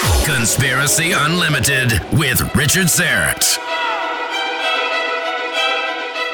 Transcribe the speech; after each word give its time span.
Conspiracy 0.00 1.12
Unlimited 1.12 1.92
with 2.14 2.40
Richard 2.56 2.86
Syrett. 2.88 3.58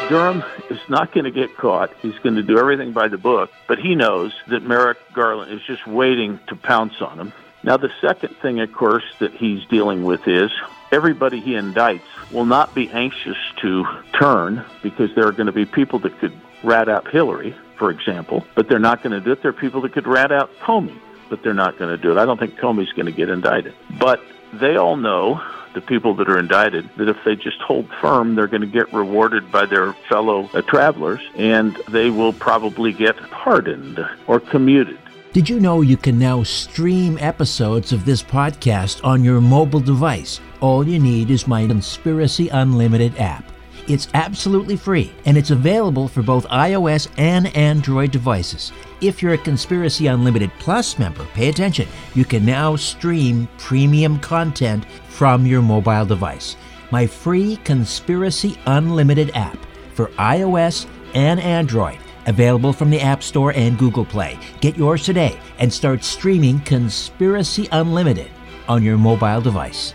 Durham 0.09 0.43
is 0.71 0.81
not 0.89 1.13
going 1.13 1.25
to 1.25 1.31
get 1.31 1.57
caught. 1.57 1.93
He's 2.01 2.19
going 2.21 2.37
to 2.37 2.43
do 2.43 2.59
everything 2.59 2.93
by 2.93 3.09
the 3.09 3.19
book, 3.19 3.51
but 3.69 3.79
he 3.79 3.95
knows 3.95 4.33
that 4.49 4.63
Merrick 4.63 4.99
Garland 5.13 5.53
is 5.53 5.61
just 5.63 5.87
waiting 5.87 6.41
to 6.49 6.57
pounce 6.57 7.03
on 7.03 7.19
him. 7.19 7.33
Now, 7.63 7.77
the 7.77 7.93
second 8.01 8.35
thing, 8.39 8.61
of 8.61 8.73
course, 8.73 9.05
that 9.19 9.33
he's 9.35 9.65
dealing 9.67 10.05
with 10.05 10.27
is 10.27 10.51
everybody 10.91 11.41
he 11.41 11.53
indicts 11.53 12.01
will 12.33 12.47
not 12.47 12.75
be 12.75 12.89
anxious 12.89 13.37
to 13.61 13.85
turn 14.19 14.65
because 14.83 15.15
there 15.15 15.27
are 15.27 15.33
going 15.33 15.47
to 15.47 15.53
be 15.53 15.67
people 15.67 15.99
that 16.01 16.19
could 16.19 16.33
rat 16.65 16.89
out 16.89 17.09
Hillary, 17.09 17.55
for 17.77 17.91
example, 17.91 18.47
but 18.55 18.69
they're 18.69 18.79
not 18.79 19.03
going 19.03 19.13
to 19.13 19.21
do 19.21 19.33
it. 19.33 19.43
There 19.43 19.51
are 19.51 19.53
people 19.53 19.83
that 19.83 19.93
could 19.93 20.07
rat 20.07 20.33
out 20.33 20.51
Comey, 20.61 20.99
but 21.31 21.43
they're 21.43 21.55
not 21.55 21.79
going 21.79 21.91
to 21.91 21.97
do 21.97 22.13
it. 22.13 22.19
I 22.19 22.27
don't 22.27 22.39
think 22.39 22.57
Comey's 22.57 22.93
going 22.93 23.07
to 23.07 23.13
get 23.13 23.31
indicted. 23.31 23.75
But 23.99 24.21
they 24.53 24.77
all 24.77 24.97
know, 24.97 25.41
the 25.73 25.81
people 25.81 26.15
that 26.17 26.29
are 26.29 26.39
indicted, 26.39 26.91
that 26.97 27.09
if 27.09 27.17
they 27.25 27.37
just 27.37 27.61
hold 27.61 27.89
firm, 28.01 28.35
they're 28.35 28.49
going 28.49 28.61
to 28.61 28.67
get 28.67 28.93
rewarded 28.93 29.51
by 29.53 29.65
their 29.67 29.93
fellow 30.09 30.51
uh, 30.53 30.63
travelers, 30.63 31.21
and 31.37 31.77
they 31.89 32.11
will 32.11 32.33
probably 32.33 32.93
get 32.93 33.17
pardoned 33.31 34.05
or 34.27 34.41
commuted. 34.41 34.99
Did 35.33 35.49
you 35.49 35.61
know 35.61 35.81
you 35.81 35.97
can 35.97 36.19
now 36.19 36.43
stream 36.43 37.17
episodes 37.21 37.93
of 37.93 38.05
this 38.05 38.21
podcast 38.21 39.05
on 39.05 39.23
your 39.23 39.41
mobile 39.41 39.79
device? 39.79 40.41
All 40.61 40.87
you 40.87 40.99
need 40.99 41.31
is 41.31 41.47
my 41.47 41.69
Conspiracy 41.69 42.49
Unlimited 42.49 43.17
app. 43.17 43.45
It's 43.89 44.09
absolutely 44.15 44.77
free 44.77 45.13
and 45.25 45.37
it's 45.37 45.51
available 45.51 46.09
for 46.09 46.23
both 46.23 46.47
iOS 46.49 47.09
and 47.19 47.55
Android 47.57 48.11
devices. 48.11 48.73
If 49.01 49.23
you're 49.23 49.35
a 49.35 49.39
Conspiracy 49.39 50.07
Unlimited 50.07 50.51
Plus 50.59 50.99
member, 50.99 51.25
pay 51.35 51.49
attention. 51.49 51.89
You 52.15 52.25
can 52.25 52.45
now 52.45 52.77
stream 52.77 53.49
premium 53.59 54.19
content 54.21 54.85
from 55.09 55.47
your 55.47 55.63
mobile 55.63 56.07
device. 56.07 56.57
My 56.91 57.07
free 57.07 57.57
Conspiracy 57.59 58.59
Unlimited 58.67 59.31
app 59.35 59.59
for 59.95 60.09
iOS 60.19 60.87
and 61.15 61.41
Android 61.41 61.99
Available 62.27 62.73
from 62.73 62.91
the 62.91 63.01
App 63.01 63.23
Store 63.23 63.53
and 63.55 63.79
Google 63.79 64.05
Play. 64.05 64.39
Get 64.61 64.77
yours 64.77 65.05
today 65.05 65.39
and 65.59 65.73
start 65.73 66.05
streaming 66.05 66.61
Conspiracy 66.61 67.69
Unlimited 67.73 68.31
on 68.69 68.83
your 68.83 68.99
mobile 68.99 69.41
device. 69.41 69.95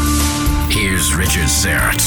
here's 0.71 1.13
Richard 1.13 1.49
Syrett. 1.49 1.99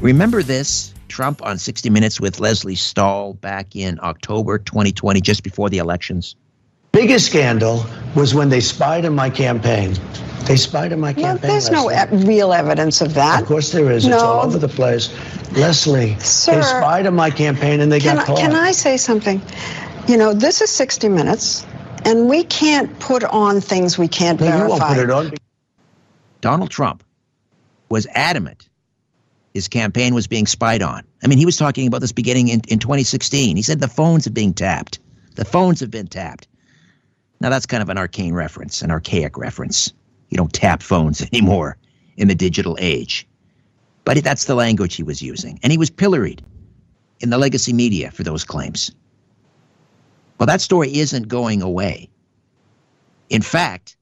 Remember 0.00 0.42
this? 0.42 0.94
Trump 1.08 1.44
on 1.44 1.58
60 1.58 1.90
Minutes 1.90 2.20
with 2.20 2.40
Lesley 2.40 2.74
Stahl 2.74 3.34
back 3.34 3.74
in 3.76 3.98
October 4.02 4.58
2020, 4.58 5.20
just 5.20 5.42
before 5.42 5.68
the 5.68 5.78
elections? 5.78 6.36
Biggest 6.92 7.26
scandal 7.26 7.84
was 8.14 8.34
when 8.34 8.48
they 8.48 8.60
spied 8.60 9.04
on 9.04 9.14
my 9.14 9.28
campaign. 9.28 9.94
They 10.44 10.56
spied 10.56 10.92
on 10.92 11.00
my 11.00 11.12
Well, 11.12 11.24
campaign. 11.36 11.50
there's 11.50 11.70
no 11.70 11.90
e- 11.90 12.24
real 12.24 12.52
evidence 12.52 13.00
of 13.00 13.14
that. 13.14 13.42
Of 13.42 13.48
course 13.48 13.72
there 13.72 13.90
is. 13.90 14.06
It's 14.06 14.14
all 14.22 14.46
over 14.46 14.58
the 14.58 14.68
place. 14.68 15.10
Lesley, 15.52 16.16
Sir, 16.20 16.56
they 16.56 16.62
spied 16.62 17.06
on 17.06 17.14
my 17.14 17.30
campaign 17.30 17.80
and 17.80 17.90
they 17.92 17.98
got 18.00 18.18
I, 18.18 18.24
caught. 18.24 18.38
can 18.38 18.54
I 18.54 18.72
say 18.72 18.96
something? 18.96 19.42
You 20.08 20.16
know, 20.16 20.32
this 20.32 20.60
is 20.62 20.70
60 20.70 21.08
Minutes, 21.08 21.66
and 22.06 22.28
we 22.28 22.44
can't 22.44 22.98
put 23.00 23.24
on 23.24 23.60
things 23.60 23.98
we 23.98 24.08
can't 24.08 24.40
No, 24.40 24.46
you 24.46 24.52
verify. 24.52 24.68
won't 24.68 24.82
put 24.94 24.98
it 24.98 25.10
on. 25.10 25.32
Donald 26.40 26.70
Trump 26.70 27.04
was 27.88 28.06
adamant 28.14 28.68
his 29.54 29.68
campaign 29.68 30.14
was 30.14 30.26
being 30.26 30.46
spied 30.46 30.82
on. 30.82 31.02
I 31.22 31.26
mean, 31.26 31.38
he 31.38 31.46
was 31.46 31.56
talking 31.56 31.86
about 31.86 32.00
this 32.00 32.12
beginning 32.12 32.48
in, 32.48 32.60
in 32.68 32.78
2016. 32.78 33.56
He 33.56 33.62
said 33.62 33.80
the 33.80 33.88
phones 33.88 34.26
are 34.26 34.30
being 34.32 34.54
tapped. 34.54 35.00
The 35.34 35.44
phones 35.44 35.80
have 35.80 35.90
been 35.90 36.06
tapped. 36.06 36.46
Now, 37.40 37.50
that's 37.50 37.66
kind 37.66 37.82
of 37.82 37.88
an 37.88 37.98
arcane 37.98 38.34
reference, 38.34 38.82
an 38.82 38.90
archaic 38.90 39.36
reference. 39.36 39.92
You 40.28 40.36
don't 40.36 40.52
tap 40.52 40.82
phones 40.82 41.22
anymore 41.32 41.76
in 42.16 42.28
the 42.28 42.34
digital 42.34 42.76
age. 42.80 43.26
But 44.04 44.22
that's 44.22 44.44
the 44.44 44.54
language 44.54 44.94
he 44.94 45.02
was 45.02 45.20
using. 45.22 45.58
And 45.62 45.72
he 45.72 45.78
was 45.78 45.90
pilloried 45.90 46.42
in 47.20 47.30
the 47.30 47.38
legacy 47.38 47.72
media 47.72 48.10
for 48.10 48.22
those 48.22 48.44
claims. 48.44 48.92
Well, 50.40 50.46
that 50.46 50.62
story 50.62 50.96
isn't 50.96 51.28
going 51.28 51.60
away. 51.60 52.08
In 53.28 53.42
fact, 53.42 53.98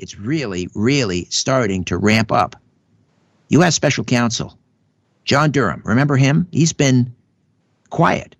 it's 0.00 0.18
really, 0.18 0.68
really 0.74 1.26
starting 1.30 1.84
to 1.84 1.96
ramp 1.96 2.32
up. 2.32 2.56
U.S. 3.50 3.76
Special 3.76 4.02
Counsel 4.02 4.58
John 5.24 5.52
Durham, 5.52 5.82
remember 5.84 6.16
him? 6.16 6.48
He's 6.50 6.72
been 6.72 7.14
quiet, 7.90 8.34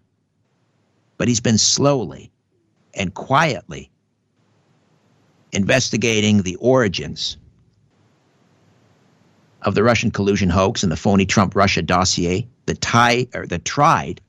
but 1.16 1.28
he's 1.28 1.40
been 1.40 1.58
slowly 1.58 2.32
and 2.92 3.14
quietly 3.14 3.88
investigating 5.52 6.42
the 6.42 6.56
origins 6.56 7.36
of 9.62 9.76
the 9.76 9.84
Russian 9.84 10.10
collusion 10.10 10.50
hoax 10.50 10.82
and 10.82 10.90
the 10.90 10.96
phony 10.96 11.24
Trump 11.24 11.54
Russia 11.54 11.82
dossier 11.82 12.48
that 12.66 12.80
tie 12.80 13.28
or 13.32 13.46
that 13.46 13.64
tried 13.64 14.20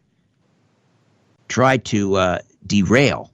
tried 1.48 1.86
to 1.86 2.16
uh, 2.16 2.40
derail 2.68 3.32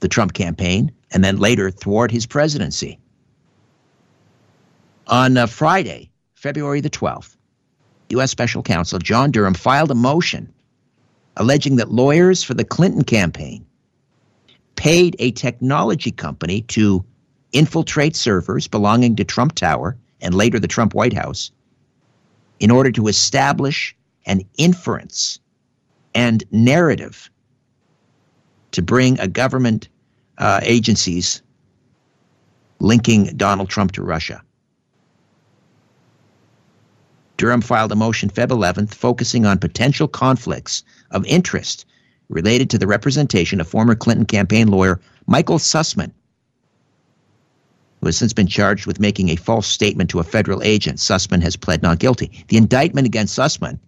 the 0.00 0.08
Trump 0.08 0.32
campaign 0.32 0.92
and 1.10 1.24
then 1.24 1.38
later 1.38 1.70
thwart 1.70 2.10
his 2.10 2.26
presidency. 2.26 2.98
On 5.06 5.36
uh, 5.36 5.46
Friday, 5.46 6.10
February 6.34 6.80
the 6.80 6.90
12th, 6.90 7.36
U.S. 8.10 8.30
Special 8.30 8.62
Counsel 8.62 8.98
John 8.98 9.30
Durham 9.30 9.54
filed 9.54 9.90
a 9.90 9.94
motion 9.94 10.52
alleging 11.36 11.76
that 11.76 11.90
lawyers 11.90 12.42
for 12.42 12.54
the 12.54 12.64
Clinton 12.64 13.04
campaign 13.04 13.64
paid 14.76 15.16
a 15.18 15.30
technology 15.32 16.10
company 16.10 16.62
to 16.62 17.04
infiltrate 17.52 18.16
servers 18.16 18.68
belonging 18.68 19.16
to 19.16 19.24
Trump 19.24 19.54
Tower 19.54 19.96
and 20.20 20.34
later 20.34 20.58
the 20.58 20.68
Trump 20.68 20.94
White 20.94 21.12
House 21.12 21.50
in 22.60 22.70
order 22.70 22.90
to 22.92 23.08
establish 23.08 23.96
an 24.26 24.42
inference 24.56 25.38
and 26.14 26.44
narrative 26.50 27.30
to 28.72 28.82
bring 28.82 29.18
a 29.20 29.28
government 29.28 29.88
uh, 30.38 30.60
agencies 30.62 31.42
linking 32.80 33.24
Donald 33.36 33.68
Trump 33.68 33.92
to 33.92 34.02
Russia. 34.02 34.42
Durham 37.36 37.60
filed 37.60 37.92
a 37.92 37.96
motion 37.96 38.28
Feb 38.28 38.48
11th 38.48 38.94
focusing 38.94 39.46
on 39.46 39.58
potential 39.58 40.08
conflicts 40.08 40.82
of 41.12 41.24
interest 41.26 41.86
related 42.28 42.68
to 42.70 42.78
the 42.78 42.86
representation 42.86 43.60
of 43.60 43.68
former 43.68 43.94
Clinton 43.94 44.26
campaign 44.26 44.68
lawyer 44.68 45.00
Michael 45.26 45.58
Sussman, 45.58 46.12
who 48.00 48.06
has 48.06 48.16
since 48.16 48.32
been 48.32 48.46
charged 48.46 48.86
with 48.86 49.00
making 49.00 49.28
a 49.28 49.36
false 49.36 49.66
statement 49.66 50.10
to 50.10 50.18
a 50.18 50.24
federal 50.24 50.62
agent. 50.62 50.98
Sussman 50.98 51.42
has 51.42 51.56
pled 51.56 51.82
not 51.82 52.00
guilty. 52.00 52.44
The 52.48 52.56
indictment 52.56 53.06
against 53.06 53.38
Sussman 53.38 53.78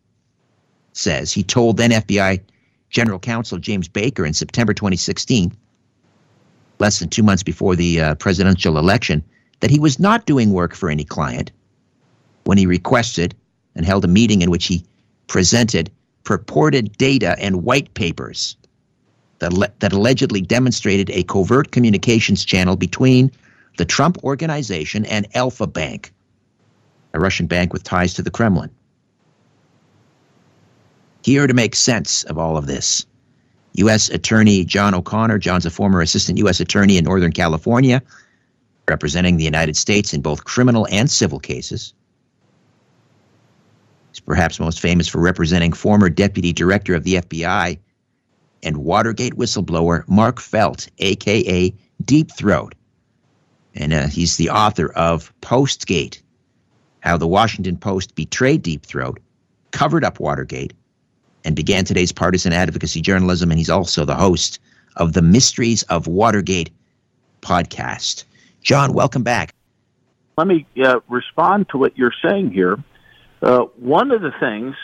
says 0.93 1.33
he 1.33 1.43
told 1.43 1.77
then 1.77 1.91
FBI 1.91 2.41
General 2.91 3.19
Counsel 3.19 3.59
James 3.59 3.89
Baker 3.89 4.27
in 4.27 4.35
September 4.35 4.75
2016, 4.75 5.53
less 6.79 6.99
than 6.99 7.09
two 7.09 7.23
months 7.23 7.43
before 7.43 7.77
the 7.77 8.01
uh, 8.01 8.15
presidential 8.17 8.79
election, 8.79 9.25
that 9.61 9.71
he 9.71 9.79
was 9.79 9.99
not 9.99 10.27
doing 10.27 10.53
work 10.53 10.75
for 10.75 10.91
any 10.91 11.05
client 11.05 11.53
when 12.45 12.59
he 12.59 12.67
requested 12.67 13.35
and 13.75 13.87
held 13.87 14.05
a 14.05 14.09
meeting 14.09 14.43
in 14.43 14.51
which 14.51 14.67
he 14.67 14.85
presented 15.29 15.91
purported 16.25 16.97
data 16.99 17.37
and 17.39 17.63
white 17.63 17.93
papers 17.95 18.57
that, 19.39 19.53
le- 19.53 19.73
that 19.79 19.93
allegedly 19.93 20.41
demonstrated 20.41 21.11
a 21.11 21.23
covert 21.23 21.71
communications 21.71 22.45
channel 22.45 22.77
between 22.77 23.31
the 23.79 23.85
Trump 23.85 24.19
Organization 24.25 25.07
and 25.07 25.27
Alfa 25.35 25.67
Bank, 25.67 26.13
a 27.15 27.21
Russian 27.21 27.47
bank 27.47 27.73
with 27.73 27.83
ties 27.83 28.15
to 28.15 28.23
the 28.23 28.31
Kremlin. 28.31 28.71
Here 31.23 31.47
to 31.47 31.55
make 31.55 31.75
sense 31.75 32.25
of 32.25 32.39
all 32.39 32.57
of 32.57 32.67
this, 32.67 33.05
U.S. 33.75 34.09
Attorney 34.09 34.65
John 34.65 34.95
O'Connor. 34.95 35.39
John's 35.39 35.67
a 35.67 35.71
former 35.71 36.01
assistant 36.01 36.39
U.S. 36.39 36.61
Attorney 36.61 36.97
in 36.97 37.05
Northern 37.05 37.33
California, 37.33 38.03
representing 38.89 39.37
the 39.37 39.45
United 39.45 39.77
States 39.77 40.15
in 40.15 40.23
both 40.23 40.45
criminal 40.45 40.87
and 40.91 41.11
civil 41.11 41.39
cases. 41.39 41.93
He's 44.11 44.21
perhaps 44.21 44.59
most 44.59 44.81
famous 44.81 45.09
for 45.09 45.21
representing 45.21 45.73
former 45.73 46.09
Deputy 46.09 46.53
Director 46.53 46.95
of 46.95 47.05
the 47.05 47.15
FBI 47.15 47.79
and 48.63 48.79
Watergate 48.79 49.35
whistleblower 49.35 50.09
Mark 50.09 50.41
Felt, 50.41 50.89
aka 50.99 51.75
Deep 52.05 52.33
Throat. 52.33 52.75
And 53.75 53.93
uh, 53.93 54.07
he's 54.09 54.37
the 54.37 54.51
author 54.51 54.91
of 54.93 55.33
Postgate 55.43 56.21
How 57.01 57.17
the 57.17 57.29
Washington 57.29 57.77
Post 57.77 58.15
Betrayed 58.15 58.63
Deep 58.63 58.85
Throat, 58.85 59.21
Covered 59.71 60.05
Up 60.05 60.19
Watergate, 60.19 60.73
and 61.45 61.57
began 61.57 61.85
today's 61.85 62.13
partisan 62.13 62.53
advocacy 62.53 63.01
journalism. 63.01 63.51
And 63.51 63.59
he's 63.59 63.71
also 63.71 64.05
the 64.05 64.15
host 64.15 64.59
of 64.97 65.13
the 65.13 65.23
Mysteries 65.23 65.83
of 65.85 66.07
Watergate 66.07 66.71
podcast. 67.43 68.25
John, 68.63 68.93
welcome 68.93 69.23
back. 69.23 69.55
Let 70.37 70.47
me 70.47 70.67
uh, 70.83 71.01
respond 71.09 71.69
to 71.71 71.79
what 71.79 71.97
you're 71.99 72.15
saying 72.23 72.53
here. 72.53 72.77
Uh, 73.43 73.65
one 73.77 74.11
of 74.11 74.23
the 74.23 74.33
things 74.39 74.75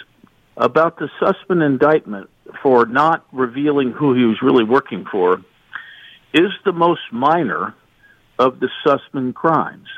about 0.57 0.99
the 0.99 1.09
Sussman 1.21 1.65
indictment 1.65 2.31
for 2.63 2.87
not 2.87 3.27
revealing 3.33 3.93
who 3.93 4.15
he 4.15 4.25
was 4.25 4.41
really 4.43 4.65
working 4.65 5.05
for 5.11 5.43
is 6.33 6.51
the 6.65 6.73
most 6.73 7.01
minor 7.13 7.75
of 8.39 8.61
the 8.61 8.69
Sussman 8.85 9.35
crimes. 9.35 9.89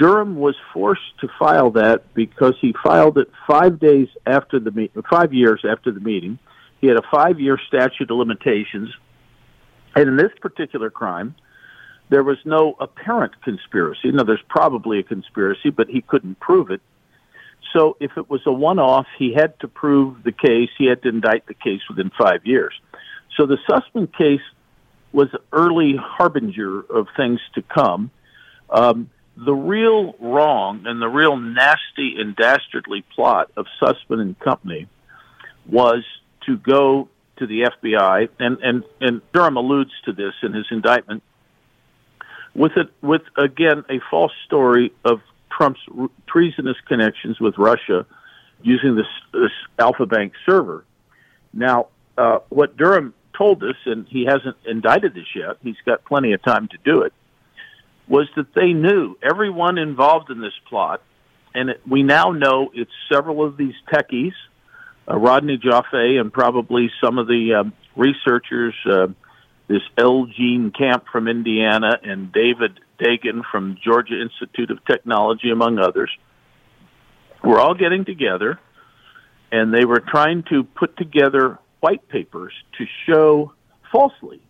Durham 0.00 0.36
was 0.36 0.56
forced 0.72 1.18
to 1.20 1.28
file 1.38 1.72
that 1.72 2.14
because 2.14 2.54
he 2.58 2.74
filed 2.82 3.18
it 3.18 3.30
five 3.46 3.78
days 3.78 4.08
after 4.26 4.58
the 4.58 4.70
meet, 4.70 4.92
five 5.10 5.34
years 5.34 5.62
after 5.70 5.92
the 5.92 6.00
meeting. 6.00 6.38
He 6.80 6.86
had 6.86 6.96
a 6.96 7.02
five-year 7.12 7.58
statute 7.68 8.10
of 8.10 8.16
limitations, 8.16 8.88
and 9.94 10.08
in 10.08 10.16
this 10.16 10.32
particular 10.40 10.88
crime, 10.88 11.34
there 12.08 12.22
was 12.22 12.38
no 12.46 12.76
apparent 12.80 13.42
conspiracy. 13.42 14.10
Now, 14.10 14.24
there's 14.24 14.42
probably 14.48 15.00
a 15.00 15.02
conspiracy, 15.02 15.68
but 15.68 15.90
he 15.90 16.00
couldn't 16.00 16.40
prove 16.40 16.70
it. 16.70 16.80
So, 17.74 17.98
if 18.00 18.12
it 18.16 18.30
was 18.30 18.40
a 18.46 18.52
one-off, 18.52 19.06
he 19.18 19.34
had 19.34 19.60
to 19.60 19.68
prove 19.68 20.22
the 20.22 20.32
case. 20.32 20.70
He 20.78 20.86
had 20.86 21.02
to 21.02 21.10
indict 21.10 21.46
the 21.46 21.54
case 21.54 21.82
within 21.90 22.10
five 22.18 22.46
years. 22.46 22.72
So, 23.36 23.44
the 23.44 23.58
Sussman 23.68 24.10
case 24.16 24.40
was 25.12 25.28
early 25.52 25.96
harbinger 25.96 26.80
of 26.80 27.08
things 27.18 27.40
to 27.54 27.60
come. 27.62 28.10
Um, 28.70 29.10
the 29.44 29.54
real 29.54 30.14
wrong 30.20 30.82
and 30.84 31.00
the 31.00 31.08
real 31.08 31.36
nasty 31.36 32.16
and 32.18 32.36
dastardly 32.36 33.02
plot 33.14 33.50
of 33.56 33.66
Sussman 33.80 34.20
and 34.20 34.38
Company 34.38 34.86
was 35.66 36.04
to 36.46 36.58
go 36.58 37.08
to 37.38 37.46
the 37.46 37.62
FBI, 37.62 38.28
and, 38.38 38.58
and, 38.58 38.84
and 39.00 39.22
Durham 39.32 39.56
alludes 39.56 39.92
to 40.04 40.12
this 40.12 40.34
in 40.42 40.52
his 40.52 40.66
indictment, 40.70 41.22
with 42.54 42.72
it, 42.76 42.90
with 43.00 43.22
again 43.38 43.82
a 43.88 43.98
false 44.10 44.32
story 44.44 44.92
of 45.06 45.22
Trump's 45.50 45.80
treasonous 46.26 46.76
connections 46.86 47.40
with 47.40 47.56
Russia 47.56 48.04
using 48.62 48.94
this, 48.94 49.06
this 49.32 49.52
Alfa 49.78 50.04
Bank 50.04 50.34
server. 50.44 50.84
Now, 51.54 51.86
uh, 52.18 52.40
what 52.50 52.76
Durham 52.76 53.14
told 53.36 53.62
us, 53.64 53.76
and 53.86 54.06
he 54.06 54.26
hasn't 54.26 54.56
indicted 54.66 55.14
this 55.14 55.34
yet, 55.34 55.56
he's 55.62 55.80
got 55.86 56.04
plenty 56.04 56.34
of 56.34 56.42
time 56.42 56.68
to 56.68 56.78
do 56.84 57.02
it, 57.02 57.14
was 58.10 58.28
that 58.34 58.52
they 58.54 58.72
knew 58.72 59.16
everyone 59.22 59.78
involved 59.78 60.30
in 60.30 60.40
this 60.40 60.52
plot, 60.68 61.00
and 61.54 61.70
it, 61.70 61.80
we 61.88 62.02
now 62.02 62.32
know 62.32 62.70
it's 62.74 62.90
several 63.10 63.44
of 63.44 63.56
these 63.56 63.74
techies, 63.90 64.32
uh, 65.08 65.16
Rodney 65.16 65.58
Joffe, 65.58 66.20
and 66.20 66.32
probably 66.32 66.90
some 67.02 67.18
of 67.18 67.28
the 67.28 67.54
um, 67.60 67.72
researchers, 67.94 68.74
uh, 68.84 69.06
this 69.68 69.82
L. 69.96 70.26
Jean 70.26 70.72
Camp 70.76 71.04
from 71.12 71.28
Indiana 71.28 72.00
and 72.02 72.32
David 72.32 72.80
Dagon 72.98 73.44
from 73.50 73.78
Georgia 73.82 74.20
Institute 74.20 74.72
of 74.72 74.84
Technology, 74.84 75.50
among 75.50 75.78
others. 75.78 76.10
We're 77.44 77.60
all 77.60 77.74
getting 77.74 78.04
together, 78.04 78.58
and 79.52 79.72
they 79.72 79.84
were 79.84 80.00
trying 80.00 80.42
to 80.50 80.64
put 80.64 80.96
together 80.96 81.60
white 81.78 82.08
papers 82.08 82.52
to 82.76 82.86
show 83.06 83.52
falsely 83.92 84.42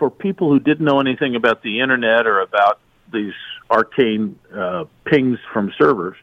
for 0.00 0.10
people 0.10 0.48
who 0.48 0.58
didn't 0.58 0.84
know 0.84 0.98
anything 0.98 1.36
about 1.36 1.62
the 1.62 1.80
internet 1.80 2.26
or 2.26 2.40
about 2.40 2.80
these 3.12 3.34
arcane 3.70 4.36
uh, 4.52 4.84
pings 5.04 5.38
from 5.52 5.72
servers 5.78 6.16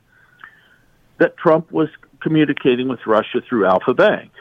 that 1.20 1.38
Trump 1.38 1.72
was 1.72 1.88
communicating 2.22 2.90
with 2.90 3.00
Russia 3.06 3.40
through 3.48 3.66
Alfa 3.66 3.94
Bank. 3.94 4.32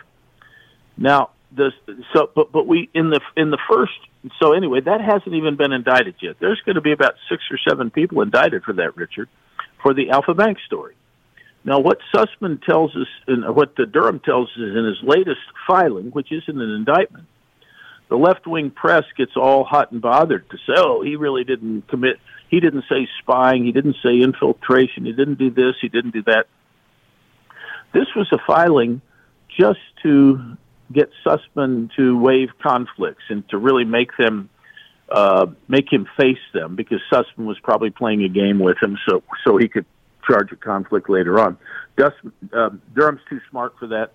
Now, 0.97 1.31
this, 1.53 1.73
so, 2.13 2.31
but 2.35 2.51
but 2.51 2.67
we 2.67 2.89
in 2.95 3.11
the 3.11 3.21
in 3.37 3.51
the 3.51 3.59
first. 3.71 3.93
So 4.41 4.53
anyway, 4.55 4.81
that 4.81 5.01
hasn't 5.01 5.35
even 5.35 5.57
been 5.57 5.73
indicted 5.73 6.17
yet. 6.21 6.37
There's 6.41 6.61
going 6.67 6.75
to 6.75 6.81
be 6.81 6.93
about 6.93 7.15
six 7.29 7.45
or 7.51 7.59
seven 7.69 7.91
people 7.91 8.23
indicted 8.23 8.65
for 8.65 8.73
that, 8.73 8.97
Richard, 8.97 9.29
for 9.83 9.95
the 9.95 10.11
Alfa 10.11 10.35
Bank 10.35 10.59
story. 10.67 10.97
Now, 11.65 11.79
what 11.79 11.99
Sussman 12.15 12.63
tells 12.63 12.95
us, 12.97 13.07
and 13.27 13.55
what 13.55 13.77
the 13.77 13.87
Durham 13.87 14.21
tells 14.21 14.49
us 14.49 14.59
in 14.59 14.85
his 14.85 15.03
latest 15.03 15.41
filing, 15.67 16.11
which 16.11 16.33
isn't 16.33 16.61
an 16.61 16.71
indictment, 16.71 17.27
the 18.09 18.17
left 18.17 18.47
wing 18.47 18.71
press 18.71 19.05
gets 19.17 19.37
all 19.37 19.65
hot 19.65 19.93
and 19.93 20.01
bothered 20.01 20.49
to 20.51 20.57
say, 20.59 20.75
oh, 20.77 21.03
he 21.03 21.17
really 21.17 21.45
didn't 21.45 21.89
commit, 21.89 22.19
he 22.49 22.61
didn't 22.61 22.85
say 22.89 23.09
spying, 23.21 23.65
he 23.65 23.73
didn't 23.73 23.97
say 24.03 24.21
infiltration, 24.21 25.05
he 25.05 25.13
didn't 25.13 25.39
do 25.39 25.51
this, 25.51 25.75
he 25.81 25.89
didn't 25.89 26.13
do 26.13 26.23
that. 26.23 26.47
This 27.93 28.07
was 28.15 28.29
a 28.33 28.39
filing 28.47 29.01
just 29.59 29.81
to 30.03 30.57
get 30.93 31.11
Sussman 31.25 31.91
to 31.97 32.19
waive 32.19 32.51
conflicts 32.63 33.25
and 33.29 33.49
to 33.49 33.59
really 33.59 33.85
make 33.85 34.17
them 34.17 34.51
uh, 35.09 35.47
make 35.69 35.93
him 35.93 36.09
face 36.17 36.39
them 36.53 36.75
because 36.75 37.01
Sussman 37.13 37.47
was 37.47 37.59
probably 37.61 37.91
playing 37.91 38.25
a 38.25 38.29
game 38.29 38.59
with 38.59 38.77
him, 38.83 38.99
so 39.09 39.23
so 39.45 39.57
he 39.57 39.69
could 39.69 39.87
charge 40.27 40.51
a 40.53 40.57
conflict 40.57 41.09
later 41.09 41.39
on. 41.39 41.57
Uh, 41.99 42.71
Durham's 42.95 43.21
too 43.29 43.41
smart 43.51 43.75
for 43.79 43.87
that. 43.89 44.13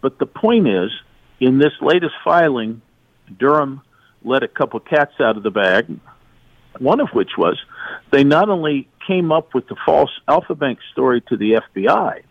But 0.00 0.18
the 0.18 0.26
point 0.26 0.68
is, 0.68 0.90
in 1.40 1.58
this 1.58 1.72
latest 1.80 2.14
filing, 2.24 2.82
Durham 3.36 3.82
let 4.24 4.42
a 4.42 4.48
couple 4.48 4.80
cats 4.80 5.14
out 5.20 5.36
of 5.36 5.42
the 5.42 5.50
bag. 5.50 5.98
One 6.78 7.00
of 7.00 7.08
which 7.10 7.30
was 7.36 7.58
they 8.10 8.24
not 8.24 8.48
only 8.48 8.88
came 9.06 9.32
up 9.32 9.54
with 9.54 9.66
the 9.68 9.76
false 9.84 10.10
Alfa 10.28 10.54
Bank 10.54 10.78
story 10.92 11.22
to 11.28 11.36
the 11.36 11.60
FBI, 11.74 12.22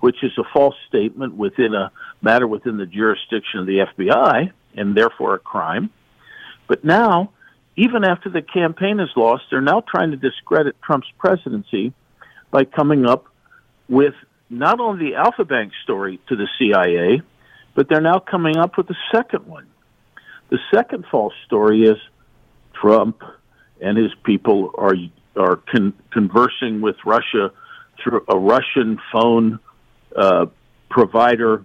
which 0.00 0.24
is 0.24 0.32
a 0.38 0.44
false 0.52 0.74
statement 0.88 1.36
within 1.36 1.74
a 1.74 1.92
matter 2.20 2.46
within 2.46 2.78
the 2.78 2.86
jurisdiction 2.86 3.60
of 3.60 3.66
the 3.66 3.86
FBI 3.96 4.50
and 4.74 4.96
therefore 4.96 5.34
a 5.34 5.38
crime, 5.38 5.90
but 6.66 6.84
now, 6.84 7.30
even 7.76 8.04
after 8.04 8.30
the 8.30 8.42
campaign 8.42 8.98
is 9.00 9.10
lost, 9.16 9.44
they're 9.50 9.60
now 9.60 9.82
trying 9.86 10.10
to 10.10 10.16
discredit 10.16 10.76
Trump's 10.82 11.08
presidency 11.18 11.92
by 12.50 12.64
coming 12.64 13.06
up 13.06 13.26
with 13.88 14.14
not 14.48 14.80
only 14.80 15.10
the 15.10 15.16
Alfa 15.16 15.44
Bank 15.44 15.72
story 15.82 16.20
to 16.28 16.36
the 16.36 16.48
CIA, 16.58 17.22
but 17.74 17.88
they're 17.88 18.00
now 18.00 18.18
coming 18.18 18.56
up 18.56 18.76
with 18.76 18.88
the 18.88 18.96
second 19.12 19.46
one 19.46 19.66
the 20.52 20.58
second 20.70 21.06
false 21.10 21.32
story 21.46 21.84
is 21.84 21.96
Trump 22.74 23.22
and 23.80 23.96
his 23.96 24.12
people 24.22 24.70
are 24.76 24.94
are 25.34 25.56
con- 25.56 25.94
conversing 26.10 26.82
with 26.82 26.96
Russia 27.06 27.50
through 27.98 28.22
a 28.28 28.38
Russian 28.38 28.98
phone 29.10 29.60
uh, 30.14 30.46
provider. 30.90 31.64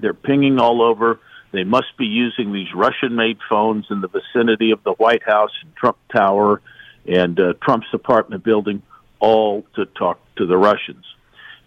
They're 0.00 0.14
pinging 0.14 0.58
all 0.58 0.82
over. 0.82 1.20
They 1.52 1.62
must 1.62 1.96
be 1.96 2.06
using 2.06 2.52
these 2.52 2.66
Russian-made 2.74 3.38
phones 3.48 3.86
in 3.88 4.00
the 4.00 4.08
vicinity 4.08 4.72
of 4.72 4.82
the 4.82 4.94
White 4.94 5.22
House 5.22 5.52
and 5.62 5.72
Trump 5.76 5.96
Tower 6.12 6.60
and 7.06 7.38
uh, 7.38 7.52
Trump's 7.62 7.86
apartment 7.92 8.42
building, 8.42 8.82
all 9.20 9.64
to 9.76 9.86
talk 9.86 10.18
to 10.38 10.44
the 10.44 10.56
Russians. 10.56 11.04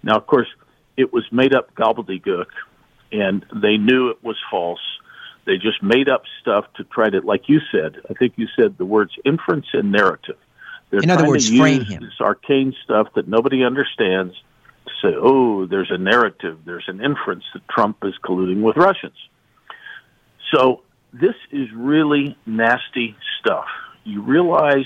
Now, 0.04 0.18
of 0.18 0.28
course, 0.28 0.50
it 0.98 1.14
was 1.14 1.24
made 1.32 1.56
up 1.56 1.74
gobbledygook, 1.76 2.48
and 3.14 3.46
they 3.56 3.78
knew 3.78 4.10
it 4.10 4.22
was 4.22 4.36
false. 4.52 4.82
They 5.50 5.58
just 5.58 5.82
made 5.82 6.10
up 6.10 6.22
stuff 6.40 6.66
to 6.76 6.84
try 6.84 7.10
to, 7.10 7.22
like 7.22 7.50
you 7.50 7.60
said, 7.72 7.96
I 8.08 8.14
think 8.14 8.34
you 8.36 8.48
said 8.56 8.78
the 8.78 8.86
words 8.86 9.14
inference 9.26 9.66
and 9.74 9.92
narrative. 9.92 10.38
They're 10.92 11.00
In 11.00 11.10
other 11.10 11.28
words, 11.28 11.50
to 11.50 11.58
frame 11.58 11.80
use 11.80 11.90
him. 11.90 12.04
this 12.04 12.22
arcane 12.22 12.76
stuff 12.84 13.08
that 13.16 13.28
nobody 13.28 13.64
understands 13.64 14.36
to 14.86 14.92
say, 15.02 15.16
oh, 15.20 15.66
there's 15.66 15.90
a 15.90 15.98
narrative, 15.98 16.60
there's 16.66 16.86
an 16.88 17.04
inference 17.04 17.46
that 17.56 17.68
Trump 17.68 17.98
is 18.04 18.14
colluding 18.24 18.62
with 18.62 18.78
Russians. 18.78 19.16
So 20.54 20.84
this 21.14 21.34
is 21.52 21.68
really 21.76 22.38
nasty 22.46 23.16
stuff. 23.40 23.66
You 24.04 24.22
realize 24.22 24.86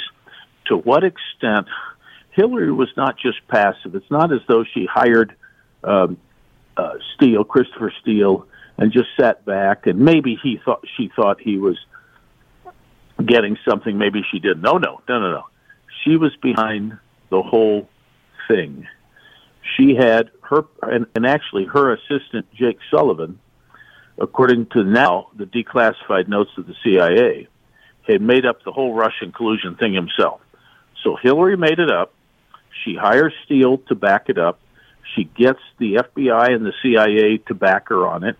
to 0.67 0.77
what 0.77 1.03
extent 1.03 1.67
Hillary 2.31 2.71
was 2.71 2.87
not 2.95 3.17
just 3.19 3.45
passive. 3.49 3.95
It's 3.95 4.09
not 4.09 4.31
as 4.31 4.39
though 4.47 4.63
she 4.73 4.85
hired 4.89 5.35
um, 5.83 6.15
uh, 6.77 6.93
Steele, 7.15 7.43
Christopher 7.43 7.91
Steele, 8.01 8.47
and 8.77 8.91
just 8.91 9.09
sat 9.19 9.45
back 9.45 9.87
and 9.87 9.99
maybe 9.99 10.37
he 10.41 10.59
thought 10.63 10.83
she 10.97 11.11
thought 11.15 11.39
he 11.39 11.57
was 11.57 11.77
getting 13.25 13.57
something. 13.67 13.97
Maybe 13.97 14.23
she 14.31 14.39
didn't. 14.39 14.61
No, 14.61 14.77
no, 14.77 15.01
no, 15.07 15.19
no, 15.19 15.31
no. 15.31 15.43
She 16.03 16.17
was 16.17 16.35
behind 16.41 16.97
the 17.29 17.41
whole 17.41 17.89
thing. 18.47 18.87
She 19.77 19.95
had 19.95 20.29
her, 20.41 20.65
and, 20.81 21.05
and 21.15 21.25
actually 21.25 21.65
her 21.65 21.93
assistant 21.93 22.47
Jake 22.53 22.79
Sullivan, 22.91 23.39
according 24.19 24.67
to 24.67 24.83
now 24.83 25.27
the 25.35 25.45
declassified 25.45 26.27
notes 26.27 26.51
of 26.57 26.67
the 26.67 26.75
CIA, 26.83 27.47
had 28.07 28.21
made 28.21 28.45
up 28.45 28.63
the 28.63 28.71
whole 28.71 28.93
Russian 28.93 29.31
collusion 29.31 29.75
thing 29.75 29.93
himself. 29.93 30.41
So 31.03 31.15
Hillary 31.21 31.57
made 31.57 31.79
it 31.79 31.91
up. 31.91 32.13
She 32.83 32.95
hires 32.95 33.33
Steele 33.45 33.77
to 33.89 33.95
back 33.95 34.29
it 34.29 34.37
up. 34.37 34.59
She 35.15 35.25
gets 35.25 35.59
the 35.77 35.95
FBI 35.95 36.53
and 36.53 36.65
the 36.65 36.73
CIA 36.81 37.37
to 37.47 37.53
back 37.53 37.89
her 37.89 38.07
on 38.07 38.23
it. 38.23 38.37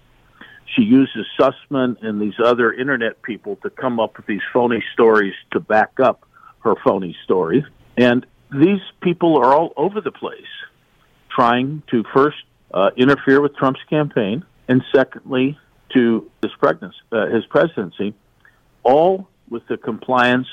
She 0.65 0.83
uses 0.83 1.25
Sussman 1.39 2.01
and 2.01 2.21
these 2.21 2.39
other 2.43 2.73
internet 2.73 3.21
people 3.21 3.57
to 3.57 3.69
come 3.69 3.99
up 3.99 4.17
with 4.17 4.25
these 4.25 4.41
phony 4.51 4.83
stories 4.93 5.33
to 5.51 5.59
back 5.59 5.99
up 6.01 6.27
her 6.59 6.75
phony 6.83 7.15
stories. 7.23 7.63
And 7.97 8.25
these 8.51 8.81
people 9.01 9.37
are 9.37 9.53
all 9.53 9.73
over 9.77 10.01
the 10.01 10.11
place 10.11 10.41
trying 11.29 11.83
to 11.91 12.03
first 12.13 12.37
uh, 12.73 12.91
interfere 12.95 13.41
with 13.41 13.55
Trump's 13.55 13.81
campaign 13.89 14.43
and 14.67 14.83
secondly 14.95 15.57
to 15.93 16.29
his 16.41 16.51
pregnancy, 16.59 16.97
uh, 17.11 17.27
his 17.27 17.45
presidency, 17.45 18.13
all 18.83 19.27
with 19.49 19.67
the 19.67 19.77
compliance 19.77 20.47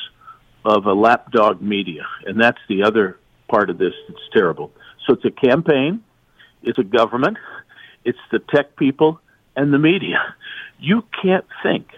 of 0.64 0.86
a 0.86 0.92
lapdog 0.92 1.62
media. 1.62 2.06
And 2.26 2.40
that's 2.40 2.58
the 2.68 2.82
other 2.82 3.18
part 3.48 3.70
of 3.70 3.78
this 3.78 3.94
that's 4.08 4.20
terrible. 4.32 4.72
So 5.06 5.14
it's 5.14 5.24
a 5.24 5.30
campaign, 5.30 6.02
it's 6.62 6.78
a 6.78 6.84
government, 6.84 7.38
it's 8.04 8.18
the 8.30 8.38
tech 8.38 8.76
people, 8.76 9.20
and 9.56 9.72
the 9.72 9.78
media. 9.78 10.34
You 10.78 11.04
can't 11.22 11.46
think 11.62 11.88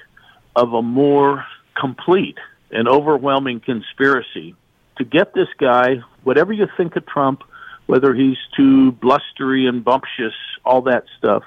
of 0.56 0.72
a 0.72 0.82
more 0.82 1.44
complete 1.78 2.38
and 2.70 2.88
overwhelming 2.88 3.60
conspiracy 3.60 4.54
to 4.98 5.04
get 5.04 5.34
this 5.34 5.48
guy, 5.58 6.02
whatever 6.24 6.52
you 6.52 6.66
think 6.76 6.96
of 6.96 7.06
Trump, 7.06 7.42
whether 7.86 8.14
he's 8.14 8.38
too 8.56 8.92
blustery 8.92 9.66
and 9.66 9.84
bumptious, 9.84 10.34
all 10.64 10.82
that 10.82 11.04
stuff, 11.18 11.42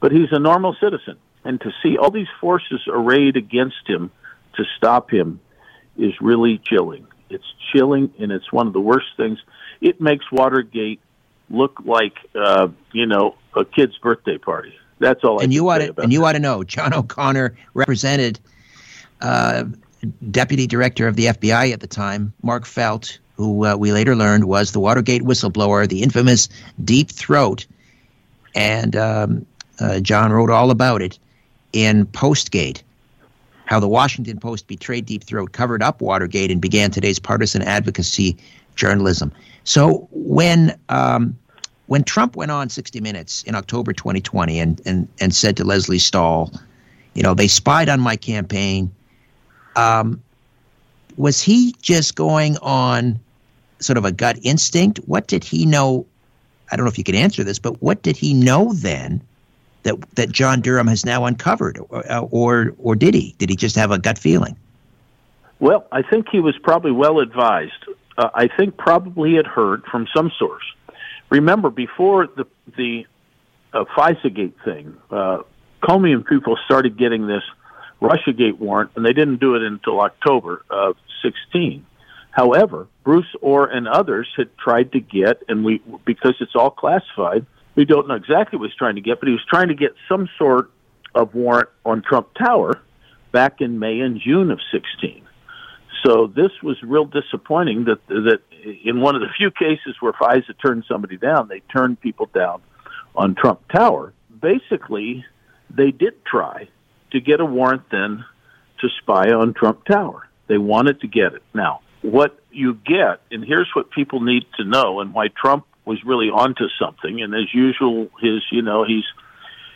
but 0.00 0.12
he's 0.12 0.28
a 0.32 0.38
normal 0.38 0.76
citizen. 0.80 1.16
And 1.44 1.60
to 1.60 1.70
see 1.82 1.96
all 1.96 2.10
these 2.10 2.28
forces 2.40 2.80
arrayed 2.88 3.36
against 3.36 3.86
him 3.86 4.10
to 4.56 4.64
stop 4.76 5.10
him 5.10 5.40
is 5.96 6.12
really 6.20 6.58
chilling. 6.58 7.06
It's 7.30 7.44
chilling, 7.72 8.12
and 8.18 8.32
it's 8.32 8.52
one 8.52 8.66
of 8.66 8.72
the 8.72 8.80
worst 8.80 9.06
things. 9.16 9.38
It 9.80 10.00
makes 10.00 10.24
Watergate 10.32 11.00
look 11.50 11.80
like, 11.84 12.14
uh, 12.34 12.68
you 12.92 13.06
know, 13.06 13.36
a 13.54 13.64
kid's 13.64 13.96
birthday 13.98 14.38
party. 14.38 14.74
That's 14.98 15.22
all. 15.24 15.40
I 15.40 15.44
and 15.44 15.52
you 15.52 15.68
ought 15.68 15.78
to, 15.78 16.00
and 16.00 16.12
you 16.12 16.20
that. 16.20 16.26
ought 16.26 16.32
to 16.32 16.38
know, 16.38 16.64
John 16.64 16.92
O'Connor 16.94 17.56
represented 17.74 18.40
uh, 19.20 19.64
Deputy 20.30 20.66
Director 20.66 21.06
of 21.08 21.16
the 21.16 21.26
FBI 21.26 21.72
at 21.72 21.80
the 21.80 21.86
time, 21.86 22.32
Mark 22.42 22.66
Felt, 22.66 23.18
who 23.36 23.64
uh, 23.64 23.76
we 23.76 23.92
later 23.92 24.16
learned 24.16 24.44
was 24.44 24.72
the 24.72 24.80
Watergate 24.80 25.22
whistleblower, 25.22 25.88
the 25.88 26.02
infamous 26.02 26.48
Deep 26.84 27.10
Throat, 27.10 27.66
and 28.54 28.96
um, 28.96 29.46
uh, 29.80 30.00
John 30.00 30.32
wrote 30.32 30.50
all 30.50 30.70
about 30.70 31.02
it 31.02 31.18
in 31.72 32.06
Postgate. 32.06 32.82
How 33.66 33.78
the 33.78 33.88
Washington 33.88 34.40
Post 34.40 34.66
betrayed 34.66 35.04
Deep 35.04 35.22
Throat, 35.24 35.52
covered 35.52 35.82
up 35.82 36.00
Watergate, 36.00 36.50
and 36.50 36.60
began 36.60 36.90
today's 36.90 37.18
partisan 37.18 37.62
advocacy 37.62 38.36
journalism. 38.76 39.30
So 39.64 40.08
when 40.10 40.78
um, 40.88 41.36
when 41.88 42.04
Trump 42.04 42.36
went 42.36 42.50
on 42.50 42.68
60 42.68 43.00
Minutes 43.00 43.42
in 43.44 43.54
October 43.54 43.92
2020 43.92 44.60
and, 44.60 44.80
and, 44.84 45.08
and 45.20 45.34
said 45.34 45.56
to 45.56 45.64
Lesley 45.64 45.98
Stahl, 45.98 46.52
you 47.14 47.22
know, 47.22 47.34
they 47.34 47.48
spied 47.48 47.88
on 47.88 47.98
my 47.98 48.14
campaign, 48.14 48.90
um, 49.74 50.22
was 51.16 51.40
he 51.40 51.74
just 51.80 52.14
going 52.14 52.58
on 52.58 53.18
sort 53.80 53.96
of 53.96 54.04
a 54.04 54.12
gut 54.12 54.38
instinct? 54.42 54.98
What 55.06 55.26
did 55.26 55.42
he 55.42 55.64
know? 55.64 56.06
I 56.70 56.76
don't 56.76 56.84
know 56.84 56.90
if 56.90 56.98
you 56.98 57.04
can 57.04 57.14
answer 57.14 57.42
this, 57.42 57.58
but 57.58 57.80
what 57.82 58.02
did 58.02 58.18
he 58.18 58.34
know 58.34 58.74
then 58.74 59.22
that 59.84 59.96
that 60.16 60.30
John 60.30 60.60
Durham 60.60 60.86
has 60.88 61.06
now 61.06 61.24
uncovered, 61.24 61.80
or 61.88 62.04
or, 62.30 62.74
or 62.78 62.96
did 62.96 63.14
he? 63.14 63.34
Did 63.38 63.48
he 63.48 63.56
just 63.56 63.76
have 63.76 63.90
a 63.90 63.98
gut 63.98 64.18
feeling? 64.18 64.56
Well, 65.58 65.86
I 65.90 66.02
think 66.02 66.28
he 66.30 66.38
was 66.38 66.56
probably 66.58 66.92
well 66.92 67.18
advised. 67.18 67.86
Uh, 68.18 68.28
I 68.34 68.48
think 68.48 68.76
probably 68.76 69.30
he 69.30 69.36
had 69.36 69.46
heard 69.46 69.84
from 69.86 70.06
some 70.14 70.30
source. 70.38 70.64
Remember, 71.30 71.70
before 71.70 72.26
the 72.26 72.46
the 72.76 73.04
uh, 73.72 73.84
FISAGate 73.96 74.54
thing, 74.64 74.96
uh, 75.10 75.38
Comey 75.82 76.12
and 76.12 76.24
people 76.24 76.56
started 76.64 76.98
getting 76.98 77.26
this 77.26 77.42
RussiaGate 78.00 78.58
warrant, 78.58 78.92
and 78.96 79.04
they 79.04 79.12
didn't 79.12 79.40
do 79.40 79.54
it 79.54 79.62
until 79.62 80.00
October 80.00 80.64
of 80.70 80.96
16. 81.22 81.84
However, 82.30 82.86
Bruce 83.04 83.26
Ohr 83.42 83.66
and 83.66 83.88
others 83.88 84.28
had 84.36 84.56
tried 84.56 84.92
to 84.92 85.00
get, 85.00 85.42
and 85.48 85.64
we 85.64 85.82
because 86.04 86.34
it's 86.40 86.54
all 86.54 86.70
classified, 86.70 87.44
we 87.74 87.84
don't 87.84 88.08
know 88.08 88.14
exactly 88.14 88.58
what 88.58 88.66
he 88.66 88.68
was 88.68 88.76
trying 88.76 88.94
to 88.94 89.00
get, 89.00 89.18
but 89.20 89.26
he 89.26 89.32
was 89.32 89.44
trying 89.48 89.68
to 89.68 89.74
get 89.74 89.94
some 90.08 90.28
sort 90.38 90.70
of 91.14 91.34
warrant 91.34 91.68
on 91.84 92.02
Trump 92.02 92.28
Tower 92.34 92.80
back 93.32 93.60
in 93.60 93.78
May 93.78 94.00
and 94.00 94.20
June 94.20 94.50
of 94.50 94.60
16. 94.72 95.22
So 96.04 96.26
this 96.28 96.52
was 96.62 96.76
real 96.82 97.06
disappointing 97.06 97.84
that 97.84 98.06
that 98.06 98.40
in 98.84 99.00
one 99.00 99.14
of 99.14 99.20
the 99.20 99.28
few 99.36 99.50
cases 99.50 99.96
where 100.00 100.12
FISA 100.12 100.54
turned 100.64 100.84
somebody 100.88 101.16
down, 101.16 101.48
they 101.48 101.60
turned 101.60 102.00
people 102.00 102.26
down 102.34 102.60
on 103.14 103.34
Trump 103.34 103.60
Tower. 103.68 104.12
Basically, 104.40 105.24
they 105.70 105.90
did 105.90 106.24
try 106.24 106.68
to 107.12 107.20
get 107.20 107.40
a 107.40 107.44
warrant 107.44 107.82
then 107.90 108.24
to 108.80 108.88
spy 109.00 109.30
on 109.32 109.54
Trump 109.54 109.84
Tower. 109.84 110.28
They 110.46 110.58
wanted 110.58 111.00
to 111.00 111.08
get 111.08 111.34
it. 111.34 111.42
Now, 111.54 111.80
what 112.02 112.38
you 112.50 112.74
get, 112.74 113.20
and 113.30 113.44
here's 113.44 113.68
what 113.74 113.90
people 113.90 114.20
need 114.20 114.44
to 114.56 114.64
know, 114.64 115.00
and 115.00 115.12
why 115.12 115.28
Trump 115.28 115.66
was 115.84 115.98
really 116.04 116.28
onto 116.28 116.68
something. 116.80 117.20
And 117.20 117.34
as 117.34 117.52
usual, 117.52 118.08
his 118.20 118.42
you 118.50 118.62
know 118.62 118.84
he's 118.84 119.04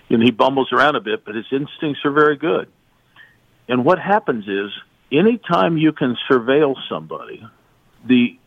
you 0.08 0.18
know 0.18 0.24
he 0.24 0.30
bumbles 0.30 0.72
around 0.72 0.96
a 0.96 1.00
bit, 1.00 1.24
but 1.24 1.34
his 1.34 1.46
instincts 1.50 2.00
are 2.04 2.12
very 2.12 2.36
good. 2.36 2.68
And 3.68 3.84
what 3.84 3.98
happens 3.98 4.46
is, 4.46 4.70
anytime 5.10 5.76
you 5.76 5.92
can 5.92 6.16
surveil 6.30 6.74
somebody, 6.88 7.44
the 8.04 8.38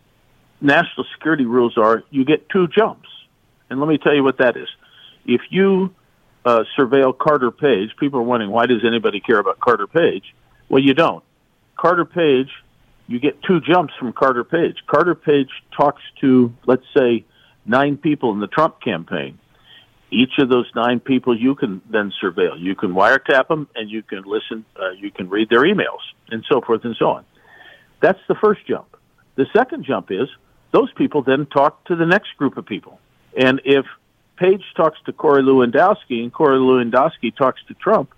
national 0.61 1.05
security 1.13 1.45
rules 1.45 1.77
are 1.77 2.03
you 2.09 2.25
get 2.25 2.49
two 2.49 2.67
jumps. 2.67 3.09
And 3.69 3.79
let 3.79 3.89
me 3.89 3.97
tell 3.97 4.13
you 4.13 4.23
what 4.23 4.37
that 4.37 4.57
is. 4.57 4.67
If 5.25 5.41
you 5.49 5.93
uh, 6.45 6.63
surveil 6.77 7.17
Carter 7.17 7.51
Page, 7.51 7.91
people 7.99 8.19
are 8.19 8.23
wondering 8.23 8.51
why 8.51 8.67
does 8.67 8.85
anybody 8.85 9.19
care 9.19 9.39
about 9.39 9.59
Carter 9.59 9.87
Page? 9.87 10.35
Well, 10.69 10.81
you 10.81 10.93
don't. 10.93 11.23
Carter 11.75 12.05
Page, 12.05 12.49
you 13.07 13.19
get 13.19 13.41
two 13.43 13.59
jumps 13.61 13.93
from 13.99 14.13
Carter 14.13 14.43
Page. 14.43 14.77
Carter 14.87 15.15
Page 15.15 15.49
talks 15.75 16.01
to, 16.21 16.53
let's 16.65 16.85
say, 16.95 17.25
nine 17.65 17.97
people 17.97 18.31
in 18.31 18.39
the 18.39 18.47
Trump 18.47 18.81
campaign. 18.81 19.39
Each 20.11 20.37
of 20.37 20.49
those 20.49 20.69
nine 20.75 20.99
people 20.99 21.37
you 21.37 21.55
can 21.55 21.81
then 21.89 22.13
surveil. 22.23 22.59
You 22.59 22.75
can 22.75 22.93
wiretap 22.93 23.47
them, 23.47 23.67
and 23.75 23.89
you 23.89 24.03
can 24.03 24.21
listen. 24.21 24.63
Uh, 24.79 24.91
you 24.91 25.11
can 25.11 25.29
read 25.29 25.49
their 25.49 25.63
emails, 25.63 26.01
and 26.29 26.45
so 26.49 26.61
forth 26.61 26.85
and 26.85 26.95
so 26.97 27.09
on. 27.09 27.25
That's 28.01 28.19
the 28.27 28.35
first 28.35 28.65
jump. 28.67 28.95
The 29.35 29.47
second 29.53 29.83
jump 29.83 30.11
is 30.11 30.29
those 30.71 30.91
people 30.93 31.21
then 31.21 31.45
talk 31.45 31.83
to 31.85 31.95
the 31.95 32.05
next 32.05 32.35
group 32.37 32.57
of 32.57 32.65
people. 32.65 32.99
And 33.37 33.61
if 33.65 33.85
Page 34.37 34.63
talks 34.75 34.97
to 35.05 35.13
Corey 35.13 35.41
Lewandowski 35.41 36.21
and 36.21 36.33
Corey 36.33 36.57
Lewandowski 36.57 37.35
talks 37.35 37.61
to 37.67 37.73
Trump, 37.75 38.13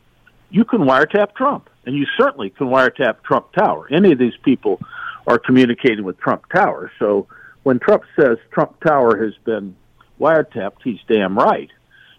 you 0.50 0.66
can 0.66 0.80
wiretap 0.80 1.36
Trump. 1.36 1.70
And 1.86 1.96
you 1.96 2.06
certainly 2.18 2.50
can 2.50 2.68
wiretap 2.68 3.24
Trump 3.24 3.52
Tower. 3.54 3.88
Any 3.92 4.12
of 4.12 4.20
these 4.20 4.36
people 4.44 4.82
are 5.28 5.38
communicating 5.38 6.04
with 6.04 6.20
Trump 6.20 6.50
Tower. 6.52 6.92
So 7.00 7.28
when 7.64 7.80
Trump 7.80 8.04
says 8.20 8.38
Trump 8.52 8.80
Tower 8.80 9.24
has 9.24 9.36
been 9.46 9.76
wiretapped, 10.20 10.82
he's 10.84 11.00
damn 11.08 11.38
right. 11.38 11.70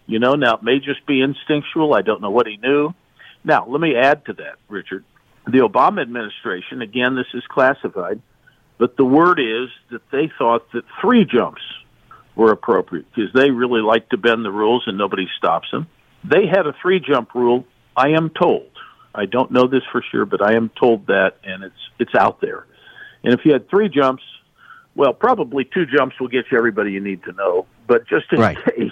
You 0.05 0.19
know, 0.19 0.33
now 0.33 0.55
it 0.55 0.63
may 0.63 0.79
just 0.79 1.05
be 1.05 1.21
instinctual. 1.21 1.93
I 1.93 2.01
don't 2.01 2.21
know 2.21 2.31
what 2.31 2.47
he 2.47 2.57
knew. 2.57 2.93
Now, 3.43 3.67
let 3.67 3.81
me 3.81 3.95
add 3.95 4.25
to 4.25 4.33
that, 4.33 4.55
Richard. 4.67 5.03
The 5.45 5.59
Obama 5.59 6.01
administration, 6.01 6.81
again, 6.81 7.15
this 7.15 7.27
is 7.33 7.43
classified, 7.47 8.21
but 8.79 8.97
the 8.97 9.05
word 9.05 9.39
is 9.39 9.69
that 9.91 10.01
they 10.09 10.31
thought 10.39 10.71
that 10.71 10.83
three 10.99 11.25
jumps 11.25 11.61
were 12.35 12.51
appropriate 12.51 13.05
because 13.13 13.31
they 13.33 13.51
really 13.51 13.81
like 13.81 14.09
to 14.09 14.17
bend 14.17 14.43
the 14.45 14.51
rules 14.51 14.85
and 14.87 14.97
nobody 14.97 15.27
stops 15.37 15.69
them. 15.71 15.85
They 16.23 16.47
had 16.47 16.65
a 16.65 16.73
three 16.81 16.99
jump 16.99 17.35
rule. 17.35 17.65
I 17.95 18.09
am 18.09 18.29
told. 18.31 18.69
I 19.13 19.25
don't 19.25 19.51
know 19.51 19.67
this 19.67 19.83
for 19.91 20.01
sure, 20.11 20.25
but 20.25 20.41
I 20.41 20.53
am 20.55 20.69
told 20.69 21.07
that, 21.07 21.37
and 21.43 21.63
it's 21.63 21.75
it's 21.99 22.15
out 22.15 22.41
there. 22.41 22.65
And 23.23 23.33
if 23.33 23.41
you 23.45 23.51
had 23.51 23.69
three 23.69 23.89
jumps, 23.89 24.23
well, 24.95 25.13
probably 25.13 25.65
two 25.65 25.85
jumps 25.85 26.19
will 26.19 26.27
get 26.29 26.45
you 26.51 26.57
everybody 26.57 26.91
you 26.93 27.01
need 27.01 27.23
to 27.23 27.33
know. 27.33 27.65
But 27.87 28.07
just 28.07 28.31
in 28.31 28.39
Right. 28.39 28.57
case, 28.65 28.91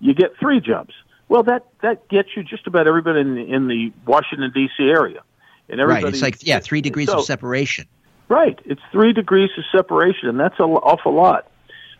you 0.00 0.14
get 0.14 0.36
three 0.38 0.60
jumps. 0.60 0.94
Well, 1.28 1.42
that 1.44 1.66
that 1.82 2.08
gets 2.08 2.30
you 2.36 2.42
just 2.42 2.66
about 2.66 2.86
everybody 2.88 3.20
in 3.20 3.34
the, 3.34 3.42
in 3.52 3.68
the 3.68 3.92
Washington 4.06 4.50
D.C. 4.52 4.82
area, 4.84 5.20
and 5.68 5.80
everybody. 5.80 6.04
Right. 6.04 6.12
It's 6.14 6.22
like 6.22 6.44
yeah, 6.46 6.58
three 6.58 6.80
degrees 6.80 7.08
so- 7.08 7.18
of 7.18 7.24
separation. 7.24 7.86
Right. 8.28 8.58
It's 8.64 8.80
three 8.90 9.12
degrees 9.12 9.50
of 9.58 9.64
separation, 9.70 10.28
and 10.28 10.40
that's 10.40 10.58
an 10.58 10.64
awful 10.64 11.14
lot. 11.14 11.50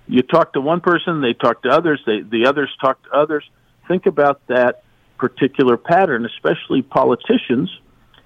You 0.07 0.23
talk 0.23 0.53
to 0.55 0.61
one 0.61 0.81
person, 0.81 1.21
they 1.21 1.33
talk 1.33 1.63
to 1.63 1.69
others, 1.69 2.01
they, 2.07 2.21
the 2.21 2.47
others 2.47 2.71
talk 2.81 3.03
to 3.05 3.11
others. 3.11 3.45
Think 3.89 4.07
about 4.07 4.47
that 4.49 4.83
particular 5.19 5.77
pattern, 5.77 6.27
especially 6.27 6.83
politicians 6.83 7.71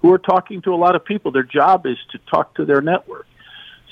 who 0.01 0.13
are 0.13 0.19
talking 0.19 0.63
to 0.63 0.75
a 0.75 0.77
lot 0.77 0.95
of 0.95 1.05
people. 1.05 1.33
Their 1.33 1.43
job 1.43 1.87
is 1.87 1.97
to 2.13 2.19
talk 2.31 2.55
to 2.55 2.65
their 2.65 2.81
network. 2.81 3.27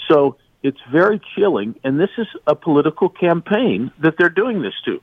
So 0.09 0.37
it's 0.63 0.81
very 0.91 1.21
chilling, 1.37 1.75
and 1.85 1.99
this 1.99 2.11
is 2.19 2.27
a 2.47 2.55
political 2.55 3.09
campaign 3.09 3.93
that 4.01 4.15
they're 4.19 4.29
doing 4.29 4.63
this 4.63 4.75
to. 4.85 5.01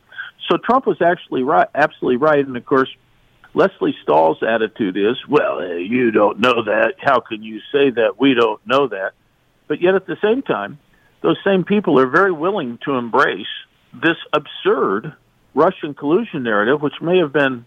So 0.49 0.57
Trump 0.57 0.85
was 0.85 1.01
actually 1.01 1.43
right, 1.43 1.67
absolutely 1.73 2.17
right, 2.17 2.45
and 2.45 2.57
of 2.57 2.65
course, 2.65 2.89
Lesley 3.53 3.95
Stahl's 4.01 4.41
attitude 4.41 4.97
is, 4.97 5.17
well, 5.27 5.59
eh, 5.59 5.77
you 5.77 6.11
don't 6.11 6.39
know 6.39 6.63
that. 6.63 6.95
How 6.99 7.19
can 7.19 7.43
you 7.43 7.59
say 7.71 7.91
that? 7.91 8.19
We 8.19 8.33
don't 8.33 8.65
know 8.65 8.87
that. 8.87 9.11
But 9.67 9.81
yet 9.81 9.95
at 9.95 10.07
the 10.07 10.17
same 10.21 10.41
time, 10.41 10.79
those 11.21 11.37
same 11.43 11.63
people 11.63 11.99
are 11.99 12.07
very 12.07 12.31
willing 12.31 12.79
to 12.85 12.93
embrace 12.93 13.47
this 13.93 14.17
absurd 14.33 15.13
Russian 15.53 15.93
collusion 15.93 16.43
narrative, 16.43 16.81
which 16.81 16.99
may 17.01 17.19
have 17.19 17.31
been 17.31 17.65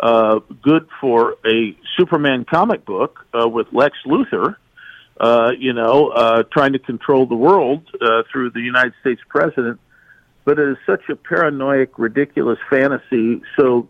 uh, 0.00 0.40
good 0.62 0.88
for 1.00 1.36
a 1.46 1.76
Superman 1.96 2.44
comic 2.44 2.84
book 2.84 3.26
uh, 3.32 3.48
with 3.48 3.68
Lex 3.72 3.96
Luthor, 4.06 4.56
uh, 5.18 5.52
you 5.58 5.72
know, 5.72 6.08
uh, 6.08 6.42
trying 6.52 6.72
to 6.74 6.78
control 6.78 7.26
the 7.26 7.34
world 7.34 7.88
uh, 8.00 8.22
through 8.30 8.50
the 8.50 8.60
United 8.60 8.92
States 9.00 9.22
president. 9.28 9.80
But 10.44 10.58
it 10.58 10.68
is 10.68 10.76
such 10.84 11.08
a 11.08 11.16
paranoid, 11.16 11.90
ridiculous 11.96 12.58
fantasy, 12.68 13.40
so 13.56 13.88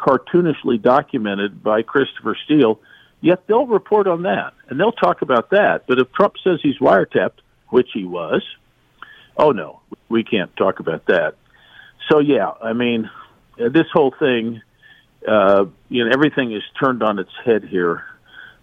cartoonishly 0.00 0.80
documented 0.80 1.62
by 1.62 1.82
Christopher 1.82 2.36
Steele. 2.44 2.80
Yet 3.20 3.46
they'll 3.46 3.66
report 3.66 4.06
on 4.06 4.22
that 4.22 4.54
and 4.68 4.80
they'll 4.80 4.92
talk 4.92 5.22
about 5.22 5.50
that. 5.50 5.86
But 5.86 5.98
if 5.98 6.10
Trump 6.12 6.34
says 6.42 6.58
he's 6.62 6.78
wiretapped, 6.78 7.40
which 7.68 7.88
he 7.92 8.04
was, 8.04 8.42
oh 9.36 9.50
no, 9.52 9.80
we 10.08 10.24
can't 10.24 10.54
talk 10.56 10.80
about 10.80 11.06
that. 11.06 11.34
So 12.08 12.18
yeah, 12.18 12.52
I 12.62 12.72
mean, 12.72 13.10
this 13.56 13.86
whole 13.92 14.14
thing, 14.18 14.62
uh, 15.28 15.66
you 15.88 16.04
know, 16.04 16.10
everything 16.10 16.52
is 16.52 16.62
turned 16.82 17.02
on 17.02 17.18
its 17.18 17.30
head 17.44 17.64
here, 17.64 18.04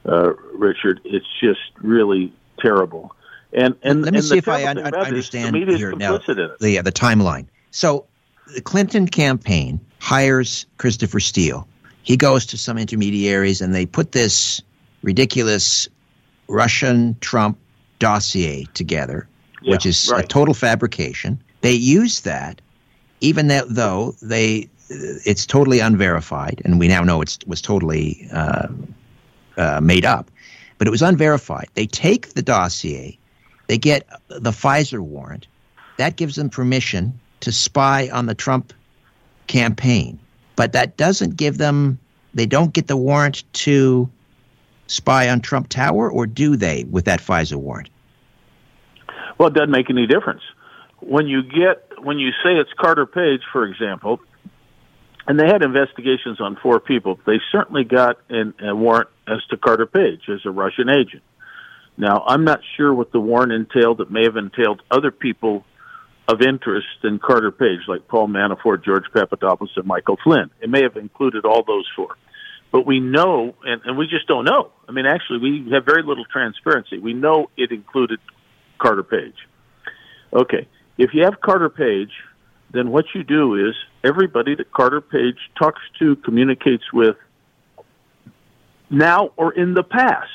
uh, 0.06 0.34
Richard. 0.56 1.01
It's 1.06 1.27
just 1.39 1.60
really 1.82 2.34
terrible. 2.60 3.15
And 3.53 3.75
and 3.84 4.01
Let 4.01 4.13
me 4.13 4.17
and 4.17 4.25
see 4.25 4.38
if 4.38 4.48
I 4.48 4.63
terrible 4.63 4.70
un- 4.70 4.75
thing 4.77 4.88
about 4.88 5.08
it 5.13 5.17
is 5.17 5.34
understand 5.34 5.56
here 5.56 5.91
now 5.94 6.17
complicit 6.17 6.29
in 6.29 6.39
it. 6.39 6.60
the 6.60 6.79
uh, 6.79 6.82
the 6.82 6.91
timeline. 6.91 7.48
So 7.72 8.06
the 8.54 8.62
Clinton 8.62 9.08
campaign 9.08 9.80
hires 10.00 10.66
Christopher 10.77 11.20
Steele. 11.20 11.68
He 12.04 12.16
goes 12.16 12.46
to 12.48 12.58
some 12.58 12.77
intermediaries 12.77 13.62
and 13.62 13.74
they 13.75 13.86
put 13.86 14.13
this 14.13 14.62
ridiculous 15.01 15.88
Russian 16.48 17.18
Trump 17.20 17.58
dossier 18.00 18.66
together, 18.74 19.27
which 19.63 19.86
Yeah, 19.86 19.89
is 19.89 20.12
a 20.12 20.24
total 20.24 20.54
fabrication. 20.54 21.42
They 21.62 21.74
use 21.74 22.22
that, 22.22 22.62
even 23.20 23.48
though, 23.48 23.66
though 23.68 24.16
they 24.22 24.70
it's 24.89 25.46
totally 25.46 25.80
unverified, 25.80 26.62
and 26.63 26.80
we 26.80 26.88
now 26.88 27.04
know 27.04 27.22
it 27.22 27.38
was 27.46 27.62
totally 27.62 28.25
uh, 28.32 28.68
uh, 29.58 29.82
made 29.82 30.06
up, 30.06 30.32
but 30.77 30.88
it 30.88 30.92
was 30.92 31.01
unverified. 31.01 31.68
They 31.74 31.88
take 31.88 32.36
the 32.36 32.42
dossier, 32.42 33.18
they 33.68 33.77
get 33.77 34.07
the 34.29 34.51
FISA 34.51 35.00
warrant, 35.00 35.48
that 35.98 36.16
gives 36.16 36.36
them 36.38 36.50
permission 36.50 37.20
to 37.42 37.52
spy 37.52 38.10
on 38.12 38.26
the 38.26 38.36
Trump 38.36 38.74
campaign, 39.48 40.20
but 40.56 40.74
that 40.74 40.98
doesn't 40.98 41.38
give 41.38 41.58
them. 41.58 42.00
They 42.34 42.46
don't 42.46 42.74
get 42.74 42.88
the 42.88 42.98
warrant 42.98 43.44
to 43.54 44.10
spy 44.88 45.30
on 45.30 45.42
Trump 45.42 45.70
Tower, 45.70 46.10
or 46.10 46.26
do 46.26 46.56
they 46.56 46.86
with 46.86 47.06
that 47.06 47.20
FISA 47.20 47.56
warrant? 47.56 47.90
Well, 49.38 49.50
it 49.50 49.54
doesn't 49.54 49.72
make 49.72 49.90
any 49.90 50.08
difference. 50.08 50.42
When 51.00 51.28
you 51.28 51.44
get 51.44 51.84
when 52.02 52.20
you 52.20 52.32
say 52.44 52.56
it's 52.56 52.72
Carter 52.78 53.06
Page, 53.06 53.42
for 53.52 53.66
example, 53.66 54.20
and 55.28 55.40
they 55.40 55.46
had 55.46 55.62
investigations 55.62 56.40
on 56.40 56.58
four 56.62 56.80
people, 56.80 57.20
they 57.26 57.40
certainly 57.52 57.84
got 57.84 58.18
an, 58.30 58.54
a 58.62 58.76
warrant 58.76 59.10
as 59.28 59.44
to 59.50 59.58
Carter 59.58 59.86
Page 59.86 60.22
as 60.30 60.40
a 60.46 60.52
Russian 60.52 60.90
agent. 60.90 61.24
Now, 61.98 62.24
I'm 62.28 62.44
not 62.44 62.62
sure 62.76 62.94
what 62.94 63.12
the 63.12 63.20
warrant 63.20 63.52
entailed. 63.52 64.00
It 64.02 64.12
may 64.12 64.24
have 64.24 64.38
entailed 64.38 64.82
other 64.92 65.12
people 65.12 65.66
of 66.27 66.42
interest 66.42 66.87
in 67.03 67.20
Carter 67.20 67.51
Page, 67.51 67.81
like 67.87 68.07
Paul 68.07 68.27
Manafort, 68.27 68.83
George 68.83 69.05
Papadopoulos, 69.13 69.72
and 69.75 69.85
Michael 69.85 70.18
Flynn. 70.24 70.50
It 70.61 70.70
may 70.70 70.83
have 70.83 70.98
included 70.98 71.46
all 71.46 71.63
those 71.63 71.85
four. 71.96 72.18
But 72.72 72.85
we 72.85 73.00
know, 73.00 73.55
and, 73.63 73.81
and 73.85 73.98
we 73.98 74.07
just 74.07 74.27
don't 74.27 74.44
know. 74.44 74.72
I 74.90 74.92
mean, 74.92 75.05
actually, 75.05 75.40
we 75.40 75.72
have 75.72 75.85
very 75.85 76.03
little 76.03 76.25
transparency. 76.25 77.00
We 77.00 77.13
know 77.13 77.50
it 77.55 77.72
included 77.72 78.20
Carter 78.77 79.03
Page. 79.03 79.35
Okay, 80.33 80.68
if 80.98 81.13
you 81.13 81.24
have 81.24 81.40
Carter 81.40 81.70
Page, 81.70 82.11
then 82.72 82.92
what 82.92 83.05
you 83.16 83.24
do 83.24 83.55
is 83.55 83.75
everybody 84.03 84.55
that 84.55 84.72
Carter 84.72 85.00
Page 85.00 85.37
talks 85.57 85.81
to, 86.00 86.18
communicates 86.18 86.92
with, 86.92 87.16
now 88.90 89.31
or 89.37 89.53
in 89.53 89.74
the 89.74 89.83
past. 89.83 90.27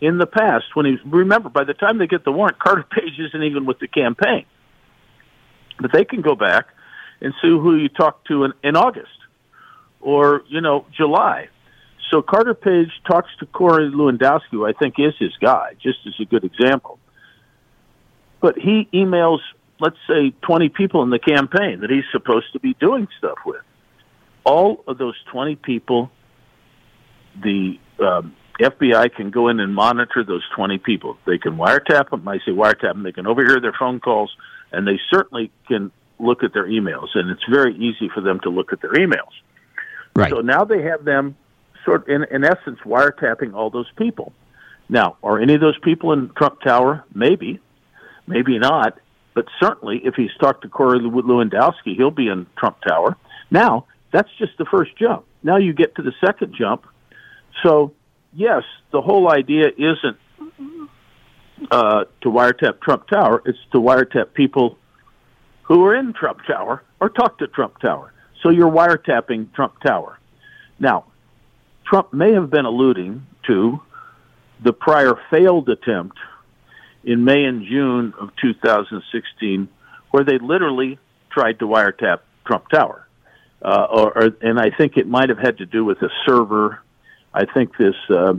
In 0.00 0.18
the 0.18 0.26
past, 0.26 0.64
when 0.74 0.86
he's 0.86 0.98
remember, 1.04 1.48
by 1.48 1.64
the 1.64 1.74
time 1.74 1.98
they 1.98 2.06
get 2.06 2.24
the 2.24 2.32
warrant, 2.32 2.58
Carter 2.58 2.84
Page 2.90 3.18
isn't 3.18 3.42
even 3.42 3.66
with 3.66 3.78
the 3.78 3.88
campaign. 3.88 4.46
But 5.80 5.92
they 5.92 6.04
can 6.04 6.20
go 6.20 6.34
back 6.34 6.68
and 7.20 7.34
see 7.40 7.48
who 7.48 7.76
you 7.76 7.88
talked 7.88 8.26
to 8.28 8.44
in, 8.44 8.52
in 8.62 8.76
August 8.76 9.08
or 10.00 10.42
you 10.48 10.60
know 10.60 10.86
July. 10.96 11.48
So 12.10 12.22
Carter 12.22 12.54
Page 12.54 12.90
talks 13.06 13.28
to 13.40 13.46
Corey 13.46 13.90
Lewandowski, 13.90 14.50
who 14.52 14.66
I 14.66 14.72
think 14.72 14.94
is 14.98 15.14
his 15.18 15.36
guy, 15.40 15.74
just 15.82 15.98
as 16.06 16.14
a 16.20 16.24
good 16.24 16.44
example. 16.44 16.98
But 18.40 18.56
he 18.56 18.88
emails, 18.94 19.40
let's 19.78 19.98
say, 20.08 20.32
20 20.42 20.70
people 20.70 21.02
in 21.02 21.10
the 21.10 21.18
campaign 21.18 21.80
that 21.80 21.90
he's 21.90 22.04
supposed 22.12 22.52
to 22.52 22.60
be 22.60 22.74
doing 22.74 23.08
stuff 23.18 23.38
with. 23.44 23.60
All 24.44 24.82
of 24.86 24.96
those 24.96 25.16
20 25.30 25.56
people, 25.56 26.10
the 27.42 27.78
um, 28.00 28.34
FBI 28.58 29.14
can 29.14 29.30
go 29.30 29.48
in 29.48 29.60
and 29.60 29.74
monitor 29.74 30.24
those 30.24 30.44
20 30.56 30.78
people. 30.78 31.18
They 31.26 31.36
can 31.36 31.56
wiretap 31.56 32.08
them. 32.10 32.26
I 32.26 32.38
say 32.38 32.52
wiretap 32.52 32.94
them. 32.94 33.02
They 33.02 33.12
can 33.12 33.26
overhear 33.26 33.60
their 33.60 33.74
phone 33.78 34.00
calls, 34.00 34.34
and 34.72 34.86
they 34.86 35.00
certainly 35.10 35.50
can 35.66 35.90
look 36.18 36.42
at 36.42 36.52
their 36.52 36.66
emails. 36.66 37.08
And 37.14 37.30
it's 37.30 37.44
very 37.50 37.74
easy 37.76 38.08
for 38.12 38.20
them 38.20 38.40
to 38.40 38.50
look 38.50 38.72
at 38.72 38.80
their 38.80 38.92
emails. 38.92 39.32
Right. 40.14 40.30
So 40.30 40.40
now 40.40 40.64
they 40.64 40.82
have 40.82 41.04
them 41.04 41.36
sort 41.84 42.08
in, 42.08 42.24
in 42.30 42.44
essence 42.44 42.78
wiretapping 42.84 43.54
all 43.54 43.70
those 43.70 43.90
people. 43.96 44.32
Now, 44.88 45.16
are 45.22 45.38
any 45.38 45.54
of 45.54 45.60
those 45.60 45.78
people 45.78 46.12
in 46.12 46.30
Trump 46.30 46.60
Tower? 46.62 47.04
Maybe, 47.14 47.60
maybe 48.26 48.58
not. 48.58 48.98
But 49.34 49.46
certainly, 49.60 50.00
if 50.04 50.14
he's 50.14 50.34
talked 50.40 50.62
to 50.62 50.68
Corey 50.68 50.98
Lewandowski, 50.98 51.94
he'll 51.96 52.10
be 52.10 52.28
in 52.28 52.46
Trump 52.56 52.78
Tower. 52.80 53.16
Now, 53.50 53.86
that's 54.12 54.30
just 54.38 54.56
the 54.58 54.64
first 54.64 54.96
jump. 54.96 55.26
Now 55.42 55.56
you 55.56 55.72
get 55.72 55.94
to 55.96 56.02
the 56.02 56.12
second 56.24 56.54
jump. 56.58 56.86
So, 57.62 57.92
yes, 58.32 58.62
the 58.90 59.00
whole 59.00 59.30
idea 59.30 59.68
isn't 59.76 60.18
uh, 61.70 62.04
to 62.22 62.28
wiretap 62.28 62.80
Trump 62.80 63.08
Tower. 63.08 63.42
It's 63.44 63.58
to 63.72 63.78
wiretap 63.78 64.34
people 64.34 64.78
who 65.62 65.84
are 65.84 65.94
in 65.94 66.12
Trump 66.12 66.40
Tower 66.46 66.82
or 67.00 67.10
talk 67.10 67.38
to 67.38 67.46
Trump 67.46 67.78
Tower. 67.80 68.12
So 68.42 68.50
you're 68.50 68.70
wiretapping 68.70 69.52
Trump 69.52 69.80
Tower. 69.80 70.18
Now, 70.78 71.06
Trump 71.84 72.12
may 72.12 72.32
have 72.32 72.50
been 72.50 72.64
alluding 72.64 73.26
to 73.46 73.80
the 74.62 74.72
prior 74.72 75.14
failed 75.30 75.68
attempt 75.68 76.16
in 77.04 77.24
May 77.24 77.44
and 77.44 77.66
June 77.66 78.14
of 78.18 78.30
2016, 78.40 79.68
where 80.10 80.24
they 80.24 80.38
literally 80.38 80.98
tried 81.30 81.58
to 81.60 81.66
wiretap 81.66 82.20
Trump 82.46 82.68
Tower. 82.68 83.06
Uh, 83.60 83.86
or, 83.90 84.18
or, 84.18 84.30
and 84.40 84.58
I 84.58 84.70
think 84.70 84.96
it 84.96 85.08
might 85.08 85.30
have 85.30 85.38
had 85.38 85.58
to 85.58 85.66
do 85.66 85.84
with 85.84 86.00
a 86.02 86.10
server. 86.26 86.80
I 87.34 87.44
think 87.44 87.76
this 87.76 87.96
uh, 88.08 88.34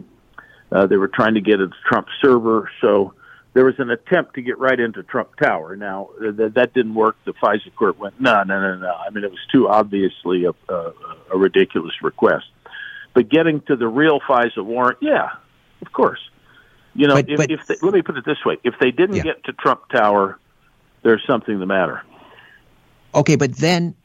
uh, 0.72 0.86
they 0.88 0.98
were 0.98 1.08
trying 1.08 1.34
to 1.36 1.42
get 1.42 1.60
a 1.60 1.70
Trump 1.88 2.08
server, 2.22 2.70
so 2.82 3.14
there 3.54 3.66
was 3.66 3.76
an 3.80 3.90
attempt 3.90 4.36
to 4.36 4.42
get 4.42 4.58
right 4.60 4.80
into 4.80 5.02
Trump 5.04 5.36
Tower. 5.38 5.76
Now 5.76 6.10
th- 6.20 6.54
that 6.54 6.74
didn't 6.74 6.94
work. 6.94 7.18
The 7.26 7.34
FISA 7.34 7.74
court 7.76 7.98
went, 7.98 8.20
no, 8.22 8.44
no, 8.44 8.62
no, 8.62 8.78
no. 8.78 8.94
I 8.94 9.10
mean, 9.10 9.24
it 9.24 9.32
was 9.32 9.40
too 9.52 9.68
obviously 9.68 10.46
a, 10.46 10.52
a, 10.72 10.94
a 11.34 11.38
ridiculous 11.38 11.94
request. 12.04 12.46
But 13.14 13.28
getting 13.30 13.62
to 13.62 13.76
the 13.76 13.88
real 13.88 14.20
FISA 14.20 14.64
warrant, 14.64 15.00
yeah, 15.02 15.30
of 15.82 15.92
course. 15.92 16.20
You 16.94 17.08
know, 17.08 17.16
But- 17.16 17.30
if, 17.30 17.38
but- 17.38 17.52
if 17.52 17.66
they, 17.68 17.76
let 17.82 17.94
me 17.94 18.02
put 18.02 18.18
it 18.18 18.26
this 18.26 18.44
way: 18.46 18.58
if 18.64 18.76
they 18.80 18.92
didn't 18.92 19.16
Yeah. 19.18 19.24
get 19.24 19.44
to 19.46 19.54
Trump 19.54 19.90
Tower, 19.90 20.38
there's 21.02 21.24
something 21.26 21.60
the 21.60 21.66
matter. 21.66 22.04
Okay, 23.16 23.36
but 23.36 23.56
then 23.56 23.96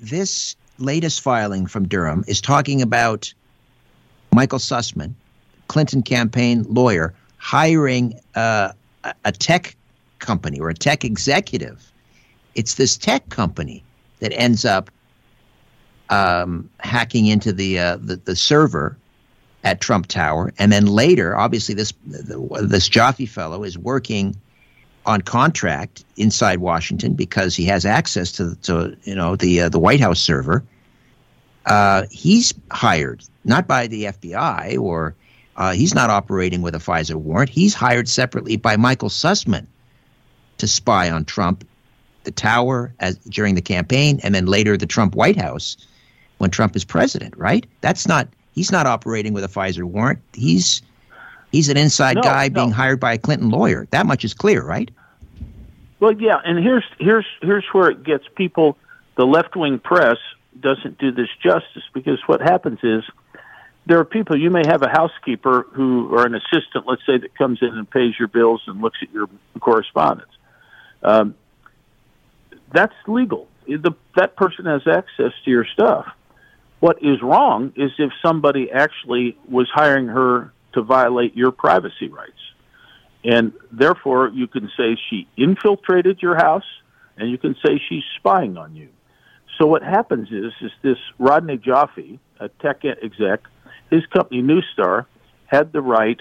this 0.00 0.56
latest 0.78 1.20
filing 1.20 1.66
from 1.66 1.86
Durham 1.86 2.24
is 2.26 2.40
talking 2.40 2.80
about 2.80 3.32
Michael 4.32 4.58
Sussman, 4.58 5.12
Clinton 5.68 6.02
campaign 6.02 6.64
lawyer, 6.68 7.14
hiring 7.38 8.18
uh, 8.34 8.72
a 9.24 9.32
tech 9.32 9.76
company 10.18 10.58
or 10.58 10.70
a 10.70 10.74
tech 10.74 11.04
executive. 11.04 11.90
It's 12.54 12.74
this 12.74 12.96
tech 12.96 13.28
company 13.28 13.82
that 14.20 14.32
ends 14.32 14.64
up 14.64 14.90
um, 16.10 16.70
hacking 16.80 17.26
into 17.26 17.52
the, 17.52 17.78
uh, 17.78 17.96
the 17.96 18.16
the 18.16 18.36
server 18.36 18.96
at 19.64 19.80
Trump 19.80 20.06
Tower, 20.06 20.52
and 20.58 20.70
then 20.70 20.86
later, 20.86 21.36
obviously, 21.36 21.74
this 21.74 21.92
this 22.06 22.88
Joffe 22.88 23.28
fellow 23.28 23.64
is 23.64 23.78
working 23.78 24.36
on 25.06 25.20
contract 25.22 26.04
inside 26.16 26.58
Washington 26.58 27.14
because 27.14 27.56
he 27.56 27.64
has 27.64 27.84
access 27.84 28.32
to, 28.32 28.54
to 28.56 28.96
you 29.04 29.14
know 29.14 29.36
the 29.36 29.62
uh, 29.62 29.68
the 29.68 29.78
White 29.78 30.00
House 30.00 30.20
server. 30.20 30.62
Uh, 31.66 32.04
he's 32.10 32.52
hired 32.70 33.24
not 33.44 33.66
by 33.66 33.86
the 33.86 34.04
FBI 34.04 34.78
or 34.78 35.14
uh, 35.56 35.72
he's 35.72 35.94
not 35.94 36.10
operating 36.10 36.62
with 36.62 36.74
a 36.74 36.78
FISA 36.78 37.14
warrant. 37.14 37.50
He's 37.50 37.74
hired 37.74 38.08
separately 38.08 38.56
by 38.56 38.76
Michael 38.76 39.08
Sussman 39.08 39.66
to 40.58 40.66
spy 40.66 41.10
on 41.10 41.24
Trump, 41.24 41.66
the 42.24 42.30
tower 42.30 42.92
as 43.00 43.16
during 43.18 43.54
the 43.54 43.62
campaign, 43.62 44.20
and 44.22 44.34
then 44.34 44.46
later 44.46 44.76
the 44.76 44.86
Trump 44.86 45.14
White 45.14 45.36
House 45.36 45.76
when 46.38 46.50
Trump 46.50 46.74
is 46.76 46.84
president. 46.84 47.36
Right? 47.36 47.66
That's 47.80 48.08
not 48.08 48.28
he's 48.54 48.72
not 48.72 48.86
operating 48.86 49.32
with 49.32 49.44
a 49.44 49.48
FISA 49.48 49.84
warrant. 49.84 50.20
He's 50.32 50.82
he's 51.52 51.68
an 51.68 51.76
inside 51.76 52.16
no, 52.16 52.22
guy 52.22 52.48
no. 52.48 52.54
being 52.54 52.70
hired 52.70 53.00
by 53.00 53.12
a 53.12 53.18
Clinton 53.18 53.50
lawyer. 53.50 53.86
That 53.90 54.06
much 54.06 54.24
is 54.24 54.34
clear, 54.34 54.62
right? 54.62 54.90
Well, 56.00 56.12
yeah, 56.12 56.40
and 56.44 56.62
here's 56.62 56.84
here's 56.98 57.26
here's 57.42 57.64
where 57.72 57.90
it 57.90 58.02
gets 58.02 58.24
people. 58.34 58.76
The 59.16 59.24
left 59.24 59.54
wing 59.54 59.78
press 59.78 60.18
doesn't 60.60 60.98
do 60.98 61.12
this 61.12 61.28
justice 61.42 61.84
because 61.92 62.18
what 62.26 62.40
happens 62.40 62.80
is 62.82 63.04
there 63.86 63.98
are 63.98 64.04
people 64.04 64.36
you 64.38 64.50
may 64.50 64.62
have 64.66 64.82
a 64.82 64.88
housekeeper 64.88 65.66
who 65.72 66.08
or 66.08 66.24
an 66.24 66.34
assistant, 66.34 66.86
let's 66.86 67.02
say, 67.06 67.18
that 67.18 67.36
comes 67.36 67.58
in 67.60 67.68
and 67.68 67.88
pays 67.90 68.14
your 68.18 68.28
bills 68.28 68.62
and 68.66 68.80
looks 68.80 68.98
at 69.02 69.12
your 69.12 69.28
correspondence. 69.60 70.30
Um, 71.02 71.34
that's 72.72 72.94
legal. 73.06 73.48
The, 73.66 73.94
that 74.16 74.36
person 74.36 74.66
has 74.66 74.82
access 74.86 75.32
to 75.44 75.50
your 75.50 75.66
stuff. 75.66 76.06
What 76.80 77.02
is 77.02 77.22
wrong 77.22 77.72
is 77.76 77.92
if 77.98 78.10
somebody 78.22 78.70
actually 78.70 79.38
was 79.48 79.68
hiring 79.72 80.08
her 80.08 80.52
to 80.72 80.82
violate 80.82 81.36
your 81.36 81.50
privacy 81.50 82.08
rights. 82.08 82.32
And 83.24 83.52
therefore, 83.72 84.28
you 84.28 84.46
can 84.46 84.70
say 84.76 84.98
she 85.08 85.26
infiltrated 85.36 86.20
your 86.20 86.36
house, 86.36 86.66
and 87.16 87.30
you 87.30 87.38
can 87.38 87.54
say 87.64 87.80
she's 87.88 88.02
spying 88.16 88.58
on 88.58 88.74
you. 88.76 88.88
So 89.58 89.66
what 89.66 89.82
happens 89.82 90.28
is, 90.30 90.52
is 90.60 90.72
this 90.82 90.98
Rodney 91.18 91.56
Joffe, 91.56 92.18
a 92.40 92.48
tech 92.48 92.84
exec, 92.84 93.40
his 93.90 94.04
company 94.06 94.42
Neustar, 94.42 95.06
had 95.46 95.72
the 95.72 95.80
right 95.80 96.20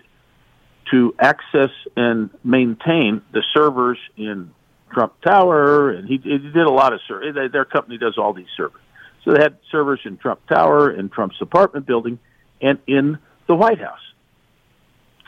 to 0.91 1.15
access 1.19 1.71
and 1.95 2.29
maintain 2.43 3.21
the 3.31 3.43
servers 3.53 3.97
in 4.17 4.51
Trump 4.91 5.13
Tower, 5.21 5.91
and 5.91 6.07
he, 6.07 6.17
he 6.17 6.37
did 6.37 6.55
a 6.55 6.71
lot 6.71 6.93
of 6.93 6.99
servers. 7.07 7.51
Their 7.51 7.65
company 7.65 7.97
does 7.97 8.17
all 8.17 8.33
these 8.33 8.47
servers. 8.55 8.81
So 9.23 9.33
they 9.33 9.41
had 9.41 9.57
servers 9.71 10.01
in 10.05 10.17
Trump 10.17 10.45
Tower, 10.47 10.91
in 10.91 11.09
Trump's 11.09 11.37
apartment 11.41 11.85
building, 11.85 12.19
and 12.61 12.77
in 12.87 13.17
the 13.47 13.55
White 13.55 13.79
House. 13.79 13.99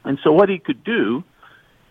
And 0.04 0.20
so 0.24 0.32
what 0.32 0.50
he 0.50 0.60
could 0.60 0.84
do 0.84 1.24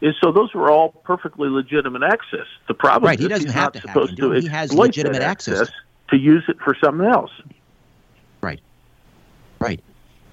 is 0.01 0.15
so 0.23 0.31
those 0.31 0.55
were 0.55 0.71
all 0.71 0.91
perfectly 0.91 1.49
legitimate 1.49 2.03
access. 2.03 2.47
The 2.69 2.75
problem 2.75 3.09
right, 3.09 3.19
he 3.19 3.27
doesn't 3.27 3.51
have 3.51 3.73
to 3.73 3.81
supposed 3.81 4.11
hack 4.11 4.19
to 4.19 4.25
into 4.25 4.37
it. 4.37 4.43
He 4.43 4.49
has 4.49 4.73
legitimate 4.73 5.23
access. 5.23 5.71
to 6.11 6.17
use 6.17 6.45
it 6.49 6.59
for 6.63 6.77
something 6.83 7.07
else. 7.07 7.31
Right. 8.43 8.61
Right. 9.59 9.81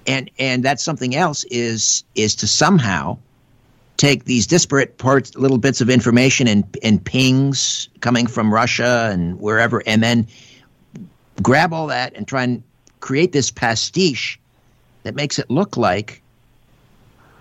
And 0.08 0.30
and 0.40 0.64
that's 0.64 0.84
something 0.84 1.16
else 1.16 1.44
is 1.46 2.04
is 2.16 2.36
to 2.36 2.48
somehow 2.48 3.18
take 3.98 4.26
these 4.26 4.48
disparate 4.48 4.98
parts 4.98 5.36
little 5.36 5.60
bits 5.60 5.82
of 5.82 5.90
information 5.90 6.48
and 6.48 6.78
and 6.84 7.04
pings 7.04 7.88
coming 8.00 8.26
from 8.26 8.54
Russia 8.54 9.10
and 9.12 9.40
wherever 9.40 9.84
and 9.86 10.02
then 10.02 10.28
grab 11.42 11.72
all 11.74 11.88
that 11.88 12.14
and 12.16 12.28
try 12.28 12.44
and 12.44 12.64
create 13.00 13.32
this 13.32 13.52
pastiche 13.52 14.40
that 15.04 15.16
makes 15.16 15.40
it 15.40 15.50
look 15.50 15.78
like 15.78 16.22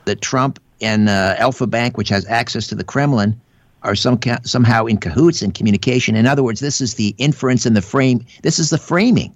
that 0.05 0.21
Trump 0.21 0.59
and 0.81 1.09
uh, 1.09 1.35
Alfa 1.39 1.67
Bank, 1.67 1.97
which 1.97 2.09
has 2.09 2.27
access 2.27 2.67
to 2.69 2.75
the 2.75 2.85
Kremlin, 2.85 3.39
are 3.83 3.95
some 3.95 4.19
ca- 4.19 4.41
somehow 4.45 4.87
in 4.87 4.99
cahoots 4.99 5.43
in 5.43 5.53
communication. 5.53 6.17
In 6.17 6.27
other 6.27 6.43
words, 6.43 6.61
this 6.61 6.81
is 6.81 6.95
the 6.95 7.15
inference 7.19 7.67
and 7.67 7.77
the 7.77 7.83
frame. 7.83 8.25
This 8.43 8.59
is 8.59 8.71
the 8.71 8.79
framing. 8.79 9.35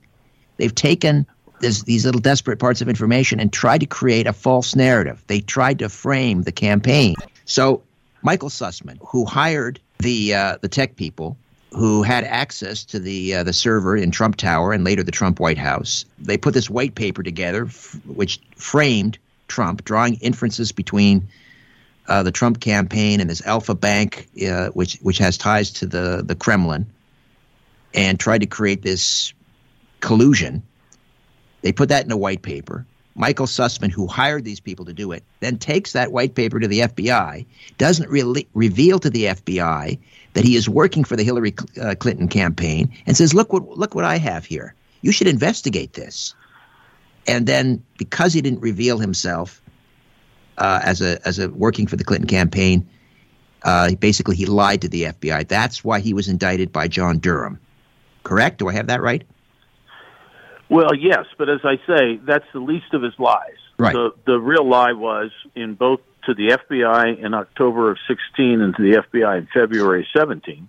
They've 0.57 0.75
taken 0.75 1.27
this, 1.61 1.83
these 1.83 2.05
little 2.05 2.21
desperate 2.21 2.59
parts 2.59 2.81
of 2.81 2.89
information 2.89 3.41
and 3.41 3.53
tried 3.53 3.79
to 3.79 3.87
create 3.87 4.27
a 4.27 4.33
false 4.33 4.75
narrative. 4.77 5.23
They 5.27 5.41
tried 5.41 5.79
to 5.81 5.89
frame 5.89 6.43
the 6.43 6.53
campaign. 6.53 7.15
So 7.45 7.83
Michael 8.23 8.49
Sussman, 8.49 8.99
who 9.07 9.25
hired 9.25 9.81
the 9.99 10.35
uh, 10.35 10.59
the 10.61 10.69
tech 10.69 10.97
people 10.97 11.37
who 11.71 12.03
had 12.03 12.25
access 12.25 12.85
to 12.85 12.99
the 12.99 13.35
uh, 13.35 13.43
the 13.43 13.53
server 13.53 13.97
in 13.97 14.11
Trump 14.11 14.37
Tower 14.37 14.73
and 14.73 14.85
later 14.85 15.03
the 15.03 15.13
Trump 15.13 15.41
White 15.41 15.59
House, 15.59 16.05
they 16.19 16.37
put 16.37 16.55
this 16.55 16.71
white 16.71 16.95
paper 16.95 17.23
together, 17.23 17.67
f- 17.67 17.99
which 18.07 18.41
framed 18.57 19.19
Trump, 19.49 19.85
drawing 19.85 20.15
inferences 20.17 20.73
between 20.73 21.29
uh, 22.09 22.23
the 22.23 22.31
Trump 22.31 22.61
campaign 22.61 23.21
and 23.21 23.29
this 23.29 23.45
Alfa 23.47 23.75
Bank, 23.75 24.29
uh, 24.49 24.69
which 24.69 24.99
which 25.03 25.19
has 25.19 25.37
ties 25.37 25.71
to 25.73 25.87
the 25.87 26.23
the 26.25 26.35
Kremlin, 26.35 26.87
and 27.93 28.19
tried 28.19 28.41
to 28.41 28.47
create 28.47 28.83
this 28.83 29.33
collusion. 30.01 30.63
They 31.65 31.73
put 31.73 31.89
that 31.89 32.05
in 32.05 32.13
a 32.13 32.17
white 32.17 32.43
paper. 32.43 32.85
Michael 33.15 33.47
Sussman, 33.47 33.91
who 33.91 34.07
hired 34.07 34.45
these 34.45 34.61
people 34.61 34.85
to 34.85 34.93
do 34.93 35.13
it, 35.13 35.25
then 35.41 35.57
takes 35.57 35.93
that 35.93 36.13
white 36.13 36.35
paper 36.35 36.61
to 36.61 36.69
the 36.69 36.81
FBI, 36.81 37.47
doesn't 37.79 38.11
really 38.11 38.47
reveal 38.53 38.99
to 38.99 39.09
the 39.09 39.25
FBI 39.25 39.99
that 40.35 40.45
he 40.45 40.57
is 40.57 40.69
working 40.69 41.05
for 41.05 41.17
the 41.17 41.23
Hillary 41.23 41.55
uh, 41.81 41.95
Clinton 41.99 42.29
campaign, 42.29 42.93
and 43.07 43.17
says, 43.17 43.33
"Look 43.33 43.51
what 43.51 43.67
look 43.79 43.95
what 43.95 44.05
I 44.05 44.19
have 44.19 44.45
here. 44.45 44.75
You 45.01 45.11
should 45.11 45.27
investigate 45.27 45.95
this." 45.95 46.35
And 47.27 47.47
then, 47.47 47.83
because 47.97 48.35
he 48.35 48.43
didn't 48.43 48.61
reveal 48.61 48.99
himself 48.99 49.63
uh, 50.59 50.81
as 50.85 51.01
a 51.01 51.27
as 51.27 51.39
a 51.39 51.49
working 51.49 51.87
for 51.87 51.97
the 51.97 52.05
Clinton 52.05 52.29
campaign, 52.29 52.87
uh, 53.63 53.95
basically 53.95 54.37
he 54.37 54.45
lied 54.45 54.83
to 54.83 54.89
the 54.89 55.05
FBI. 55.05 55.49
That's 55.49 55.83
why 55.83 56.01
he 56.01 56.13
was 56.13 56.29
indicted 56.29 56.73
by 56.73 56.89
John 56.89 57.21
Durham. 57.21 57.59
Correct? 58.23 58.59
Do 58.59 58.69
I 58.69 58.75
have 58.75 58.89
that 58.89 59.01
right? 59.01 59.25
Well, 60.75 60.93
yes, 60.93 61.27
but 61.39 61.49
as 61.49 61.61
I 61.63 61.77
say, 61.87 62.17
that's 62.17 62.47
the 62.53 62.59
least 62.59 62.95
of 62.95 63.03
his 63.03 63.13
lies. 63.17 63.61
Right. 63.79 63.93
The 63.93 64.11
the 64.27 64.41
real 64.41 64.69
lie 64.69 64.91
was 64.91 65.31
in 65.55 65.75
both 65.75 66.01
to 66.27 66.35
the 66.35 66.59
FBI 66.59 67.25
in 67.25 67.33
October 67.33 67.93
of 67.93 67.99
16 68.09 68.61
and 68.61 68.75
to 68.75 68.83
the 68.83 69.03
FBI 69.03 69.39
in 69.39 69.49
February 69.55 70.05
17. 70.17 70.69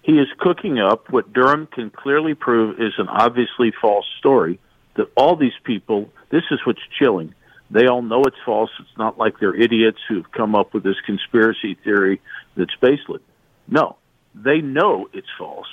He 0.00 0.12
is 0.12 0.28
cooking 0.38 0.78
up 0.78 1.10
what 1.10 1.34
Durham 1.34 1.66
can 1.66 1.90
clearly 1.90 2.32
prove 2.32 2.80
is 2.80 2.94
an 2.96 3.08
obviously 3.08 3.70
false 3.82 4.06
story. 4.18 4.60
That 4.96 5.12
all 5.14 5.36
these 5.36 5.58
people, 5.62 6.10
this 6.30 6.44
is 6.50 6.60
what's 6.64 6.80
chilling. 6.98 7.34
They 7.70 7.86
all 7.86 8.00
know 8.00 8.22
it's 8.24 8.42
false. 8.46 8.70
It's 8.80 8.96
not 8.96 9.18
like 9.18 9.38
they're 9.40 9.54
idiots 9.54 9.98
who've 10.08 10.32
come 10.32 10.54
up 10.54 10.72
with 10.72 10.84
this 10.84 11.00
conspiracy 11.04 11.74
theory 11.84 12.22
that's 12.56 12.74
baseless. 12.80 13.20
No, 13.68 13.96
they 14.34 14.62
know 14.62 15.10
it's 15.12 15.28
false. 15.36 15.68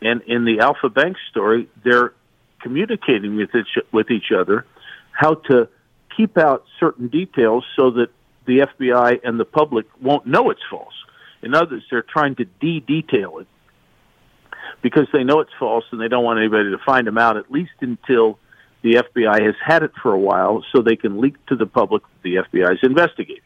And 0.00 0.22
in 0.28 0.44
the 0.44 0.60
Alfa 0.60 0.88
Bank 0.88 1.16
story, 1.30 1.68
they're 1.82 2.12
communicating 2.62 3.36
with 3.36 3.54
each, 3.54 3.78
with 3.92 4.10
each 4.10 4.32
other 4.32 4.64
how 5.12 5.34
to 5.34 5.68
keep 6.16 6.38
out 6.38 6.64
certain 6.80 7.08
details 7.08 7.64
so 7.76 7.90
that 7.90 8.08
the 8.46 8.60
FBI 8.60 9.20
and 9.24 9.38
the 9.38 9.44
public 9.44 9.86
won't 10.00 10.26
know 10.26 10.50
it's 10.50 10.62
false. 10.70 10.94
In 11.42 11.54
others, 11.54 11.82
they're 11.90 12.02
trying 12.02 12.36
to 12.36 12.44
de-detail 12.44 13.38
it 13.38 13.46
because 14.80 15.06
they 15.12 15.24
know 15.24 15.40
it's 15.40 15.52
false 15.58 15.84
and 15.92 16.00
they 16.00 16.08
don't 16.08 16.24
want 16.24 16.38
anybody 16.38 16.70
to 16.70 16.78
find 16.78 17.06
them 17.06 17.18
out, 17.18 17.36
at 17.36 17.50
least 17.50 17.72
until 17.80 18.38
the 18.82 18.94
FBI 18.94 19.44
has 19.44 19.54
had 19.64 19.82
it 19.82 19.92
for 20.02 20.12
a 20.12 20.18
while 20.18 20.64
so 20.72 20.82
they 20.82 20.96
can 20.96 21.20
leak 21.20 21.34
to 21.46 21.56
the 21.56 21.66
public 21.66 22.02
that 22.02 22.22
the 22.22 22.34
FBI 22.36 22.72
is 22.72 22.80
investigating. 22.82 23.42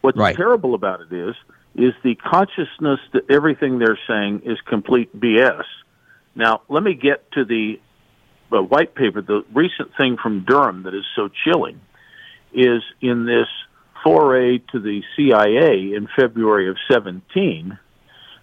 What's 0.00 0.16
Right. 0.16 0.36
terrible 0.36 0.74
about 0.74 1.00
it 1.00 1.12
is, 1.12 1.34
is 1.74 1.92
the 2.02 2.14
consciousness 2.16 3.00
that 3.12 3.30
everything 3.30 3.78
they're 3.78 3.98
saying 4.06 4.42
is 4.44 4.58
complete 4.62 5.18
BS. 5.18 5.64
Now, 6.34 6.62
let 6.68 6.82
me 6.82 6.94
get 6.94 7.30
to 7.32 7.44
the 7.44 7.80
uh, 8.52 8.62
white 8.62 8.94
paper. 8.94 9.22
The 9.22 9.44
recent 9.54 9.90
thing 9.96 10.16
from 10.22 10.44
Durham 10.44 10.84
that 10.84 10.94
is 10.94 11.04
so 11.16 11.28
chilling 11.44 11.80
is 12.52 12.82
in 13.00 13.26
this 13.26 13.48
foray 14.02 14.58
to 14.72 14.80
the 14.80 15.02
CIA 15.16 15.94
in 15.94 16.08
February 16.16 16.68
of 16.68 16.76
17, 16.90 17.78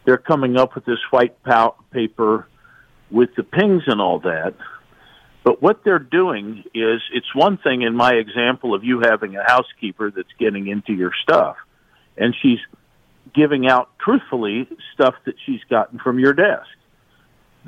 they're 0.06 0.18
coming 0.18 0.58
up 0.58 0.76
with 0.76 0.86
this 0.86 1.00
white 1.10 1.42
pow- 1.44 1.76
paper 1.92 2.48
with 3.12 3.30
the 3.36 3.44
pings 3.44 3.84
and 3.88 4.00
all 4.00 4.20
that. 4.20 4.54
But 5.44 5.62
what 5.62 5.84
they're 5.84 6.00
doing 6.00 6.64
is, 6.74 7.02
it's 7.14 7.34
one 7.34 7.58
thing 7.58 7.82
in 7.82 7.96
my 7.96 8.12
example 8.12 8.74
of 8.74 8.84
you 8.84 9.02
having 9.04 9.38
a 9.38 9.44
housekeeper 9.44 10.12
that's 10.12 10.32
getting 10.38 10.68
into 10.68 10.94
your 10.94 11.12
stuff, 11.24 11.56
and 12.18 12.36
she's 12.42 12.60
giving 13.34 13.68
out 13.68 13.90
truthfully 13.98 14.68
stuff 14.94 15.16
that 15.26 15.36
she's 15.46 15.62
gotten 15.70 16.00
from 16.00 16.20
your 16.20 16.34
desk. 16.34 16.68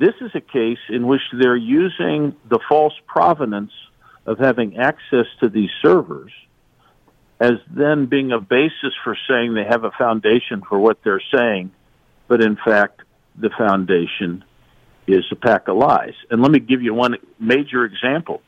This 0.00 0.14
is 0.22 0.30
a 0.34 0.40
case 0.40 0.78
in 0.88 1.06
which 1.06 1.20
they're 1.30 1.54
using 1.54 2.34
the 2.48 2.58
false 2.66 2.94
provenance 3.06 3.72
of 4.24 4.38
having 4.38 4.78
access 4.78 5.26
to 5.40 5.50
these 5.50 5.68
servers 5.82 6.32
as 7.38 7.58
then 7.70 8.06
being 8.06 8.32
a 8.32 8.40
basis 8.40 8.94
for 9.04 9.14
saying 9.28 9.52
they 9.52 9.66
have 9.68 9.84
a 9.84 9.90
foundation 9.90 10.62
for 10.66 10.78
what 10.78 11.04
they're 11.04 11.22
saying, 11.34 11.70
but 12.28 12.40
in 12.42 12.56
fact, 12.56 13.02
the 13.38 13.50
foundation 13.50 14.42
is 15.06 15.26
a 15.32 15.36
pack 15.36 15.68
of 15.68 15.76
lies. 15.76 16.14
And 16.30 16.40
let 16.40 16.50
me 16.50 16.60
give 16.60 16.80
you 16.80 16.94
one 16.94 17.16
major 17.38 17.84
example. 17.84 18.40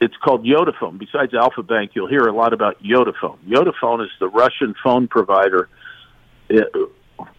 It's 0.00 0.16
called 0.22 0.44
Yotaphone. 0.44 1.00
Besides 1.00 1.34
Alfa 1.34 1.64
Bank, 1.64 1.96
you'll 1.96 2.08
hear 2.08 2.28
a 2.28 2.32
lot 2.32 2.52
about 2.52 2.80
Yotaphone. 2.80 3.38
Yotaphone 3.44 4.04
is 4.04 4.10
the 4.20 4.28
Russian 4.28 4.76
phone 4.84 5.08
provider 5.08 5.68
uh, 6.48 6.60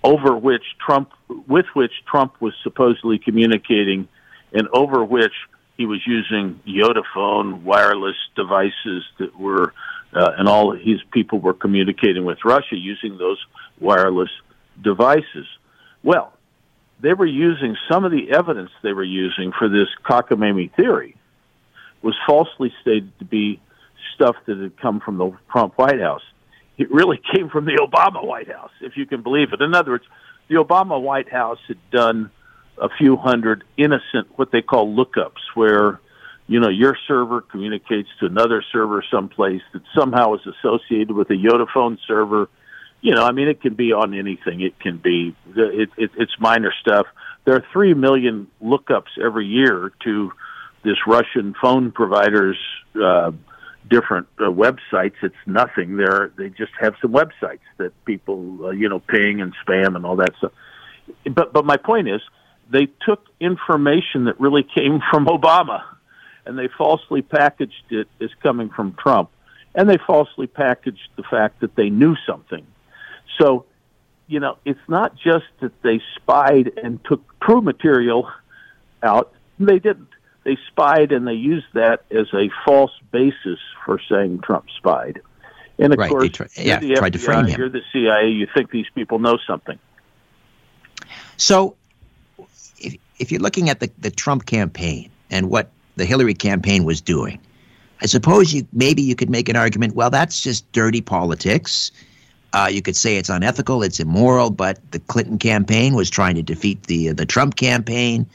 over 0.04 0.36
which 0.36 0.63
Trump, 0.84 1.12
with 1.48 1.65
which 1.74 1.91
Trump 2.10 2.39
was 2.41 2.54
supposedly 2.63 3.20
communicating, 3.20 4.08
and 4.54 4.67
over 4.74 5.04
which 5.04 5.34
he 5.78 5.86
was 5.86 6.02
using 6.06 6.60
Yotaphone 6.67 7.63
wireless 7.63 8.17
devices 8.36 9.04
that 9.20 9.38
were, 9.39 9.74
uh, 10.13 10.32
and 10.38 10.48
all 10.48 10.76
his 10.76 11.02
people 11.12 11.39
were 11.39 11.54
communicating 11.54 12.26
with 12.26 12.39
Russia 12.44 12.76
using 12.76 13.17
those 13.17 13.44
wireless 13.80 14.30
devices. 14.82 15.48
Well, 16.04 16.34
they 17.00 17.13
were 17.13 17.26
using 17.26 17.76
some 17.89 18.06
of 18.06 18.12
the 18.12 18.32
evidence 18.32 18.70
they 18.84 18.94
were 18.94 19.04
using 19.04 19.52
for 19.58 19.67
this 19.67 19.88
cockamamie 20.06 20.74
theory 20.76 21.15
was 22.02 22.15
falsely 22.26 22.74
stated 22.82 23.12
to 23.20 23.26
be 23.26 23.60
stuff 24.15 24.36
that 24.46 24.58
had 24.58 24.78
come 24.78 25.00
from 25.00 25.17
the 25.17 25.32
Trump 25.52 25.78
White 25.78 26.00
House. 26.00 26.24
It 26.82 26.91
really 26.91 27.22
came 27.34 27.50
from 27.50 27.65
the 27.65 27.78
Obama 27.78 28.26
White 28.26 28.52
House, 28.52 28.72
if 28.82 28.98
you 28.98 29.06
can 29.06 29.22
believe 29.22 29.54
it. 29.54 29.62
In 29.62 29.76
other 29.76 29.91
words, 29.91 30.06
the 30.48 30.56
Obama 30.56 31.02
White 31.02 31.32
House 31.32 31.60
had 31.67 31.78
done 31.91 32.32
a 32.78 32.89
few 32.89 33.15
hundred 33.15 33.63
innocent, 33.78 34.28
what 34.36 34.52
they 34.52 34.62
call 34.62 34.94
lookups, 34.94 35.41
where 35.54 36.00
you 36.48 36.60
know 36.60 36.70
your 36.70 36.98
server 37.08 37.41
communicates 37.41 38.10
to 38.20 38.26
another 38.26 38.63
server 38.72 39.04
someplace 39.12 39.62
that 39.74 39.84
somehow 39.98 40.34
is 40.34 40.41
associated 40.46 41.12
with 41.12 41.30
a 41.30 41.36
Yotaphone 41.36 41.98
server. 42.08 42.50
You 43.02 43.13
know, 43.15 43.24
I 43.24 43.32
mean, 43.32 43.48
it 43.48 43.62
can 43.62 43.76
be 43.76 43.94
on 43.94 44.13
anything. 44.13 44.62
It 44.62 44.80
can 44.80 44.98
be 44.98 45.36
it, 45.56 45.89
it, 45.98 46.12
it's 46.17 46.39
minor 46.39 46.74
stuff. 46.82 47.06
There 47.46 47.56
are 47.56 47.63
three 47.72 47.94
million 47.94 48.48
lookups 48.63 49.17
every 49.24 49.46
year 49.46 49.91
to 50.04 50.32
this 50.84 50.98
Russian 51.06 51.56
phone 51.62 51.91
provider's 51.91 52.58
uh, 53.02 53.32
different 53.89 54.28
uh, 54.39 54.44
websites. 54.44 55.15
It's 55.22 55.36
nothing. 55.46 55.98
They're 55.98 56.32
they 56.38 56.50
just 56.50 56.72
have 56.80 56.96
some 57.02 57.12
websites 57.12 57.60
that 57.78 57.91
people 58.06 58.65
uh, 58.65 58.70
you 58.72 58.89
know 58.89 59.00
ping 59.00 59.41
and 59.41 59.54
spam 59.65 59.96
and 59.96 60.06
all 60.06 60.15
that 60.17 60.36
stuff. 60.38 60.52
But 61.32 61.54
but 61.54 61.65
my 61.65 61.78
point 61.78 62.08
is 62.08 62.22
they 62.70 62.88
took 63.06 63.26
information 63.39 64.26
that 64.26 64.39
really 64.39 64.63
came 64.63 65.02
from 65.12 65.26
Obama 65.26 65.84
and 66.46 66.58
they 66.58 66.67
falsely 66.78 67.22
packaged 67.22 67.86
it 67.89 68.08
as 68.20 68.30
coming 68.41 68.70
from 68.70 68.94
Trump. 68.94 69.30
And 69.74 69.89
they 69.89 69.98
falsely 70.06 70.48
packaged 70.48 71.10
the 71.15 71.24
fact 71.24 71.62
that 71.62 71.76
they 71.76 71.89
knew 71.89 72.15
something. 72.28 72.65
So, 73.39 73.65
you 74.28 74.39
know, 74.39 74.58
it's 74.65 74.80
not 74.88 75.15
just 75.15 75.46
that 75.62 75.82
they 75.82 76.02
spied 76.15 76.72
and 76.82 77.00
took 77.06 77.22
true 77.39 77.62
material 77.62 78.30
out. 79.02 79.34
They 79.60 79.80
didn't. 79.80 80.10
They 80.43 80.58
spied 80.67 81.12
and 81.12 81.27
they 81.27 81.34
used 81.34 81.67
that 81.73 82.04
as 82.12 82.27
a 82.34 82.49
false 82.65 82.91
basis 83.12 83.60
for 83.86 83.99
saying 84.10 84.41
Trump 84.41 84.65
spied. 84.77 85.21
And 85.77 85.93
of 85.93 85.99
right. 85.99 86.10
course, 86.10 86.30
try, 86.30 86.47
yeah, 86.56 86.80
the 86.80 86.95
tried 86.95 87.13
FBI, 87.13 87.13
to 87.13 87.19
frame 87.19 87.45
him. 87.47 87.60
You're 87.60 87.69
the 87.69 87.82
CIA. 87.91 88.30
You 88.30 88.47
think 88.54 88.71
these 88.71 88.88
people 88.93 89.19
know 89.19 89.38
something. 89.47 89.80
So, 91.38 91.75
if, 92.77 92.95
if 93.17 93.32
you're 93.32 93.41
looking 93.41 93.69
at 93.69 93.80
the, 93.80 93.91
the 93.99 94.12
Trump 94.12 94.45
campaign 94.45 95.10
and 95.30 95.49
what 95.49 95.71
the 95.95 96.06
Hillary 96.06 96.36
campaign 96.36 96.84
was 96.84 97.01
doing, 97.01 97.39
I 98.01 98.06
suppose 98.06 98.54
you 98.54 98.67
maybe 98.73 99.01
you 99.01 99.15
could 99.15 99.30
make 99.30 99.49
an 99.49 99.56
argument. 99.56 99.95
Well, 99.95 100.10
that's 100.10 100.41
just 100.41 100.71
dirty 100.71 101.01
politics. 101.01 101.91
Uh, 102.54 102.69
you 102.71 102.82
could 102.82 102.95
say 102.95 103.17
it's 103.17 103.30
unethical, 103.30 103.82
it's 103.82 103.99
immoral, 103.99 104.49
but 104.49 104.80
the 104.91 104.99
Clinton 104.99 105.39
campaign 105.39 105.95
was 105.95 106.10
trying 106.10 106.36
to 106.36 106.43
defeat 106.43 106.84
the 106.84 107.10
the 107.13 107.25
Trump 107.25 107.56
campaign. 107.56 108.27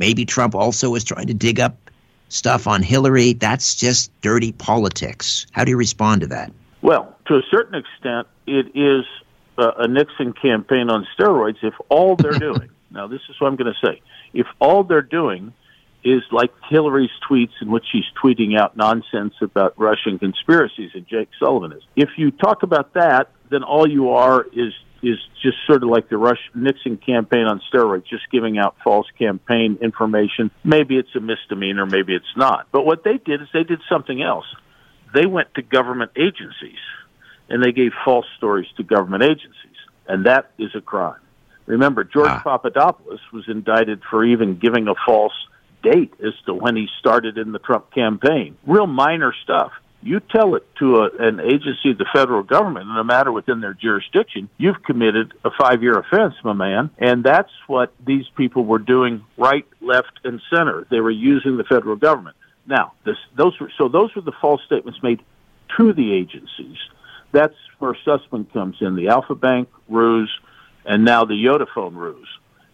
Maybe 0.00 0.24
Trump 0.24 0.54
also 0.54 0.94
is 0.94 1.04
trying 1.04 1.26
to 1.26 1.34
dig 1.34 1.60
up 1.60 1.76
stuff 2.30 2.66
on 2.66 2.82
Hillary. 2.82 3.34
That's 3.34 3.74
just 3.74 4.10
dirty 4.22 4.52
politics. 4.52 5.46
How 5.52 5.62
do 5.62 5.70
you 5.70 5.76
respond 5.76 6.22
to 6.22 6.26
that? 6.28 6.50
Well, 6.80 7.14
to 7.26 7.34
a 7.34 7.42
certain 7.50 7.74
extent, 7.74 8.26
it 8.46 8.74
is 8.74 9.04
uh, 9.58 9.72
a 9.76 9.86
Nixon 9.86 10.32
campaign 10.32 10.88
on 10.88 11.06
steroids. 11.16 11.58
If 11.62 11.74
all 11.90 12.16
they're 12.16 12.32
doing 12.38 12.70
now, 12.90 13.06
this 13.06 13.20
is 13.28 13.38
what 13.38 13.48
I'm 13.48 13.56
going 13.56 13.72
to 13.72 13.86
say. 13.86 14.00
If 14.32 14.46
all 14.58 14.84
they're 14.84 15.02
doing 15.02 15.52
is 16.02 16.22
like 16.32 16.50
Hillary's 16.70 17.10
tweets 17.28 17.52
in 17.60 17.70
which 17.70 17.84
she's 17.92 18.06
tweeting 18.22 18.58
out 18.58 18.74
nonsense 18.74 19.34
about 19.42 19.74
Russian 19.78 20.18
conspiracies, 20.18 20.92
and 20.94 21.06
Jake 21.06 21.28
Sullivan 21.38 21.72
is. 21.72 21.82
If 21.94 22.08
you 22.16 22.30
talk 22.30 22.62
about 22.62 22.94
that, 22.94 23.28
then 23.50 23.62
all 23.62 23.86
you 23.86 24.10
are 24.10 24.46
is 24.54 24.72
is 25.02 25.18
just 25.42 25.56
sort 25.66 25.82
of 25.82 25.88
like 25.88 26.08
the 26.08 26.18
Rush 26.18 26.40
Nixon 26.54 26.96
campaign 26.96 27.46
on 27.46 27.60
steroids, 27.72 28.06
just 28.06 28.30
giving 28.30 28.58
out 28.58 28.76
false 28.84 29.06
campaign 29.18 29.78
information. 29.80 30.50
Maybe 30.64 30.96
it's 30.96 31.14
a 31.16 31.20
misdemeanor, 31.20 31.86
maybe 31.86 32.14
it's 32.14 32.36
not. 32.36 32.66
But 32.70 32.84
what 32.84 33.04
they 33.04 33.16
did 33.18 33.40
is 33.40 33.48
they 33.52 33.64
did 33.64 33.80
something 33.88 34.22
else. 34.22 34.46
They 35.14 35.26
went 35.26 35.54
to 35.54 35.62
government 35.62 36.12
agencies 36.16 36.78
and 37.48 37.64
they 37.64 37.72
gave 37.72 37.92
false 38.04 38.26
stories 38.36 38.68
to 38.76 38.84
government 38.84 39.24
agencies, 39.24 39.76
and 40.06 40.26
that 40.26 40.52
is 40.58 40.70
a 40.76 40.80
crime. 40.80 41.18
Remember, 41.66 42.04
George 42.04 42.28
Ah. 42.30 42.42
Papadopoulos 42.44 43.20
was 43.32 43.44
indicted 43.48 44.02
for 44.08 44.24
even 44.24 44.56
giving 44.58 44.86
a 44.88 44.94
false 45.06 45.32
date 45.82 46.12
as 46.24 46.34
to 46.46 46.54
when 46.54 46.76
he 46.76 46.88
started 46.98 47.38
in 47.38 47.52
the 47.52 47.58
Trump 47.58 47.90
campaign. 47.92 48.56
Real 48.66 48.86
minor 48.86 49.32
stuff. 49.42 49.72
You 50.02 50.20
tell 50.20 50.54
it 50.54 50.66
to 50.76 51.02
a, 51.02 51.10
an 51.18 51.40
agency 51.40 51.90
of 51.90 51.98
the 51.98 52.06
federal 52.12 52.42
government 52.42 52.88
in 52.88 52.96
a 52.96 53.04
matter 53.04 53.30
within 53.30 53.60
their 53.60 53.74
jurisdiction, 53.74 54.48
you've 54.56 54.82
committed 54.82 55.34
a 55.44 55.50
five 55.50 55.82
year 55.82 55.98
offense, 55.98 56.34
my 56.42 56.54
man. 56.54 56.90
And 56.98 57.22
that's 57.22 57.52
what 57.66 57.92
these 58.04 58.26
people 58.36 58.64
were 58.64 58.78
doing 58.78 59.24
right, 59.36 59.66
left, 59.80 60.20
and 60.24 60.40
center. 60.48 60.86
They 60.90 61.00
were 61.00 61.10
using 61.10 61.58
the 61.58 61.64
federal 61.64 61.96
government. 61.96 62.36
Now, 62.66 62.92
this, 63.04 63.16
those 63.36 63.58
were, 63.60 63.70
so 63.76 63.88
those 63.88 64.14
were 64.14 64.22
the 64.22 64.32
false 64.40 64.62
statements 64.64 65.02
made 65.02 65.22
to 65.76 65.92
the 65.92 66.12
agencies. 66.14 66.78
That's 67.32 67.56
where 67.78 67.96
Sussman 68.06 68.50
comes 68.52 68.76
in, 68.80 68.96
the 68.96 69.08
Alfa 69.08 69.34
Bank 69.34 69.68
ruse, 69.88 70.30
and 70.84 71.04
now 71.04 71.24
the 71.24 71.34
Yotaphone 71.34 71.94
ruse. 71.94 72.28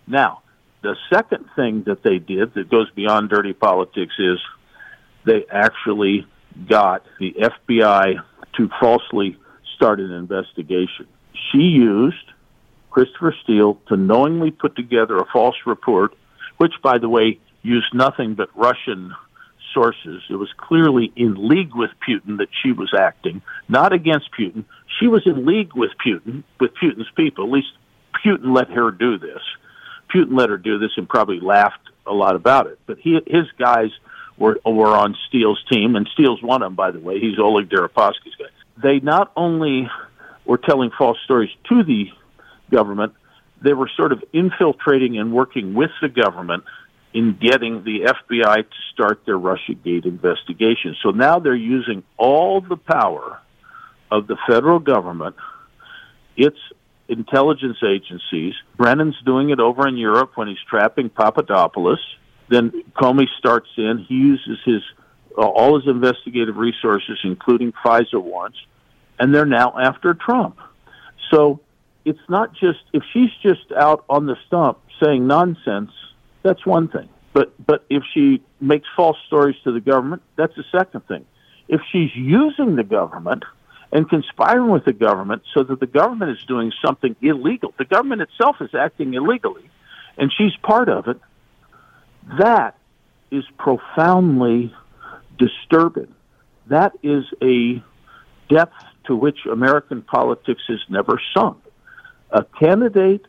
Now, 0.07 0.43
the 0.83 0.97
second 1.13 1.47
thing 1.57 1.83
that 1.85 2.03
they 2.03 2.19
did 2.19 2.55
that 2.55 2.71
goes 2.71 2.91
beyond 2.91 3.31
dirty 3.31 3.53
politics 3.53 4.15
is 4.19 4.39
they 5.25 5.45
actually 5.51 6.27
got 6.69 7.05
the 7.19 7.35
FBI 7.35 8.17
to 8.57 8.71
falsely 8.81 9.37
start 9.75 10.01
an 10.01 10.11
investigation. 10.11 11.07
She 11.53 11.59
used 11.59 12.17
Christopher 12.91 13.35
Steele 13.43 13.79
to 13.89 13.97
knowingly 13.97 14.51
put 14.51 14.75
together 14.75 15.17
a 15.19 15.27
false 15.33 15.57
report, 15.67 16.15
which, 16.57 16.73
by 16.83 16.99
the 16.99 17.09
way, 17.09 17.39
used 17.63 17.93
nothing 17.93 18.35
but 18.35 18.49
Russian 18.57 19.15
sources. 19.75 20.23
It 20.31 20.37
was 20.37 20.49
clearly 20.57 21.13
in 21.17 21.49
league 21.49 21.75
with 21.75 21.91
Putin 22.09 22.39
that 22.39 22.49
she 22.63 22.73
was 22.73 22.95
acting, 22.99 23.43
not 23.69 23.93
against 23.93 24.31
Putin. 24.39 24.65
She 24.99 25.09
was 25.09 25.23
in 25.27 25.45
league 25.45 25.75
with 25.75 25.91
Putin, 26.05 26.43
with 26.59 26.71
Putin's 26.83 27.11
people. 27.15 27.45
At 27.45 27.51
least 27.51 27.73
Putin 28.25 28.55
let 28.55 28.71
her 28.71 28.91
do 28.91 29.19
this. 29.19 29.43
Putin 30.15 30.39
let 30.39 30.49
her 30.49 30.57
do 30.57 30.79
this 30.79 30.93
and 30.97 31.09
probably 31.09 31.41
laughed 31.41 31.91
a 32.07 32.13
lot 32.15 32.37
about 32.37 32.67
it. 32.67 32.79
But 32.87 32.99
he, 32.99 33.21
his 33.27 33.47
guys 33.59 33.91
were 34.39 34.59
were 34.65 34.97
on 34.97 35.17
Steele's 35.29 35.63
team, 35.71 35.97
and 35.97 36.09
Steele's 36.13 36.43
one 36.43 36.63
of 36.63 36.67
them, 36.67 36.75
by 36.75 36.91
the 36.91 37.01
way. 37.01 37.19
He's 37.19 37.39
Oleg 37.39 37.69
Deripaska's 37.69 38.35
guy. 38.39 38.47
They 38.83 39.01
not 39.01 39.33
only 39.37 39.91
were 40.45 40.59
telling 40.59 40.91
false 40.97 41.19
stories 41.25 41.51
to 41.69 41.83
the 41.83 42.11
government, 42.71 43.15
they 43.63 43.73
were 43.73 43.91
sort 43.97 44.13
of 44.13 44.23
infiltrating 44.33 45.19
and 45.19 45.33
working 45.33 45.75
with 45.75 45.91
the 46.01 46.09
government 46.09 46.65
in 47.13 47.39
getting 47.41 47.83
the 47.83 48.13
FBI 48.29 48.57
to 48.57 48.77
start 48.93 49.23
their 49.25 49.39
Russiagate 49.39 50.05
investigation. 50.05 50.97
So 51.03 51.11
now 51.11 51.39
they're 51.39 51.55
using 51.55 52.03
all 52.19 52.61
the 52.61 52.77
power 52.77 53.41
of 54.11 54.27
the 54.27 54.37
federal 54.47 54.79
government, 54.79 55.37
its 56.37 56.59
intelligence 57.09 57.79
agencies. 57.83 58.55
Brennan's 58.77 59.17
doing 59.25 59.51
it 59.51 59.61
over 59.61 59.89
in 59.89 59.97
Europe 59.97 60.33
when 60.35 60.49
he's 60.49 60.63
trapping 60.69 61.09
Papadopoulos. 61.09 62.05
Then 62.49 62.73
Comey 62.95 63.27
starts 63.39 63.69
in. 63.77 64.05
He 64.09 64.15
uses 64.15 64.59
his 64.65 64.83
uh, 65.37 65.43
all 65.43 65.79
his 65.79 65.89
investigative 65.89 66.57
resources, 66.57 67.19
including 67.25 67.73
FISA 67.85 68.23
warrants, 68.23 68.59
and 69.19 69.35
they're 69.35 69.45
now 69.45 69.75
after 69.79 70.15
Trump. 70.15 70.59
So 71.31 71.61
it's 72.05 72.29
not 72.29 72.55
just 72.55 72.79
if 72.93 73.03
she's 73.13 73.31
just 73.43 73.73
out 73.77 74.05
on 74.09 74.27
the 74.27 74.37
stump 74.47 74.79
saying 75.03 75.27
nonsense. 75.27 75.91
That's 76.43 76.65
one 76.65 76.89
thing. 76.89 77.09
But 77.33 77.53
but 77.67 77.85
if 77.91 78.03
she 78.15 78.43
makes 78.61 78.89
false 78.97 79.19
stories 79.27 79.57
to 79.65 79.73
the 79.73 79.81
government, 79.81 80.23
that's 80.37 80.55
the 80.57 80.65
second 80.73 81.03
thing. 81.07 81.27
If 81.69 81.81
she's 81.91 82.15
using 82.15 82.77
the 82.77 82.85
government 82.85 83.45
and 83.93 84.09
conspiring 84.09 84.71
with 84.71 84.85
the 84.85 84.93
government 84.93 85.43
so 85.53 85.63
that 85.65 85.81
the 85.81 85.87
government 85.87 86.31
is 86.31 86.45
doing 86.47 86.73
something 86.85 87.17
illegal, 87.21 87.75
the 87.79 87.85
government 87.85 88.23
itself 88.23 88.57
is 88.61 88.75
acting 88.75 89.15
illegally, 89.15 89.69
and 90.17 90.33
she's 90.37 90.57
part 90.63 90.89
of 90.89 91.09
it, 91.09 91.21
that 92.39 92.77
is 93.31 93.45
profoundly 93.59 94.75
disturbing. 95.39 96.15
That 96.69 96.93
is 97.03 97.25
a 97.43 97.83
depth 98.49 98.75
to 99.07 99.17
which 99.17 99.39
American 99.51 100.03
politics 100.03 100.63
has 100.69 100.81
never 100.89 101.21
sunk. 101.35 101.59
A 102.31 102.45
candidate 102.45 103.25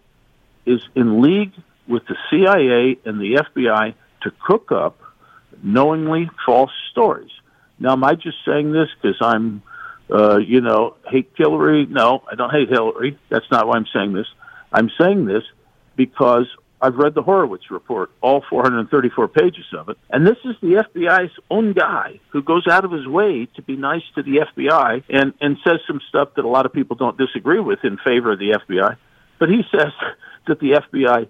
is 0.66 0.82
in 0.96 1.22
league 1.22 1.54
with 1.88 2.04
the 2.08 2.16
CIA 2.30 2.98
and 3.06 3.20
the 3.20 3.44
FBI 3.56 3.94
to 4.24 4.32
cook 4.46 4.72
up 4.72 5.00
knowingly 5.64 6.30
false 6.46 6.72
stories. 6.92 7.32
Now, 7.80 7.94
am 7.94 8.04
I 8.04 8.16
just 8.16 8.38
saying 8.46 8.72
this 8.72 8.90
because 9.02 9.18
I'm, 9.22 9.62
uh, 10.10 10.38
you 10.38 10.62
know, 10.62 10.96
hate 11.08 11.32
Hillary? 11.36 11.86
No, 11.86 12.24
I 12.30 12.36
don't 12.36 12.52
hate 12.52 12.70
Hillary. 12.70 13.18
That's 13.30 13.50
not 13.52 13.68
why 13.68 13.76
I'm 13.76 13.86
saying 13.94 14.14
this. 14.14 14.28
I'm 14.72 14.90
saying 15.00 15.26
this 15.26 15.44
because 15.96 16.48
I've 16.80 16.96
read 16.96 17.16
the 17.16 17.24
Horowitz 17.24 17.72
report, 17.72 18.12
all 18.22 18.44
434 18.50 19.28
pages 19.30 19.66
of 19.74 19.90
it. 19.90 19.98
And 20.12 20.28
this 20.28 20.38
is 20.46 20.56
the 20.62 20.86
FBI's 20.86 21.34
own 21.50 21.74
guy 21.74 22.20
who 22.30 22.44
goes 22.44 22.68
out 22.68 22.86
of 22.86 22.92
his 22.92 23.08
way 23.08 23.48
to 23.56 23.62
be 23.64 23.76
nice 23.76 24.04
to 24.16 24.22
the 24.22 24.46
FBI 24.56 25.04
and, 25.10 25.34
and 25.42 25.58
says 25.64 25.80
some 25.88 26.00
stuff 26.08 26.36
that 26.36 26.46
a 26.46 26.48
lot 26.48 26.68
of 26.68 26.74
people 26.74 26.96
don't 26.96 27.18
disagree 27.18 27.60
with 27.60 27.80
in 27.84 27.98
favor 27.98 28.34
of 28.34 28.40
the 28.40 28.60
FBI. 28.68 28.96
But 29.40 29.50
he 29.50 29.64
says 29.72 29.92
that 30.48 30.60
the 30.60 30.82
FBI 30.92 31.30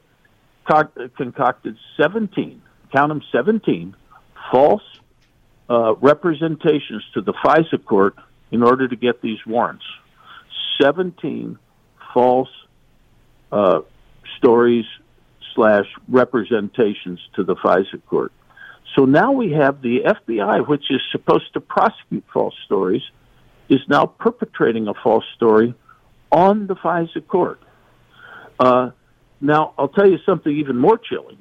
concocted 1.15 1.77
17, 1.95 2.61
count 2.91 3.09
them 3.09 3.21
17, 3.31 3.95
false 4.51 4.83
uh, 5.69 5.95
representations 5.95 7.05
to 7.13 7.21
the 7.21 7.33
FISA 7.33 7.83
court 7.85 8.15
in 8.51 8.63
order 8.63 8.87
to 8.87 8.95
get 8.97 9.21
these 9.21 9.39
warrants. 9.45 9.85
17 10.81 11.57
false 12.13 12.49
uh, 13.51 13.79
stories 14.37 14.85
slash 15.57 15.87
representations 16.07 17.19
to 17.35 17.43
the 17.43 17.55
FISA 17.55 18.05
court. 18.05 18.31
So 18.95 19.05
now 19.05 19.31
we 19.31 19.51
have 19.51 19.81
the 19.81 20.01
FBI, 20.05 20.67
which 20.67 20.85
is 20.91 21.01
supposed 21.11 21.51
to 21.53 21.59
prosecute 21.59 22.23
false 22.31 22.53
stories, 22.65 23.01
is 23.67 23.81
now 23.89 24.05
perpetrating 24.05 24.87
a 24.87 24.93
false 24.93 25.25
story 25.35 25.73
on 26.31 26.67
the 26.67 26.75
FISA 26.75 27.27
court. 27.27 27.59
Uh, 28.59 28.91
now, 29.41 29.73
I'll 29.77 29.89
tell 29.89 30.09
you 30.09 30.19
something 30.25 30.55
even 30.55 30.77
more 30.77 30.97
chilling. 30.97 31.39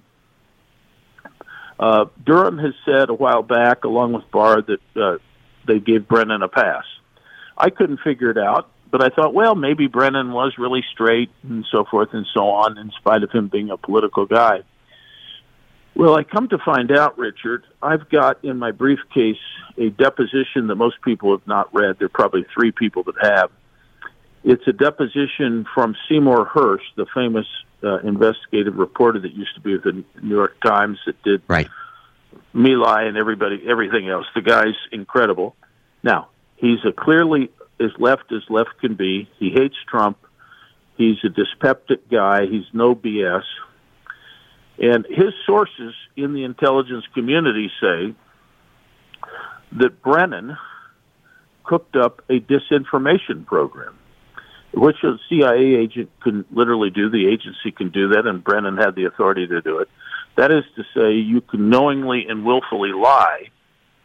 Uh, 1.79 2.07
Durham 2.25 2.59
has 2.59 2.73
said 2.85 3.11
a 3.11 3.15
while 3.15 3.43
back, 3.43 3.85
along 3.85 4.15
with 4.15 4.31
Barr, 4.31 4.63
that 4.63 4.81
uh, 4.97 5.19
they 5.67 5.79
gave 5.79 6.09
Brennan 6.09 6.43
a 6.43 6.49
pass. 6.49 6.85
I 7.57 7.71
couldn't 7.71 8.01
figure 8.01 8.31
it 8.31 8.39
out, 8.39 8.71
but 8.91 9.03
I 9.03 9.09
thought, 9.09 9.35
well, 9.35 9.55
maybe 9.55 9.87
Brennan 9.87 10.33
was 10.33 10.55
really 10.59 10.85
straight 10.93 11.31
and 11.43 11.65
so 11.71 11.85
forth 11.85 12.11
and 12.13 12.27
so 12.33 12.49
on, 12.49 12.79
in 12.79 12.91
spite 12.93 13.23
of 13.23 13.31
him 13.31 13.49
being 13.49 13.71
a 13.71 13.77
political 13.77 14.27
guy. 14.27 14.63
Well, 15.95 16.15
I 16.15 16.25
come 16.25 16.49
to 16.49 16.59
find 16.59 16.93
out, 16.93 17.17
Richard, 17.17 17.65
I've 17.83 18.09
got 18.11 18.45
in 18.45 18.59
my 18.59 18.71
briefcase 18.71 19.39
a 19.79 19.89
deposition 19.89 20.67
that 20.67 20.75
most 20.75 21.01
people 21.03 21.31
have 21.31 21.47
not 21.47 21.75
read. 21.75 21.99
There 21.99 22.07
are 22.07 22.11
probably 22.11 22.45
three 22.53 22.71
people 22.71 23.03
that 23.05 23.15
have. 23.23 23.51
It's 24.45 24.67
a 24.69 24.73
deposition 24.73 25.67
from 25.75 25.97
Seymour 26.09 26.47
Hersh, 26.47 26.83
the 26.97 27.07
famous 27.15 27.47
uh, 27.83 27.99
investigative 28.01 28.77
reporter 28.77 29.19
that 29.21 29.33
used 29.33 29.55
to 29.55 29.61
be 29.61 29.73
with 29.73 29.85
the 29.85 30.05
New 30.23 30.35
York 30.35 30.61
Times 30.61 30.99
that 31.07 31.21
did 31.23 31.43
right. 31.49 31.69
My 32.53 32.71
Lai 32.71 33.05
and 33.05 33.17
everybody, 33.17 33.63
everything 33.67 34.09
else. 34.09 34.27
The 34.35 34.43
guy's 34.43 34.77
incredible. 34.93 35.57
Now 36.03 36.29
he's 36.57 36.79
a 36.85 36.93
clearly 36.93 37.51
as 37.81 37.91
left 37.99 38.33
as 38.33 38.43
left 38.49 38.79
can 38.81 38.95
be. 38.95 39.29
He 39.39 39.51
hates 39.51 39.77
Trump. 39.89 40.19
He's 40.97 41.19
a 41.25 41.29
dyspeptic 41.29 42.09
guy. 42.11 42.47
He's 42.47 42.65
no 42.73 42.95
BS. 42.95 43.45
And 44.79 45.07
his 45.09 45.33
sources 45.47 45.95
in 46.17 46.35
the 46.35 46.45
intelligence 46.45 47.05
community 47.15 47.71
say 47.81 48.15
that 49.73 50.03
Brennan 50.03 50.57
cooked 51.65 51.97
up 51.97 52.23
a 52.29 52.41
disinformation 52.41 53.45
program 53.47 53.99
which 54.77 55.03
a 55.03 55.19
CIA 55.29 55.75
agent 55.75 56.11
can 56.21 56.45
literally 56.53 56.91
do. 56.91 57.09
The 57.09 57.29
agency 57.29 57.73
can 57.73 57.89
do 57.89 58.09
that, 58.09 58.27
and 58.27 58.45
Brennan 58.45 58.77
had 58.77 58.95
the 58.95 59.07
authority 59.07 59.47
to 59.47 59.63
do 59.63 59.79
it. 59.79 59.89
That 60.37 60.51
is 60.51 60.65
to 60.77 60.85
say, 60.95 61.15
you 61.15 61.41
can 61.41 61.71
knowingly 61.71 62.27
and 62.29 62.45
willfully 62.45 62.93
lie 62.93 63.49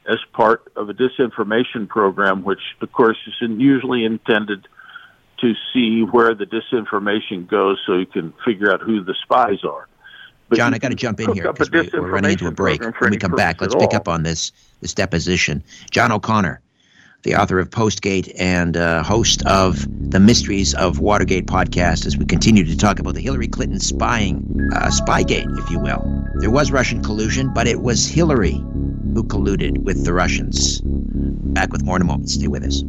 as 0.08 0.20
part 0.34 0.72
of 0.76 0.90
a 0.90 0.94
disinformation 0.94 1.88
program, 1.88 2.44
which, 2.44 2.62
of 2.82 2.92
course, 2.92 3.18
is 3.28 3.50
usually 3.50 4.04
intended 4.04 4.68
to 5.40 5.54
see 5.74 6.02
where 6.02 6.34
the 6.34 6.46
disinformation 6.46 7.48
goes 7.48 7.80
so 7.86 7.98
you 7.98 8.06
can 8.06 8.34
figure 8.46 8.72
out 8.72 8.82
who 8.82 9.04
the 9.04 9.16
spies 9.24 9.64
are. 9.64 9.88
But 10.50 10.58
John, 10.58 10.74
I 10.74 10.80
got 10.80 10.90
to 10.90 10.96
jump 10.96 11.20
in 11.20 11.34
here 11.34 11.52
because 11.52 11.72
we, 11.72 11.90
are 11.92 12.02
running 12.02 12.32
into 12.32 12.48
a 12.48 12.52
break. 12.52 12.82
When 12.82 13.12
we 13.12 13.18
come 13.18 13.32
back, 13.32 13.62
let's 13.62 13.74
pick 13.74 13.94
up 13.94 14.08
on 14.08 14.24
this 14.24 14.52
this 14.82 14.94
deposition. 14.94 15.64
John 15.92 16.12
O'Connor, 16.12 16.60
the 17.24 17.36
author 17.36 17.60
of 17.60 17.70
Postgate 17.70 18.34
and 18.38 18.78
uh, 18.78 19.04
host 19.04 19.44
of 19.46 19.86
the 20.12 20.20
Mysteries 20.20 20.74
of 20.74 21.00
Watergate 21.00 21.46
podcast, 21.46 22.06
as 22.06 22.18
we 22.18 22.26
continue 22.26 22.64
to 22.66 22.78
talk 22.78 23.00
about 23.00 23.14
the 23.14 23.22
Hillary 23.22 23.48
Clinton 23.48 23.80
spying, 23.80 24.44
uh, 24.74 24.90
Spygate, 24.90 25.58
if 25.60 25.70
you 25.70 25.80
will. 25.80 26.04
There 26.36 26.52
was 26.52 26.72
Russian 26.72 27.04
collusion, 27.04 27.54
but 27.54 27.68
it 27.68 27.82
was 27.82 28.08
Hillary 28.08 28.54
who 29.14 29.24
colluded 29.24 29.80
with 29.80 30.06
the 30.06 30.14
Russians. 30.14 30.82
Back 30.84 31.72
with 31.72 31.84
more 31.84 31.98
in 31.98 32.02
a 32.02 32.06
moment. 32.06 32.30
Stay 32.30 32.48
with 32.48 32.64
us. 32.64 32.84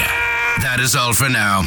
That 0.61 0.81
is 0.81 0.95
all 0.95 1.15
for 1.15 1.31
now. 1.31 1.63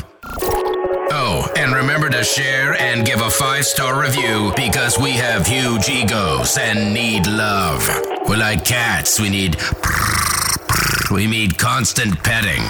Oh, 1.13 1.51
and 1.57 1.73
remember 1.73 2.09
to 2.09 2.23
share 2.23 2.73
and 2.81 3.05
give 3.05 3.19
a 3.19 3.29
five 3.29 3.65
star 3.65 3.99
review 4.01 4.53
because 4.55 4.97
we 4.97 5.11
have 5.11 5.45
huge 5.45 5.89
egos 5.89 6.57
and 6.57 6.93
need 6.93 7.27
love. 7.27 7.85
We're 8.29 8.37
like 8.37 8.63
cats, 8.63 9.19
we 9.19 9.29
need. 9.29 9.57
We 11.11 11.27
need 11.27 11.57
constant 11.57 12.23
petting. 12.23 12.61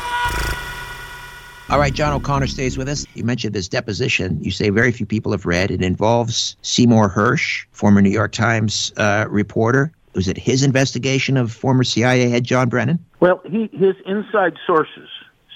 All 1.69 1.77
right, 1.77 1.93
John 1.93 2.12
O'Connor 2.12 2.47
stays 2.47 2.75
with 2.75 2.89
us. 2.89 3.06
You 3.13 3.23
mentioned 3.23 3.54
this 3.54 3.67
deposition. 3.67 4.43
You 4.43 4.49
say 4.49 4.71
very 4.71 4.91
few 4.91 5.06
people 5.06 5.32
have 5.32 5.45
read. 5.45 5.69
It 5.69 5.84
involves 5.84 6.56
Seymour 6.63 7.12
Hersh, 7.12 7.65
former 7.71 8.01
New 8.01 8.10
York 8.10 8.32
Times 8.32 8.94
uh, 8.98 9.27
reporter. 9.29 9.92
Was 10.15 10.27
it 10.27 10.39
his 10.39 10.63
investigation 10.63 11.37
of 11.37 11.52
former 11.52 11.83
CIA 11.83 12.29
head 12.29 12.44
John 12.44 12.67
Brennan? 12.67 12.98
Well, 13.19 13.42
he, 13.46 13.69
his 13.73 13.96
inside 14.08 14.58
sources 14.65 15.08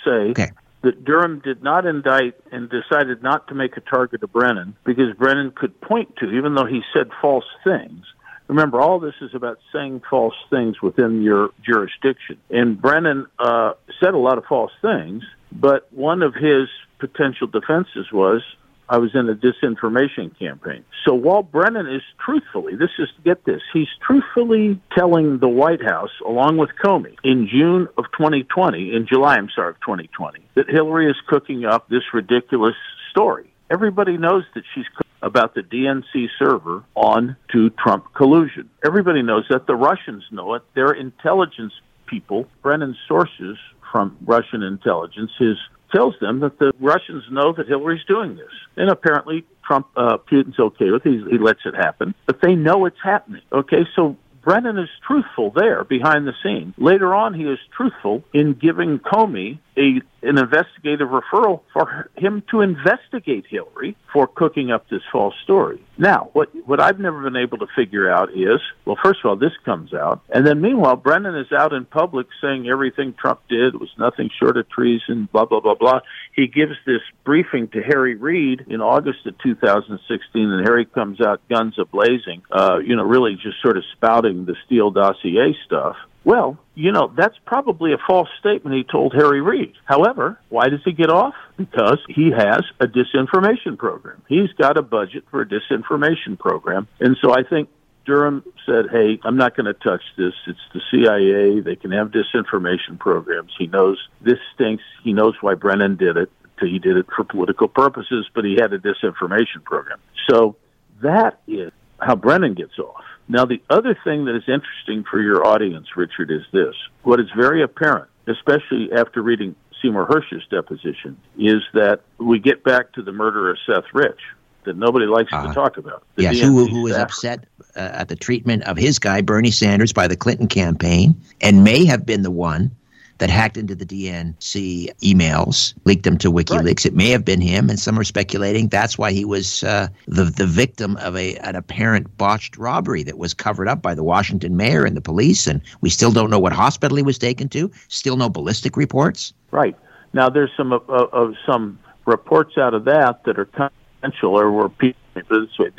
say 0.03 0.29
okay 0.29 0.51
that 0.85 1.03
Durham 1.03 1.41
did 1.43 1.63
not 1.63 1.87
indict 1.87 2.35
and 2.51 2.69
decided 2.69 3.23
not 3.23 3.47
to 3.47 3.55
make 3.55 3.75
a 3.75 3.81
target 3.81 4.21
of 4.21 4.31
Brennan 4.31 4.75
because 4.85 5.15
Brennan 5.17 5.51
could 5.55 5.81
point 5.81 6.15
to, 6.17 6.29
even 6.29 6.53
though 6.53 6.67
he 6.67 6.81
said 6.93 7.09
false 7.21 7.45
things. 7.63 8.05
Remember, 8.47 8.79
all 8.79 8.99
this 8.99 9.15
is 9.19 9.31
about 9.33 9.57
saying 9.73 10.03
false 10.07 10.35
things 10.51 10.79
within 10.83 11.23
your 11.23 11.49
jurisdiction. 11.65 12.37
And 12.51 12.79
Brennan 12.79 13.25
uh, 13.39 13.73
said 13.99 14.13
a 14.13 14.19
lot 14.19 14.37
of 14.37 14.45
false 14.45 14.71
things, 14.83 15.23
but 15.51 15.91
one 15.91 16.21
of 16.21 16.35
his 16.35 16.69
potential 16.99 17.47
defenses 17.47 18.11
was 18.13 18.43
I 18.87 18.97
was 18.97 19.11
in 19.15 19.29
a 19.29 19.35
disinformation 19.35 20.37
campaign. 20.37 20.83
So 21.05 21.13
while 21.13 21.43
Brennan 21.43 21.87
is 21.87 22.01
truthfully, 22.23 22.75
this 22.75 22.91
is, 22.99 23.09
get 23.23 23.43
this, 23.45 23.61
he's 23.73 23.87
truthfully 24.05 24.79
telling 24.95 25.39
the 25.39 25.47
White 25.47 25.83
House, 25.83 26.11
along 26.25 26.57
with 26.57 26.69
Comey, 26.83 27.15
in 27.23 27.47
June 27.47 27.87
of 27.97 28.05
2020, 28.17 28.93
in 28.95 29.07
July, 29.07 29.35
I'm 29.35 29.49
sorry, 29.55 29.69
of 29.69 29.79
2020, 29.81 30.39
that 30.55 30.69
Hillary 30.69 31.09
is 31.09 31.15
cooking 31.27 31.65
up 31.65 31.89
this 31.89 32.03
ridiculous 32.13 32.75
story. 33.11 33.51
everybody 33.71 34.17
knows 34.17 34.43
that 34.53 34.63
she's 34.73 34.85
about 35.21 35.55
the 35.55 35.61
DNC 35.61 36.27
server 36.37 36.83
on 36.93 37.35
to 37.51 37.71
Trump 37.71 38.13
collusion. 38.13 38.69
Everybody 38.85 39.23
knows 39.23 39.45
that. 39.49 39.65
The 39.65 39.75
Russians 39.75 40.23
know 40.31 40.53
it. 40.53 40.61
Their 40.75 40.91
intelligence 40.91 41.73
people, 42.05 42.45
Brennan's 42.61 42.97
sources 43.07 43.57
from 43.91 44.17
Russian 44.23 44.61
intelligence, 44.61 45.31
his 45.39 45.57
tells 45.93 46.15
them 46.19 46.39
that 46.41 46.59
the 46.59 46.71
Russians 46.79 47.23
know 47.31 47.53
that 47.53 47.67
Hillary's 47.67 48.05
doing 48.07 48.35
this. 48.35 48.51
And 48.75 48.89
apparently 48.89 49.45
Trump, 49.65 49.87
uh, 49.95 50.17
Putin's 50.17 50.59
okay 50.59 50.91
with 50.91 51.05
it. 51.05 51.09
He, 51.09 51.31
he 51.31 51.37
lets 51.37 51.61
it 51.65 51.75
happen. 51.75 52.13
But 52.25 52.41
they 52.41 52.55
know 52.55 52.85
it's 52.85 53.01
happening. 53.03 53.41
Okay, 53.51 53.85
so 53.95 54.17
Brennan 54.43 54.77
is 54.77 54.89
truthful 55.05 55.51
there 55.55 55.83
behind 55.83 56.27
the 56.27 56.33
scene. 56.43 56.73
Later 56.77 57.15
on, 57.15 57.33
he 57.33 57.43
is 57.43 57.59
truthful 57.75 58.23
in 58.33 58.53
giving 58.53 58.99
Comey 58.99 59.59
a 59.77 60.01
an 60.21 60.39
investigative 60.39 61.09
referral 61.09 61.61
for 61.71 62.09
him 62.17 62.41
to 62.49 62.61
investigate 62.61 63.45
Hillary 63.47 63.95
for 64.11 64.25
cooking 64.25 64.71
up 64.71 64.89
this 64.89 65.03
false 65.11 65.35
story. 65.43 65.79
Now, 65.97 66.29
what 66.33 66.49
what 66.65 66.81
I've 66.81 66.99
never 66.99 67.21
been 67.21 67.35
able 67.35 67.59
to 67.59 67.67
figure 67.75 68.09
out 68.09 68.31
is, 68.33 68.59
well, 68.85 68.97
first 69.03 69.19
of 69.23 69.29
all, 69.29 69.35
this 69.35 69.51
comes 69.63 69.93
out, 69.93 70.21
and 70.29 70.45
then 70.45 70.61
meanwhile, 70.61 70.95
Brennan 70.95 71.35
is 71.35 71.51
out 71.51 71.73
in 71.73 71.85
public 71.85 72.27
saying 72.41 72.67
everything 72.67 73.13
Trump 73.13 73.41
did 73.47 73.79
was 73.79 73.89
nothing 73.97 74.29
short 74.39 74.57
of 74.57 74.67
treason, 74.69 75.29
blah 75.31 75.45
blah 75.45 75.59
blah 75.59 75.75
blah. 75.75 75.99
He 76.33 76.47
gives 76.47 76.75
this 76.85 77.01
briefing 77.23 77.67
to 77.69 77.81
Harry 77.81 78.15
Reid 78.15 78.65
in 78.67 78.81
August 78.81 79.25
of 79.25 79.37
2016, 79.39 80.51
and 80.51 80.67
Harry 80.67 80.85
comes 80.85 81.21
out 81.21 81.41
guns 81.49 81.77
a 81.77 81.85
blazing, 81.85 82.41
uh, 82.51 82.79
you 82.83 82.95
know, 82.95 83.03
really 83.03 83.35
just 83.35 83.61
sort 83.61 83.77
of 83.77 83.83
spouting 83.93 84.45
the 84.45 84.55
Steele 84.65 84.91
dossier 84.91 85.55
stuff. 85.65 85.97
Well, 86.25 86.57
you 86.73 86.91
know, 86.91 87.13
that's 87.15 87.35
probably 87.45 87.93
a 87.93 87.97
false 88.05 88.27
statement 88.39 88.75
he 88.75 88.83
told 88.83 89.13
Harry 89.13 89.41
Reid. 89.41 89.73
However, 89.85 90.39
why 90.49 90.69
does 90.69 90.81
he 90.83 90.91
get 90.91 91.11
off? 91.11 91.35
Because 91.55 91.99
he 92.09 92.31
has 92.31 92.63
a 92.79 92.87
disinformation 92.87 93.77
program. 93.77 94.23
He's 94.27 94.51
got 94.57 94.75
a 94.75 94.81
budget 94.81 95.23
for 95.29 95.41
a 95.41 95.45
disinformation 95.45 96.37
program. 96.37 96.87
And 96.99 97.15
so 97.21 97.31
I 97.31 97.43
think 97.43 97.69
Durham 98.05 98.43
said, 98.65 98.85
"Hey, 98.91 99.19
I'm 99.23 99.37
not 99.37 99.55
going 99.55 99.67
to 99.67 99.73
touch 99.73 100.01
this. 100.17 100.33
It's 100.47 100.59
the 100.73 100.81
CIA. 100.91 101.61
They 101.61 101.75
can 101.75 101.91
have 101.91 102.11
disinformation 102.11 102.99
programs." 102.99 103.51
He 103.57 103.67
knows 103.67 103.97
this 104.21 104.39
stinks. 104.55 104.83
He 105.03 105.13
knows 105.13 105.35
why 105.41 105.53
Brennan 105.53 105.95
did 105.95 106.17
it. 106.17 106.31
He 106.59 106.79
did 106.79 106.97
it 106.97 107.05
for 107.15 107.23
political 107.23 107.67
purposes, 107.67 108.27
but 108.33 108.45
he 108.45 108.55
had 108.55 108.73
a 108.73 108.79
disinformation 108.79 109.63
program. 109.63 109.99
So 110.29 110.55
that 111.01 111.39
is 111.47 111.71
how 111.99 112.15
Brennan 112.15 112.55
gets 112.55 112.79
off. 112.79 113.03
Now, 113.27 113.45
the 113.45 113.61
other 113.69 113.97
thing 114.03 114.25
that 114.25 114.35
is 114.35 114.43
interesting 114.47 115.03
for 115.09 115.19
your 115.19 115.45
audience, 115.45 115.87
Richard, 115.95 116.29
is 116.31 116.43
this. 116.51 116.75
What 117.03 117.19
is 117.19 117.27
very 117.35 117.63
apparent, 117.63 118.07
especially 118.27 118.91
after 118.95 119.21
reading 119.21 119.55
Seymour 119.81 120.05
Hersh's 120.05 120.43
deposition, 120.49 121.17
is 121.37 121.61
that 121.73 122.01
we 122.19 122.39
get 122.39 122.63
back 122.63 122.91
to 122.93 123.01
the 123.01 123.11
murder 123.11 123.49
of 123.49 123.57
Seth 123.65 123.85
Rich 123.93 124.19
that 124.65 124.77
nobody 124.77 125.05
likes 125.05 125.31
uh, 125.31 125.41
to 125.41 125.49
uh-huh. 125.49 125.53
talk 125.53 125.77
about. 125.77 126.03
yes, 126.17 126.39
who, 126.39 126.67
who 126.67 126.81
was 126.83 126.95
upset 126.95 127.45
uh, 127.75 127.79
at 127.79 128.09
the 128.09 128.15
treatment 128.15 128.63
of 128.63 128.77
his 128.77 128.99
guy, 128.99 129.21
Bernie 129.21 129.51
Sanders, 129.51 129.93
by 129.93 130.07
the 130.07 130.17
Clinton 130.17 130.47
campaign, 130.47 131.19
and 131.41 131.63
may 131.63 131.85
have 131.85 132.05
been 132.05 132.23
the 132.23 132.31
one 132.31 132.75
that 133.17 133.29
hacked 133.29 133.57
into 133.57 133.75
the 133.75 133.85
DNC 133.85 134.89
emails, 135.01 135.73
leaked 135.85 136.03
them 136.03 136.17
to 136.17 136.31
WikiLeaks. 136.31 136.65
Right. 136.65 136.85
It 136.85 136.95
may 136.95 137.09
have 137.09 137.23
been 137.23 137.41
him, 137.41 137.69
and 137.69 137.79
some 137.79 137.97
are 137.97 138.03
speculating 138.03 138.67
that's 138.67 138.97
why 138.97 139.11
he 139.11 139.25
was 139.25 139.63
uh, 139.63 139.87
the 140.07 140.25
the 140.25 140.45
victim 140.45 140.97
of 140.97 141.15
a 141.15 141.35
an 141.37 141.55
apparent 141.55 142.17
botched 142.17 142.57
robbery 142.57 143.03
that 143.03 143.17
was 143.17 143.33
covered 143.33 143.67
up 143.67 143.81
by 143.81 143.95
the 143.95 144.03
Washington 144.03 144.57
mayor 144.57 144.85
and 144.85 144.97
the 144.97 145.01
police, 145.01 145.47
and 145.47 145.61
we 145.81 145.89
still 145.89 146.11
don't 146.11 146.29
know 146.29 146.39
what 146.39 146.53
hospital 146.53 146.97
he 146.97 147.03
was 147.03 147.17
taken 147.17 147.47
to. 147.49 147.71
Still 147.87 148.17
no 148.17 148.29
ballistic 148.29 148.75
reports. 148.77 149.33
Right 149.51 149.77
now, 150.13 150.29
there's 150.29 150.51
some 150.57 150.73
uh, 150.73 150.77
uh, 150.77 151.31
some 151.45 151.79
reports 152.05 152.57
out 152.57 152.73
of 152.73 152.85
that 152.85 153.23
that 153.25 153.39
are 153.39 153.45
confidential, 153.45 154.39
or 154.39 154.51
where 154.51 154.69
people 154.69 154.99
this 155.15 155.57
way. 155.59 155.71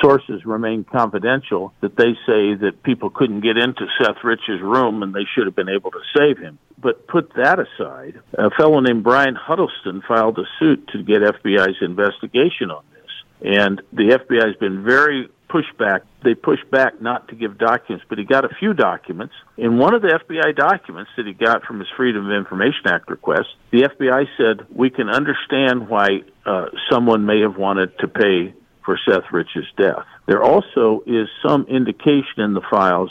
Sources 0.00 0.44
remain 0.44 0.84
confidential 0.84 1.72
that 1.80 1.96
they 1.96 2.14
say 2.26 2.54
that 2.54 2.82
people 2.82 3.10
couldn't 3.10 3.40
get 3.40 3.56
into 3.56 3.86
Seth 3.98 4.22
Rich's 4.24 4.60
room 4.60 5.02
and 5.02 5.14
they 5.14 5.24
should 5.34 5.46
have 5.46 5.56
been 5.56 5.68
able 5.68 5.90
to 5.90 6.00
save 6.16 6.38
him. 6.38 6.58
But 6.78 7.06
put 7.06 7.32
that 7.34 7.58
aside, 7.58 8.20
a 8.36 8.50
fellow 8.50 8.80
named 8.80 9.04
Brian 9.04 9.34
Huddleston 9.34 10.02
filed 10.06 10.38
a 10.38 10.44
suit 10.58 10.88
to 10.88 11.02
get 11.02 11.22
FBI's 11.22 11.80
investigation 11.80 12.70
on 12.70 12.84
this. 12.92 13.54
And 13.56 13.80
the 13.92 14.18
FBI 14.18 14.46
has 14.46 14.56
been 14.56 14.84
very 14.84 15.28
pushback. 15.48 16.00
They 16.22 16.34
pushed 16.34 16.68
back 16.70 17.00
not 17.00 17.28
to 17.28 17.36
give 17.36 17.58
documents, 17.58 18.04
but 18.08 18.18
he 18.18 18.24
got 18.24 18.44
a 18.44 18.54
few 18.58 18.74
documents. 18.74 19.34
In 19.56 19.78
one 19.78 19.94
of 19.94 20.02
the 20.02 20.08
FBI 20.08 20.56
documents 20.56 21.10
that 21.16 21.26
he 21.26 21.32
got 21.32 21.64
from 21.64 21.78
his 21.78 21.88
Freedom 21.96 22.26
of 22.26 22.32
Information 22.32 22.86
Act 22.86 23.08
request, 23.08 23.48
the 23.70 23.82
FBI 23.82 24.26
said, 24.36 24.66
We 24.74 24.90
can 24.90 25.08
understand 25.08 25.88
why 25.88 26.22
uh, 26.44 26.66
someone 26.90 27.24
may 27.24 27.40
have 27.40 27.56
wanted 27.56 27.96
to 28.00 28.08
pay 28.08 28.54
for 28.84 28.98
Seth 29.08 29.24
Rich's 29.32 29.66
death. 29.76 30.04
There 30.26 30.42
also 30.42 31.02
is 31.06 31.28
some 31.46 31.66
indication 31.68 32.38
in 32.38 32.54
the 32.54 32.62
files 32.70 33.10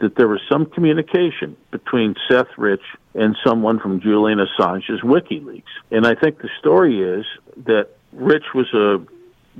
that 0.00 0.16
there 0.16 0.28
was 0.28 0.40
some 0.50 0.66
communication 0.66 1.56
between 1.70 2.16
Seth 2.28 2.48
Rich 2.58 2.82
and 3.14 3.36
someone 3.46 3.78
from 3.78 4.00
Julian 4.00 4.40
Assange's 4.40 5.00
WikiLeaks. 5.00 5.62
And 5.90 6.06
I 6.06 6.14
think 6.14 6.38
the 6.38 6.50
story 6.58 7.00
is 7.00 7.24
that 7.66 7.88
Rich 8.12 8.46
was 8.54 8.66
a 8.74 9.06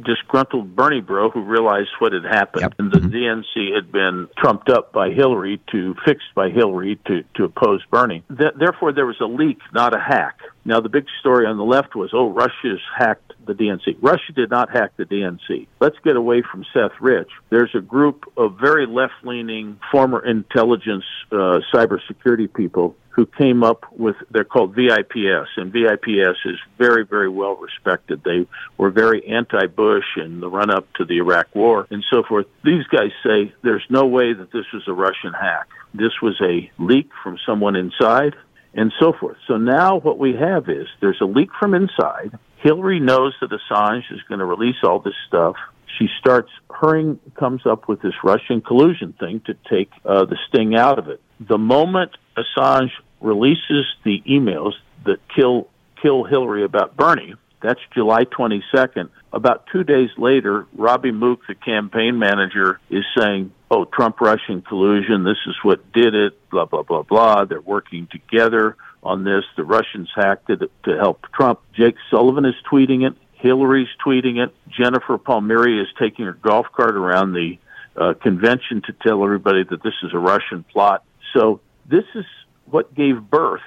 disgruntled 0.01 0.75
Bernie 0.75 1.01
bro 1.01 1.31
who 1.31 1.43
realized 1.43 1.91
what 1.99 2.13
had 2.13 2.25
happened, 2.25 2.63
yep. 2.63 2.75
and 2.79 2.91
the 2.91 2.99
mm-hmm. 2.99 3.59
DNC 3.59 3.75
had 3.75 3.93
been 3.93 4.29
trumped 4.39 4.71
up 4.71 4.93
by 4.93 5.11
Hillary 5.11 5.61
to 5.71 5.95
fixed 6.05 6.35
by 6.35 6.49
Hillary 6.49 6.99
to 7.07 7.23
to 7.35 7.45
oppose 7.45 7.83
Bernie. 7.91 8.25
Th- 8.29 8.55
therefore, 8.59 8.93
there 8.93 9.07
was 9.07 9.21
a 9.21 9.27
leak, 9.27 9.59
not 9.73 9.95
a 9.95 10.01
hack. 10.01 10.41
Now, 10.65 10.81
the 10.81 10.89
big 10.89 11.07
story 11.21 11.47
on 11.47 11.57
the 11.57 11.65
left 11.65 11.97
was, 11.97 12.11
oh, 12.13 12.31
Russia's 12.31 12.81
hacked 12.97 13.33
the 13.47 13.53
DNC. 13.53 13.97
Russia 14.01 14.33
did 14.33 14.51
not 14.51 14.71
hack 14.71 14.93
the 14.97 15.05
DNC. 15.05 15.67
Let's 15.81 15.97
get 16.05 16.17
away 16.17 16.43
from 16.43 16.65
Seth 16.73 16.93
Rich. 17.01 17.31
There's 17.51 17.75
a 17.75 17.81
group 17.81 18.33
of 18.37 18.59
very 18.61 18.87
left-leaning 18.87 19.81
former 19.91 20.25
intelligence 20.25 21.05
uh, 21.33 21.61
cybersecurity 21.75 22.53
people 22.53 22.97
who 23.13 23.27
came 23.27 23.63
up 23.63 23.85
with 23.93 24.17
they're 24.31 24.45
called 24.45 24.75
VIPS 24.75 25.49
and 25.57 25.71
VIPS 25.71 26.37
is 26.47 26.59
very 26.79 27.05
very 27.05 27.29
well 27.29 27.57
respected. 27.57 28.23
They 28.25 28.47
were 28.79 28.91
very 28.91 29.27
anti-Bush 29.27 30.17
in 30.17 30.41
the 30.41 30.49
run 30.49 30.71
up 30.71 30.91
to 30.95 31.05
the 31.05 31.19
Iraq 31.19 31.55
war 31.55 31.87
and 31.91 32.03
so 32.11 32.23
forth. 32.23 32.47
These 32.65 32.85
guys 32.85 33.11
say 33.23 33.53
there's 33.63 33.85
no 33.91 34.07
way 34.07 34.33
that 34.33 34.51
this 34.51 34.65
was 34.73 34.85
a 34.87 34.95
Russian 34.95 35.35
hack. 35.35 35.69
This 35.93 36.23
was 36.23 36.41
a 36.41 36.71
leak 36.79 37.11
from 37.23 37.37
someone 37.45 37.77
inside 37.77 38.35
and 38.75 38.93
so 38.99 39.13
forth. 39.13 39.37
So 39.47 39.57
now 39.57 39.99
what 39.99 40.19
we 40.19 40.35
have 40.35 40.69
is 40.69 40.87
there's 41.01 41.21
a 41.21 41.27
leak 41.27 41.51
from 41.59 41.75
inside. 41.75 42.39
Hillary 42.59 43.01
knows 43.01 43.35
that 43.41 43.51
Assange 43.51 44.11
is 44.13 44.21
going 44.29 44.39
to 44.39 44.45
release 44.45 44.77
all 44.83 45.01
this 45.01 45.15
stuff. 45.27 45.57
She 45.99 46.09
starts 46.19 46.51
hurrying, 46.71 47.19
comes 47.39 47.67
up 47.67 47.89
with 47.89 48.01
this 48.01 48.15
Russian 48.25 48.61
collusion 48.61 49.13
thing 49.19 49.43
to 49.47 49.55
take 49.71 49.91
uh, 50.05 50.25
the 50.25 50.39
sting 50.49 50.75
out 50.75 50.99
of 50.99 51.09
it. 51.09 51.21
The 51.41 51.59
moment 51.59 52.13
Assange 52.37 52.91
releases 53.21 53.85
the 54.05 54.23
emails 54.29 54.73
that 55.05 55.19
kill 55.35 55.69
kill 56.01 56.25
Hillary 56.25 56.65
about 56.65 56.97
Bernie, 56.97 57.35
that's 57.63 57.81
July 57.95 58.25
22nd. 58.25 59.09
About 59.33 59.67
two 59.73 59.83
days 59.83 60.11
later, 60.19 60.67
Robbie 60.75 61.11
Mook, 61.11 61.41
the 61.49 61.55
campaign 61.55 62.19
manager, 62.19 62.81
is 62.91 63.05
saying, 63.17 63.53
oh, 63.71 63.87
Trump 63.87 64.21
Russian 64.21 64.61
collusion, 64.61 65.25
this 65.25 65.39
is 65.47 65.55
what 65.63 65.91
did 65.93 66.15
it, 66.15 66.51
blah, 66.51 66.67
blah, 66.67 66.83
blah, 66.83 67.03
blah. 67.03 67.45
They're 67.47 67.61
working 67.61 68.09
together 68.11 68.77
on 69.03 69.25
this. 69.25 69.45
The 69.57 69.65
Russians 69.65 70.11
hacked 70.15 70.51
it 70.51 70.71
to 70.85 70.97
help 70.99 71.27
Trump. 71.33 71.61
Jake 71.73 71.97
Sullivan 72.11 72.45
is 72.45 72.55
tweeting 72.71 73.07
it. 73.07 73.15
Hillary's 73.33 73.89
tweeting 74.05 74.43
it. 74.45 74.55
Jennifer 74.69 75.17
Palmieri 75.17 75.81
is 75.81 75.89
taking 75.99 76.27
her 76.27 76.35
golf 76.35 76.67
cart 76.77 76.95
around 76.95 77.33
the 77.33 77.59
uh, 77.97 78.15
convention 78.15 78.83
to 78.87 78.93
tell 78.93 79.25
everybody 79.25 79.65
that 79.65 79.83
this 79.83 79.95
is 80.03 80.13
a 80.13 80.19
Russian 80.19 80.63
plot. 80.65 81.05
So 81.33 81.61
this 81.89 82.05
is 82.15 82.25
what 82.67 82.95
gave 82.95 83.21
birth 83.31 83.63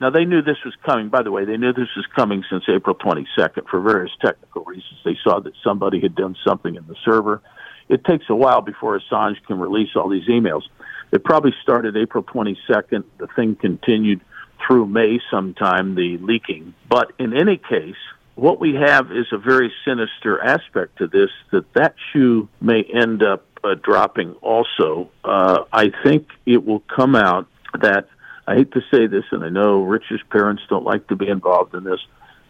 now 0.00 0.10
they 0.10 0.24
knew 0.24 0.42
this 0.42 0.62
was 0.64 0.74
coming. 0.84 1.08
By 1.08 1.22
the 1.22 1.32
way, 1.32 1.44
they 1.44 1.56
knew 1.56 1.72
this 1.72 1.88
was 1.96 2.06
coming 2.14 2.44
since 2.50 2.64
April 2.68 2.94
22nd 2.94 3.68
for 3.68 3.80
various 3.80 4.12
technical 4.20 4.64
reasons. 4.64 5.00
They 5.04 5.16
saw 5.24 5.40
that 5.40 5.52
somebody 5.64 6.00
had 6.00 6.14
done 6.14 6.36
something 6.46 6.74
in 6.74 6.86
the 6.86 6.96
server. 7.04 7.42
It 7.88 8.04
takes 8.04 8.26
a 8.28 8.34
while 8.34 8.60
before 8.60 8.98
Assange 8.98 9.42
can 9.46 9.58
release 9.58 9.90
all 9.96 10.08
these 10.08 10.28
emails. 10.28 10.62
It 11.10 11.24
probably 11.24 11.54
started 11.62 11.96
April 11.96 12.22
22nd. 12.22 13.04
The 13.18 13.28
thing 13.34 13.56
continued 13.56 14.20
through 14.66 14.86
May 14.86 15.20
sometime, 15.30 15.94
the 15.94 16.18
leaking. 16.18 16.74
But 16.88 17.12
in 17.18 17.36
any 17.36 17.56
case, 17.56 17.96
what 18.34 18.60
we 18.60 18.74
have 18.74 19.10
is 19.10 19.26
a 19.32 19.38
very 19.38 19.72
sinister 19.84 20.40
aspect 20.40 20.98
to 20.98 21.08
this 21.08 21.30
that 21.50 21.72
that 21.74 21.94
shoe 22.12 22.48
may 22.60 22.82
end 22.84 23.22
up 23.22 23.44
uh, 23.64 23.74
dropping 23.74 24.32
also. 24.34 25.10
Uh, 25.24 25.64
I 25.72 25.90
think 26.04 26.28
it 26.46 26.64
will 26.64 26.82
come 26.94 27.16
out 27.16 27.48
that 27.80 28.08
I 28.48 28.54
hate 28.54 28.72
to 28.72 28.80
say 28.90 29.06
this, 29.06 29.24
and 29.30 29.44
I 29.44 29.50
know 29.50 29.82
Rich's 29.82 30.22
parents 30.30 30.62
don't 30.70 30.84
like 30.84 31.06
to 31.08 31.16
be 31.16 31.28
involved 31.28 31.74
in 31.74 31.84
this, 31.84 32.00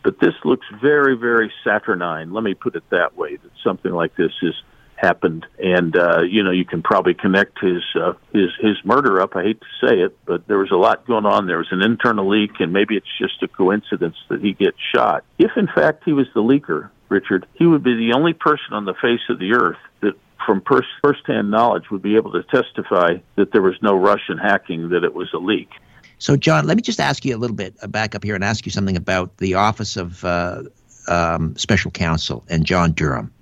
but 0.05 0.21
this 0.21 0.35
looks 0.45 0.65
very, 0.81 1.17
very 1.17 1.53
saturnine. 1.65 2.33
Let 2.33 2.45
me 2.45 2.55
put 2.55 2.77
it 2.77 2.89
that 2.91 3.17
way. 3.17 3.35
That 3.35 3.51
something 3.65 3.91
like 3.91 4.15
this 4.15 4.31
has 4.43 4.55
happened, 4.95 5.45
and 5.59 5.97
uh, 5.97 6.21
you 6.21 6.45
know 6.45 6.53
you 6.53 6.65
can 6.65 6.83
probably 6.83 7.15
connect 7.15 7.59
his 7.59 7.83
uh, 7.97 8.13
his 8.33 8.51
his 8.61 8.77
murder 8.85 9.21
up. 9.21 9.35
I 9.35 9.43
hate 9.43 9.61
to 9.61 9.87
say 9.89 9.99
it, 9.99 10.17
but 10.25 10.47
there 10.47 10.59
was 10.59 10.71
a 10.71 10.77
lot 10.77 11.05
going 11.05 11.27
on. 11.27 11.49
There 11.49 11.59
was 11.59 11.73
an 11.73 11.83
internal 11.83 12.29
leak, 12.29 12.61
and 12.61 12.73
maybe 12.73 12.97
it's 12.97 13.19
just 13.19 13.43
a 13.43 13.49
coincidence 13.49 14.17
that 14.29 14.41
he 14.41 14.53
gets 14.53 14.79
shot. 14.95 15.25
If 15.37 15.51
in 15.57 15.67
fact 15.67 16.05
he 16.05 16.13
was 16.13 16.29
the 16.33 16.43
leaker, 16.43 16.91
Richard, 17.09 17.45
he 17.55 17.67
would 17.67 17.83
be 17.83 17.97
the 17.97 18.13
only 18.13 18.35
person 18.35 18.73
on 18.73 18.85
the 18.85 18.95
face 18.95 19.27
of 19.29 19.41
the 19.41 19.53
earth 19.55 19.79
that 20.03 20.15
from 20.47 20.63
first 20.63 20.89
firsthand 21.03 21.51
knowledge 21.51 21.91
would 21.91 22.03
be 22.03 22.15
able 22.15 22.31
to 22.35 22.45
testify 22.45 23.15
that 23.35 23.51
there 23.51 23.63
was 23.63 23.75
no 23.83 23.97
Russian 23.97 24.39
hacking, 24.39 24.91
that 24.91 25.03
it 25.03 25.13
was 25.13 25.29
a 25.35 25.39
leak. 25.39 25.71
So, 26.19 26.37
John, 26.37 26.67
let 26.67 26.77
me 26.77 26.83
just 26.83 27.01
ask 27.01 27.25
you 27.25 27.35
a 27.35 27.39
little 27.39 27.57
bit 27.57 27.77
uh, 27.83 27.87
back 27.87 28.15
up 28.15 28.25
here 28.25 28.35
and 28.35 28.43
ask 28.43 28.67
you 28.67 28.73
something 28.73 28.97
about 28.97 29.37
the 29.39 29.55
Office 29.55 29.97
of 29.97 30.25
uh, 30.25 30.63
um, 31.07 31.57
Special 31.57 31.91
Counsel 31.91 32.45
and 32.49 32.65
John 32.65 32.93
Durham. 32.93 33.33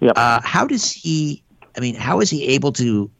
Yep. 0.00 0.12
Uh, 0.16 0.40
how 0.42 0.66
does 0.66 0.92
he? 0.92 1.42
I 1.76 1.80
mean, 1.80 1.94
how 1.94 2.20
is 2.20 2.30
he 2.30 2.44
able 2.46 2.72
to 2.72 3.10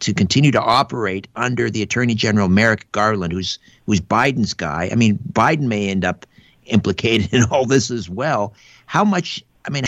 to 0.00 0.12
continue 0.12 0.50
to 0.50 0.60
operate 0.60 1.28
under 1.36 1.70
the 1.70 1.82
Attorney 1.82 2.14
General 2.14 2.48
Merrick 2.48 2.90
Garland, 2.92 3.32
who's 3.32 3.58
who's 3.86 4.00
Biden's 4.00 4.52
guy? 4.52 4.88
I 4.90 4.94
mean, 4.96 5.18
Biden 5.32 5.62
may 5.62 5.88
end 5.88 6.04
up 6.04 6.26
implicated 6.66 7.32
in 7.32 7.44
all 7.44 7.66
this 7.66 7.90
as 7.90 8.10
well. 8.10 8.54
How 8.86 9.04
much? 9.04 9.44
I 9.66 9.70
mean, 9.70 9.84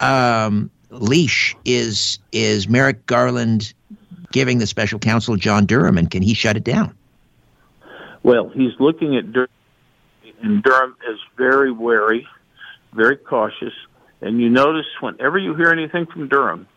um, 0.00 0.70
leash 0.90 1.56
is 1.64 2.18
is 2.32 2.68
Merrick 2.68 3.06
Garland 3.06 3.72
giving 4.32 4.58
the 4.58 4.66
special 4.66 4.98
counsel 4.98 5.36
John 5.36 5.66
Durham, 5.66 5.96
and 5.96 6.10
can 6.10 6.22
he 6.22 6.34
shut 6.34 6.56
it 6.56 6.64
down? 6.64 6.94
Well, 8.22 8.50
he's 8.50 8.72
looking 8.78 9.16
at 9.16 9.32
Durham, 9.32 9.48
and 10.42 10.62
Durham 10.62 10.96
is 11.10 11.18
very 11.36 11.72
wary, 11.72 12.26
very 12.92 13.16
cautious. 13.16 13.72
And 14.20 14.40
you 14.40 14.48
notice 14.48 14.86
whenever 15.00 15.38
you 15.38 15.54
hear 15.54 15.70
anything 15.70 16.06
from 16.06 16.28
Durham, 16.28 16.68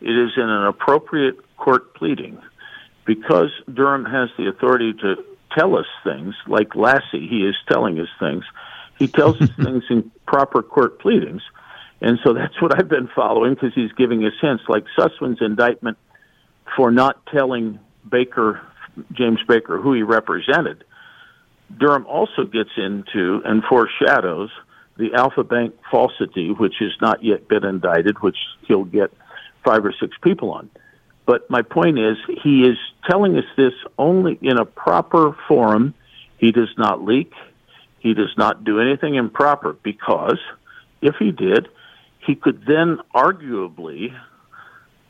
it 0.00 0.10
is 0.10 0.30
in 0.36 0.48
an 0.48 0.66
appropriate 0.66 1.36
court 1.56 1.94
pleading. 1.94 2.38
Because 3.04 3.50
Durham 3.72 4.04
has 4.04 4.28
the 4.38 4.48
authority 4.48 4.92
to 4.92 5.16
tell 5.56 5.76
us 5.76 5.86
things, 6.04 6.34
like 6.46 6.76
Lassie, 6.76 7.26
he 7.28 7.44
is 7.44 7.56
telling 7.68 7.98
us 7.98 8.08
things. 8.20 8.44
He 8.98 9.08
tells 9.08 9.40
us 9.40 9.50
things 9.56 9.82
in 9.90 10.12
proper 10.26 10.62
court 10.62 11.00
pleadings. 11.00 11.42
And 12.00 12.18
so 12.24 12.32
that's 12.32 12.60
what 12.60 12.78
I've 12.78 12.88
been 12.88 13.08
following 13.14 13.54
because 13.54 13.72
he's 13.74 13.92
giving 13.92 14.24
us 14.24 14.32
hints, 14.40 14.64
like 14.68 14.84
Sussmann's 14.96 15.40
indictment 15.40 15.98
for 16.76 16.90
not 16.90 17.24
telling 17.26 17.78
Baker, 18.08 18.60
James 19.12 19.40
Baker, 19.46 19.80
who 19.80 19.92
he 19.94 20.02
represented. 20.02 20.84
Durham 21.78 22.06
also 22.06 22.44
gets 22.44 22.70
into 22.76 23.40
and 23.44 23.62
foreshadows 23.64 24.50
the 24.96 25.14
Alfa 25.14 25.44
Bank 25.44 25.74
falsity, 25.90 26.50
which 26.50 26.74
has 26.80 26.92
not 27.00 27.24
yet 27.24 27.48
been 27.48 27.64
indicted, 27.64 28.20
which 28.20 28.36
he'll 28.66 28.84
get 28.84 29.12
five 29.64 29.84
or 29.84 29.94
six 29.98 30.16
people 30.22 30.52
on. 30.52 30.70
But 31.24 31.48
my 31.48 31.62
point 31.62 31.98
is, 31.98 32.16
he 32.42 32.66
is 32.66 32.76
telling 33.08 33.36
us 33.36 33.44
this 33.56 33.72
only 33.98 34.38
in 34.42 34.58
a 34.58 34.64
proper 34.64 35.36
forum. 35.48 35.94
He 36.38 36.52
does 36.52 36.72
not 36.76 37.04
leak. 37.04 37.32
He 38.00 38.14
does 38.14 38.34
not 38.36 38.64
do 38.64 38.80
anything 38.80 39.14
improper 39.14 39.76
because 39.82 40.38
if 41.00 41.14
he 41.18 41.30
did, 41.30 41.68
he 42.26 42.34
could 42.34 42.64
then 42.66 42.98
arguably, 43.14 44.14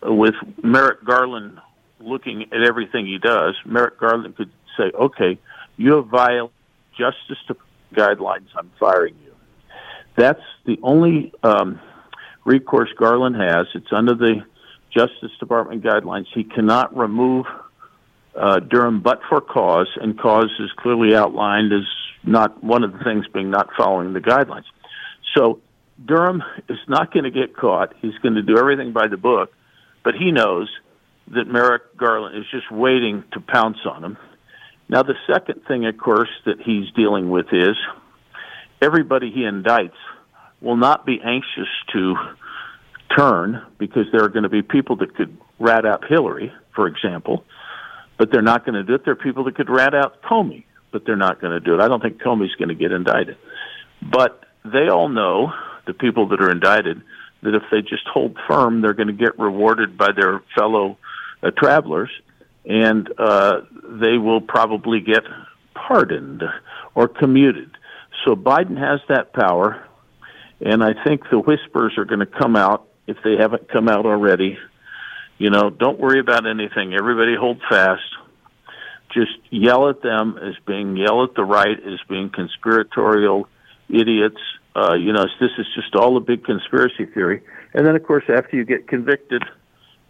with 0.02 0.34
Merrick 0.62 1.04
Garland 1.04 1.58
looking 2.00 2.42
at 2.52 2.62
everything 2.62 3.06
he 3.06 3.18
does, 3.18 3.54
Merrick 3.64 3.98
Garland 3.98 4.36
could 4.36 4.50
say, 4.76 4.90
okay, 4.94 5.38
you 5.82 5.96
have 5.96 6.06
violated 6.06 6.50
justice 6.96 7.56
guidelines, 7.92 8.46
I'm 8.56 8.70
firing 8.78 9.16
you. 9.24 9.32
That's 10.16 10.42
the 10.64 10.78
only 10.82 11.32
um, 11.42 11.80
recourse 12.44 12.90
Garland 12.96 13.36
has. 13.36 13.66
It's 13.74 13.92
under 13.92 14.14
the 14.14 14.44
Justice 14.94 15.32
Department 15.40 15.82
guidelines. 15.82 16.26
He 16.34 16.44
cannot 16.44 16.96
remove 16.96 17.46
uh, 18.36 18.60
Durham 18.60 19.00
but 19.00 19.20
for 19.28 19.40
cause, 19.40 19.88
and 20.00 20.18
cause 20.18 20.50
is 20.60 20.70
clearly 20.76 21.14
outlined 21.16 21.72
as 21.72 21.86
not 22.22 22.62
one 22.62 22.84
of 22.84 22.92
the 22.92 23.02
things 23.02 23.26
being 23.32 23.50
not 23.50 23.68
following 23.76 24.12
the 24.12 24.20
guidelines. 24.20 24.64
So 25.34 25.60
Durham 26.04 26.42
is 26.68 26.78
not 26.88 27.12
going 27.12 27.24
to 27.24 27.30
get 27.30 27.56
caught. 27.56 27.94
He's 28.00 28.16
going 28.22 28.34
to 28.34 28.42
do 28.42 28.56
everything 28.56 28.92
by 28.92 29.08
the 29.08 29.16
book, 29.16 29.52
but 30.04 30.14
he 30.14 30.30
knows 30.30 30.68
that 31.28 31.46
Merrick 31.48 31.96
Garland 31.96 32.36
is 32.36 32.44
just 32.50 32.70
waiting 32.70 33.24
to 33.32 33.40
pounce 33.40 33.78
on 33.84 34.04
him. 34.04 34.18
Now, 34.88 35.02
the 35.02 35.14
second 35.26 35.62
thing, 35.66 35.86
of 35.86 35.96
course, 35.96 36.28
that 36.44 36.60
he's 36.60 36.90
dealing 36.92 37.30
with 37.30 37.46
is 37.52 37.76
everybody 38.80 39.30
he 39.30 39.40
indicts 39.40 39.90
will 40.60 40.76
not 40.76 41.06
be 41.06 41.20
anxious 41.24 41.68
to 41.92 42.14
turn 43.16 43.62
because 43.78 44.06
there 44.12 44.22
are 44.22 44.28
going 44.28 44.42
to 44.44 44.48
be 44.48 44.62
people 44.62 44.96
that 44.96 45.14
could 45.14 45.36
rat 45.58 45.86
out 45.86 46.04
Hillary, 46.08 46.52
for 46.74 46.86
example, 46.86 47.44
but 48.18 48.30
they're 48.30 48.42
not 48.42 48.64
going 48.64 48.74
to 48.74 48.82
do 48.82 48.94
it. 48.94 49.04
There 49.04 49.12
are 49.12 49.16
people 49.16 49.44
that 49.44 49.54
could 49.54 49.70
rat 49.70 49.94
out 49.94 50.22
Comey, 50.22 50.64
but 50.90 51.04
they're 51.06 51.16
not 51.16 51.40
going 51.40 51.52
to 51.52 51.60
do 51.60 51.74
it. 51.74 51.80
I 51.80 51.88
don't 51.88 52.00
think 52.00 52.20
Comey's 52.20 52.54
going 52.56 52.68
to 52.68 52.74
get 52.74 52.92
indicted. 52.92 53.36
But 54.02 54.44
they 54.64 54.88
all 54.88 55.08
know, 55.08 55.52
the 55.86 55.94
people 55.94 56.28
that 56.28 56.40
are 56.40 56.50
indicted, 56.50 57.02
that 57.42 57.54
if 57.54 57.62
they 57.70 57.82
just 57.82 58.06
hold 58.06 58.36
firm, 58.48 58.80
they're 58.80 58.94
going 58.94 59.08
to 59.08 59.12
get 59.12 59.38
rewarded 59.38 59.98
by 59.98 60.12
their 60.12 60.42
fellow 60.56 60.98
uh, 61.42 61.50
travelers, 61.50 62.10
and 62.64 63.08
uh, 63.18 63.60
they 64.00 64.18
will 64.18 64.40
probably 64.40 65.00
get 65.00 65.22
pardoned 65.74 66.42
or 66.94 67.08
commuted. 67.08 67.70
So 68.24 68.36
Biden 68.36 68.78
has 68.78 69.00
that 69.08 69.32
power, 69.32 69.86
and 70.60 70.82
I 70.82 70.92
think 71.04 71.22
the 71.30 71.38
whispers 71.38 71.94
are 71.98 72.04
going 72.04 72.20
to 72.20 72.26
come 72.26 72.56
out 72.56 72.86
if 73.06 73.16
they 73.24 73.36
haven't 73.36 73.68
come 73.68 73.88
out 73.88 74.06
already. 74.06 74.58
You 75.38 75.50
know, 75.50 75.70
don't 75.70 75.98
worry 75.98 76.20
about 76.20 76.46
anything. 76.46 76.94
Everybody 76.94 77.34
hold 77.34 77.60
fast. 77.68 78.02
Just 79.12 79.32
yell 79.50 79.88
at 79.88 80.02
them 80.02 80.38
as 80.38 80.54
being 80.66 80.96
yell 80.96 81.24
at 81.24 81.34
the 81.34 81.44
right 81.44 81.76
as 81.78 81.98
being 82.08 82.30
conspiratorial 82.30 83.48
idiots. 83.88 84.40
Uh, 84.74 84.94
you 84.94 85.12
know, 85.12 85.24
this 85.40 85.50
is 85.58 85.66
just 85.74 85.94
all 85.94 86.16
a 86.16 86.20
big 86.20 86.44
conspiracy 86.44 87.06
theory. 87.06 87.42
And 87.74 87.86
then, 87.86 87.96
of 87.96 88.04
course, 88.04 88.24
after 88.28 88.56
you 88.56 88.64
get 88.64 88.88
convicted, 88.88 89.42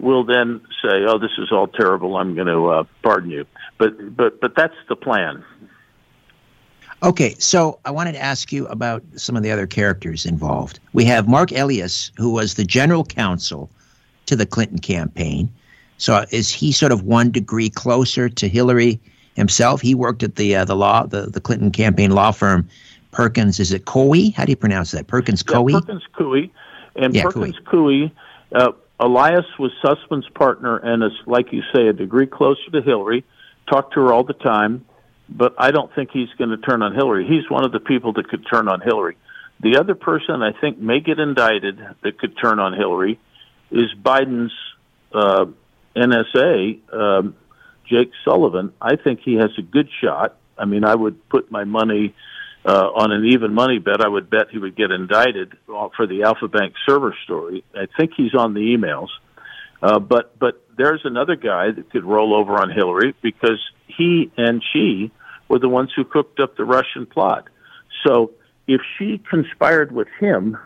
we'll 0.02 0.24
then 0.24 0.60
say, 0.82 1.04
"Oh, 1.06 1.18
this 1.18 1.30
is 1.38 1.50
all 1.50 1.68
terrible. 1.68 2.18
I'm 2.18 2.34
going 2.34 2.48
to 2.48 2.66
uh, 2.66 2.84
pardon 3.02 3.30
you." 3.30 3.46
But 3.78 4.14
but 4.14 4.40
but 4.40 4.54
that's 4.54 4.76
the 4.90 4.96
plan. 4.96 5.42
Okay, 7.02 7.34
so 7.38 7.80
I 7.84 7.90
wanted 7.90 8.12
to 8.12 8.22
ask 8.22 8.52
you 8.52 8.66
about 8.66 9.02
some 9.16 9.36
of 9.36 9.42
the 9.42 9.50
other 9.50 9.66
characters 9.66 10.24
involved. 10.26 10.78
We 10.92 11.04
have 11.06 11.26
Mark 11.26 11.50
Elias, 11.50 12.12
who 12.16 12.30
was 12.30 12.54
the 12.54 12.64
general 12.64 13.04
counsel 13.04 13.70
to 14.26 14.36
the 14.36 14.46
Clinton 14.46 14.78
campaign. 14.78 15.50
So 15.96 16.24
is 16.30 16.52
he 16.52 16.70
sort 16.70 16.92
of 16.92 17.02
one 17.02 17.30
degree 17.30 17.70
closer 17.70 18.28
to 18.28 18.48
Hillary 18.48 19.00
himself? 19.34 19.80
He 19.80 19.94
worked 19.94 20.22
at 20.22 20.36
the 20.36 20.54
uh, 20.56 20.64
the 20.64 20.76
law 20.76 21.06
the, 21.06 21.22
the 21.22 21.40
Clinton 21.40 21.70
campaign 21.70 22.10
law 22.10 22.30
firm 22.30 22.68
Perkins. 23.10 23.58
Is 23.58 23.72
it 23.72 23.84
Coie? 23.84 24.34
How 24.34 24.44
do 24.44 24.50
you 24.50 24.56
pronounce 24.56 24.90
that? 24.92 25.06
Perkins 25.06 25.42
Coie. 25.42 25.72
Yeah, 25.72 25.80
Perkins 25.80 26.04
Coie, 26.14 26.50
and 26.96 27.14
Yeah, 27.14 27.22
Perkins 27.24 27.58
Coie. 27.66 28.10
Uh, 28.52 28.72
Elias 29.02 29.46
was 29.58 29.72
Sussmann's 29.84 30.28
partner, 30.30 30.76
and 30.76 31.02
is 31.02 31.12
like 31.26 31.52
you 31.52 31.62
say, 31.74 31.88
a 31.88 31.92
degree 31.92 32.26
closer 32.26 32.70
to 32.72 32.82
Hillary. 32.82 33.24
Talked 33.70 33.94
to 33.94 34.00
her 34.00 34.12
all 34.12 34.24
the 34.24 34.32
time 34.32 34.84
but 35.36 35.54
I 35.58 35.70
don't 35.70 35.92
think 35.94 36.10
he's 36.12 36.28
going 36.38 36.50
to 36.50 36.56
turn 36.56 36.82
on 36.82 36.94
Hillary. 36.94 37.26
He's 37.26 37.48
one 37.50 37.64
of 37.64 37.72
the 37.72 37.80
people 37.80 38.12
that 38.14 38.28
could 38.28 38.44
turn 38.50 38.68
on 38.68 38.80
Hillary. 38.80 39.16
The 39.60 39.78
other 39.78 39.94
person 39.94 40.42
I 40.42 40.52
think 40.52 40.78
may 40.78 41.00
get 41.00 41.18
indicted 41.18 41.78
that 42.02 42.18
could 42.18 42.36
turn 42.36 42.58
on 42.58 42.72
Hillary 42.72 43.18
is 43.70 43.86
Biden's 43.94 44.52
uh, 45.12 45.46
NSA, 45.96 46.92
um, 46.92 47.36
Jake 47.86 48.10
Sullivan. 48.24 48.72
I 48.80 48.96
think 48.96 49.20
he 49.20 49.34
has 49.34 49.50
a 49.58 49.62
good 49.62 49.88
shot. 50.02 50.36
I 50.58 50.64
mean, 50.64 50.84
I 50.84 50.94
would 50.94 51.28
put 51.28 51.50
my 51.50 51.64
money 51.64 52.14
uh, 52.64 52.88
on 52.94 53.12
an 53.12 53.26
even 53.26 53.54
money 53.54 53.78
bet. 53.78 54.00
I 54.00 54.08
would 54.08 54.30
bet 54.30 54.50
he 54.50 54.58
would 54.58 54.76
get 54.76 54.90
indicted 54.90 55.56
for 55.66 56.06
the 56.06 56.22
Alfa 56.24 56.48
Bank 56.48 56.74
server 56.86 57.16
story. 57.24 57.64
I 57.74 57.86
think 57.96 58.12
he's 58.16 58.34
on 58.34 58.54
the 58.54 58.60
emails. 58.60 59.08
Uh, 59.82 59.98
but 59.98 60.38
but 60.38 60.64
there's 60.76 61.00
another 61.04 61.34
guy 61.34 61.72
that 61.72 61.90
could 61.90 62.04
roll 62.04 62.34
over 62.34 62.52
on 62.52 62.70
Hillary 62.70 63.14
because 63.20 63.60
he 63.88 64.30
and 64.36 64.62
she 64.72 65.10
were 65.48 65.58
the 65.58 65.68
ones 65.68 65.90
who 65.94 66.04
cooked 66.04 66.38
up 66.40 66.56
the 66.56 66.64
Russian 66.64 67.04
plot. 67.04 67.48
So 68.06 68.30
if 68.66 68.80
she 68.96 69.18
conspired 69.18 69.92
with 69.92 70.08
him 70.20 70.56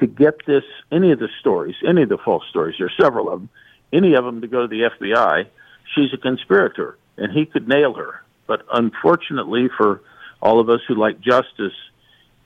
to 0.00 0.06
get 0.06 0.46
this, 0.46 0.64
any 0.92 1.12
of 1.12 1.18
the 1.18 1.28
stories, 1.40 1.74
any 1.86 2.02
of 2.02 2.08
the 2.08 2.18
false 2.18 2.44
stories, 2.50 2.76
there 2.78 2.86
are 2.86 3.02
several 3.02 3.32
of 3.32 3.40
them, 3.40 3.48
any 3.92 4.14
of 4.14 4.24
them 4.24 4.42
to 4.42 4.46
go 4.46 4.66
to 4.66 4.68
the 4.68 4.90
FBI, 4.90 5.46
she's 5.94 6.12
a 6.12 6.18
conspirator, 6.18 6.98
and 7.16 7.32
he 7.32 7.46
could 7.46 7.66
nail 7.66 7.94
her. 7.94 8.22
But 8.46 8.62
unfortunately 8.72 9.68
for 9.76 10.02
all 10.40 10.60
of 10.60 10.68
us 10.68 10.80
who 10.86 10.94
like 10.94 11.20
justice, 11.20 11.74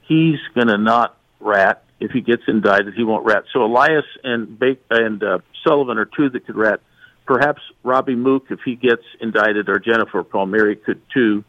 he's 0.03 0.39
going 0.55 0.69
to 0.69 0.79
not 0.79 1.17
rat. 1.41 1.85
If 2.01 2.11
he 2.11 2.21
gets 2.21 2.43
indicted, 2.49 2.95
he 2.95 3.05
won't 3.05 3.25
rat. 3.25 3.45
So 3.53 3.65
Elias 3.65 4.07
and 4.25 4.59
ba- 4.59 4.77
and 4.91 5.23
uh, 5.23 5.39
Sullivan 5.65 5.99
are 5.99 6.07
two 6.07 6.29
that 6.31 6.47
could 6.47 6.57
rat. 6.57 6.81
Perhaps 7.27 7.63
Robbie 7.83 8.17
Mook, 8.17 8.47
if 8.51 8.61
he 8.65 8.75
gets 8.75 9.03
indicted, 9.21 9.69
or 9.69 9.79
Jennifer 9.79 10.23
Palmieri 10.25 10.77
could 10.77 11.01
too 11.13 11.45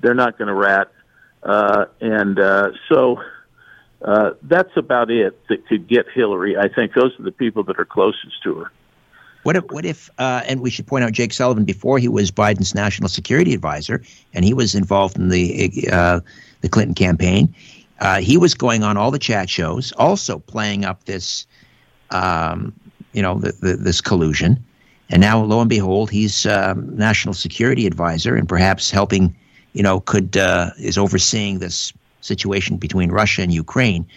they're 0.00 0.14
not 0.14 0.36
going 0.38 0.48
to 0.48 0.54
rat. 0.54 0.92
Uh, 1.42 1.86
and 2.00 2.38
uh, 2.38 2.70
so 2.88 3.18
Uh, 4.02 4.34
that's 4.42 4.76
about 4.76 5.10
it 5.10 5.32
that 5.48 5.66
could 5.66 5.88
get 5.88 6.04
Hillary. 6.14 6.54
I 6.56 6.68
think 6.68 6.92
those 6.92 7.18
are 7.18 7.22
the 7.22 7.32
people 7.32 7.64
that 7.64 7.80
are 7.80 7.86
closest 7.86 8.42
to 8.44 8.54
her. 8.60 8.70
What 9.46 9.54
if, 9.54 9.64
what 9.70 9.84
if, 9.84 10.10
uh, 10.18 10.42
and 10.48 10.60
we 10.60 10.70
should 10.70 10.88
point 10.88 11.04
out 11.04 11.12
Jake 11.12 11.32
Sullivan 11.32 11.64
before 11.64 12.00
he 12.00 12.08
was 12.08 12.32
Biden's 12.32 12.74
national 12.74 13.08
security 13.08 13.54
advisor, 13.54 14.02
and 14.34 14.44
he 14.44 14.52
was 14.52 14.74
involved 14.74 15.16
in 15.16 15.28
the 15.28 15.88
uh, 15.92 16.18
the 16.62 16.68
Clinton 16.68 16.96
campaign. 16.96 17.54
Uh, 18.00 18.18
he 18.18 18.36
was 18.36 18.54
going 18.54 18.82
on 18.82 18.96
all 18.96 19.12
the 19.12 19.20
chat 19.20 19.48
shows, 19.48 19.92
also 19.92 20.40
playing 20.40 20.84
up 20.84 21.04
this, 21.04 21.46
um, 22.10 22.72
you 23.12 23.22
know, 23.22 23.38
the, 23.38 23.52
the, 23.60 23.76
this 23.76 24.00
collusion. 24.00 24.58
And 25.10 25.20
now, 25.20 25.40
lo 25.44 25.60
and 25.60 25.70
behold, 25.70 26.10
he's 26.10 26.44
um, 26.46 26.96
national 26.96 27.32
security 27.32 27.86
advisor 27.86 28.34
and 28.34 28.48
perhaps 28.48 28.90
helping, 28.90 29.32
you 29.74 29.82
know, 29.84 30.00
could 30.00 30.36
uh, 30.36 30.70
is 30.76 30.98
overseeing 30.98 31.60
this 31.60 31.92
situation 32.20 32.78
between 32.78 33.12
Russia 33.12 33.42
and 33.42 33.54
Ukraine. 33.54 34.08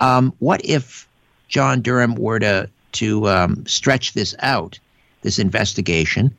Um, 0.00 0.34
what 0.40 0.62
if 0.62 1.08
John 1.48 1.80
Durham 1.80 2.16
were 2.16 2.38
to 2.38 2.68
to 2.94 3.28
um, 3.28 3.66
stretch 3.66 4.12
this 4.12 4.34
out, 4.40 4.78
this 5.22 5.38
investigation, 5.38 6.36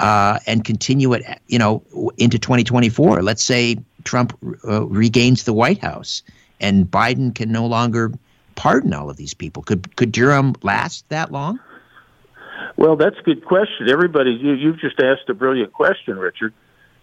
uh, 0.00 0.38
and 0.46 0.64
continue 0.64 1.12
it, 1.12 1.22
you 1.48 1.58
know, 1.58 1.82
into 2.16 2.38
2024? 2.38 3.22
Let's 3.22 3.42
say 3.42 3.76
Trump 4.04 4.36
uh, 4.66 4.86
regains 4.86 5.44
the 5.44 5.52
White 5.52 5.78
House 5.78 6.22
and 6.60 6.90
Biden 6.90 7.34
can 7.34 7.52
no 7.52 7.66
longer 7.66 8.12
pardon 8.54 8.94
all 8.94 9.10
of 9.10 9.16
these 9.16 9.34
people. 9.34 9.62
Could 9.62 9.94
could 9.96 10.12
Durham 10.12 10.54
last 10.62 11.08
that 11.10 11.30
long? 11.32 11.60
Well, 12.76 12.96
that's 12.96 13.18
a 13.18 13.22
good 13.22 13.44
question. 13.44 13.88
Everybody, 13.88 14.30
you, 14.30 14.52
you've 14.52 14.80
just 14.80 15.00
asked 15.00 15.28
a 15.28 15.34
brilliant 15.34 15.72
question, 15.72 16.18
Richard. 16.18 16.52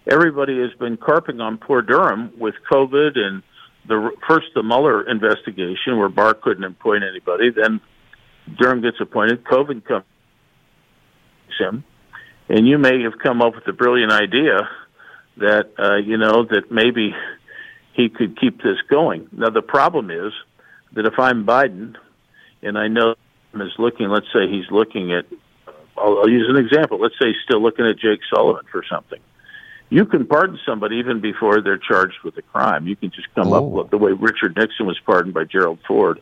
Everybody 0.10 0.60
has 0.60 0.72
been 0.80 0.98
carping 0.98 1.39
on 1.39 1.58
poor 1.58 1.82
Durham 1.82 2.32
with 2.38 2.56
COVID 2.72 3.18
and 3.18 3.41
the 3.88 4.12
first 4.28 4.48
the 4.56 4.64
Mueller 4.64 5.08
investigation 5.10 5.98
where 5.98 6.10
Barr 6.10 6.34
couldn't 6.34 6.64
appoint 6.64 7.04
anybody. 7.04 7.52
Then 7.52 7.82
Durham 8.58 8.82
gets 8.82 8.98
appointed. 9.00 9.44
COVID 9.44 9.86
comes 9.86 10.06
him, 11.60 11.84
and 12.50 12.68
you 12.68 12.78
may 12.78 13.04
have 13.04 13.14
come 13.22 13.41
up 13.41 13.56
with 13.56 13.68
a 13.68 13.74
brilliant 13.74 14.12
idea 14.12 14.68
that 15.38 15.72
uh, 15.78 15.98
you 15.98 16.18
know 16.18 16.44
that 16.44 16.72
maybe 16.72 17.14
he 17.94 18.10
could 18.10 18.39
keep 18.39 18.62
this 18.62 18.78
going. 18.89 19.28
Now 19.32 19.50
the 19.50 19.62
problem 19.62 20.10
is 20.10 20.34
that 20.94 21.06
if 21.06 21.20
I'm 21.20 21.46
Biden, 21.46 21.96
and 22.62 22.78
I 22.78 22.88
know 22.88 23.16
is 23.56 23.74
looking, 23.78 24.10
let's 24.10 24.26
say 24.34 24.48
he's 24.50 24.70
looking 24.72 25.14
at, 25.14 25.26
I'll, 25.98 26.20
I'll 26.20 26.30
use 26.30 26.48
an 26.50 26.58
example. 26.58 27.00
Let's 27.00 27.16
say 27.22 27.28
he's 27.28 27.44
still 27.46 27.62
looking 27.62 27.86
at 27.86 27.98
Jake 27.98 28.22
Sullivan 28.34 28.66
for 28.72 28.84
something. 28.89 29.20
You 29.89 30.06
can 30.06 30.26
pardon 30.26 30.58
somebody 30.66 30.96
even 30.96 31.22
before 31.22 31.62
they're 31.62 31.78
charged 31.78 32.18
with 32.24 32.36
a 32.38 32.41
crime. 32.41 32.88
You 32.88 32.96
can 32.96 33.12
just 33.12 33.28
come 33.36 33.54
oh. 33.54 33.58
up 33.58 33.64
with 33.66 33.91
the 33.91 33.98
way 33.98 34.12
Richard 34.12 34.56
Nixon 34.58 34.88
was 34.88 35.00
pardoned 35.06 35.36
by 35.36 35.44
Gerald 35.44 35.80
Ford. 35.88 36.20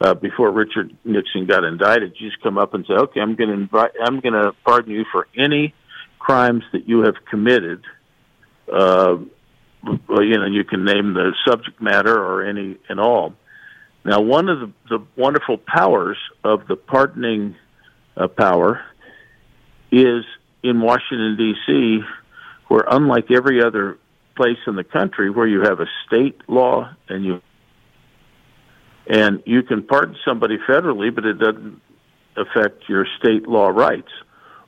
Uh, 0.00 0.14
before 0.14 0.50
Richard 0.50 0.96
Nixon 1.04 1.46
got 1.46 1.64
indicted, 1.64 2.14
you 2.18 2.30
just 2.30 2.42
come 2.42 2.58
up 2.58 2.74
and 2.74 2.84
say, 2.86 2.94
"Okay, 2.94 3.20
I'm 3.20 3.36
going 3.36 3.50
to 3.50 3.54
invite, 3.54 3.92
I'm 4.02 4.20
going 4.20 4.34
to 4.34 4.52
pardon 4.64 4.92
you 4.92 5.04
for 5.12 5.28
any 5.36 5.74
crimes 6.18 6.64
that 6.72 6.88
you 6.88 7.04
have 7.04 7.14
committed." 7.30 7.84
Uh, 8.72 9.16
well, 10.08 10.22
you 10.22 10.38
know, 10.38 10.46
you 10.46 10.64
can 10.64 10.84
name 10.84 11.14
the 11.14 11.32
subject 11.46 11.80
matter 11.80 12.16
or 12.16 12.44
any 12.44 12.78
and 12.88 13.00
all. 13.00 13.34
Now, 14.04 14.20
one 14.20 14.48
of 14.48 14.60
the, 14.60 14.72
the 14.88 15.06
wonderful 15.16 15.58
powers 15.58 16.18
of 16.42 16.66
the 16.66 16.76
pardoning 16.76 17.54
uh, 18.16 18.28
power 18.28 18.84
is 19.90 20.24
in 20.62 20.80
Washington 20.80 21.36
D.C., 21.36 22.00
where 22.68 22.84
unlike 22.88 23.30
every 23.30 23.62
other 23.62 23.98
place 24.36 24.58
in 24.66 24.76
the 24.76 24.84
country, 24.84 25.30
where 25.30 25.46
you 25.46 25.62
have 25.62 25.80
a 25.80 25.86
state 26.06 26.40
law 26.48 26.90
and 27.08 27.24
you 27.24 27.42
and 29.06 29.42
you 29.46 29.62
can 29.62 29.82
pardon 29.82 30.16
somebody 30.24 30.58
federally, 30.68 31.14
but 31.14 31.24
it 31.24 31.38
doesn't 31.38 31.80
affect 32.36 32.88
your 32.88 33.06
state 33.18 33.46
law 33.46 33.68
rights. 33.68 34.10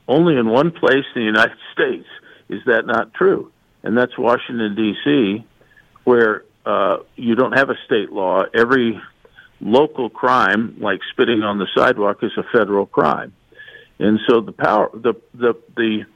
Only 0.06 0.36
in 0.36 0.48
one 0.50 0.70
place 0.70 1.04
in 1.14 1.22
the 1.22 1.26
United 1.26 1.56
States 1.72 2.06
is 2.48 2.60
that 2.66 2.86
not 2.86 3.14
true 3.14 3.50
and 3.84 3.96
that's 3.96 4.16
Washington 4.18 4.74
D.C., 4.74 5.44
where 6.04 6.44
uh, 6.66 6.96
you 7.16 7.34
don't 7.34 7.52
have 7.52 7.68
a 7.68 7.76
state 7.84 8.10
law. 8.10 8.42
Every 8.54 9.00
local 9.60 10.08
crime, 10.08 10.76
like 10.80 11.00
spitting 11.12 11.42
on 11.42 11.58
the 11.58 11.68
sidewalk, 11.76 12.18
is 12.22 12.32
a 12.38 12.42
federal 12.50 12.86
crime, 12.86 13.34
and 13.98 14.18
so 14.26 14.40
the 14.40 14.52
power, 14.52 14.90
the 14.94 15.14
the 15.34 15.54
the 15.76 16.06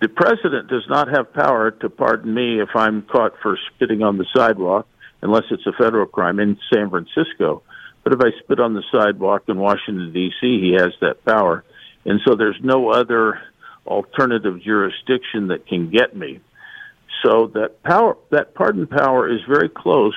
the 0.00 0.08
president 0.08 0.68
does 0.68 0.84
not 0.88 1.08
have 1.08 1.32
power 1.34 1.70
to 1.70 1.90
pardon 1.90 2.34
me 2.34 2.60
if 2.60 2.70
I'm 2.74 3.02
caught 3.02 3.34
for 3.42 3.58
spitting 3.74 4.02
on 4.02 4.16
the 4.16 4.26
sidewalk, 4.34 4.88
unless 5.24 5.44
it's 5.50 5.66
a 5.66 5.72
federal 5.72 6.06
crime 6.06 6.38
in 6.38 6.58
San 6.72 6.90
Francisco. 6.90 7.62
But 8.04 8.12
if 8.12 8.20
I 8.20 8.38
spit 8.42 8.60
on 8.60 8.74
the 8.74 8.84
sidewalk 8.92 9.44
in 9.48 9.56
Washington 9.58 10.12
D.C., 10.12 10.60
he 10.60 10.74
has 10.78 10.92
that 11.00 11.24
power, 11.24 11.64
and 12.04 12.20
so 12.24 12.36
there's 12.36 12.60
no 12.62 12.90
other 12.90 13.40
alternative 13.86 14.62
jurisdiction 14.62 15.48
that 15.48 15.66
can 15.66 15.90
get 15.90 16.14
me. 16.14 16.40
So 17.24 17.50
that 17.54 17.82
power, 17.82 18.16
that 18.30 18.54
pardon 18.54 18.86
power, 18.86 19.28
is 19.28 19.40
very 19.48 19.70
close, 19.70 20.14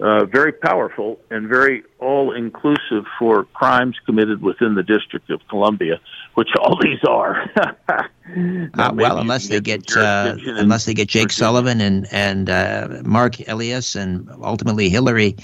uh, 0.00 0.24
very 0.24 0.52
powerful, 0.52 1.20
and 1.30 1.48
very 1.48 1.82
all-inclusive 1.98 3.04
for 3.18 3.44
crimes 3.44 3.96
committed 4.06 4.42
within 4.42 4.74
the 4.74 4.82
District 4.82 5.28
of 5.30 5.40
Columbia, 5.48 6.00
which 6.34 6.48
all 6.58 6.78
these 6.80 7.02
are. 7.06 7.50
uh, 7.56 8.92
well, 8.94 9.18
unless 9.18 9.48
they 9.48 9.60
get, 9.60 9.94
uh, 9.96 10.36
unless 10.46 10.86
they 10.86 10.94
get 10.94 11.08
Jake 11.08 11.24
Virginia. 11.24 11.38
Sullivan 11.38 11.80
and 11.80 12.06
and 12.12 12.50
uh, 12.50 13.02
Mark 13.04 13.46
Elias 13.48 13.94
and 13.94 14.28
ultimately 14.42 14.88
Hillary. 14.88 15.36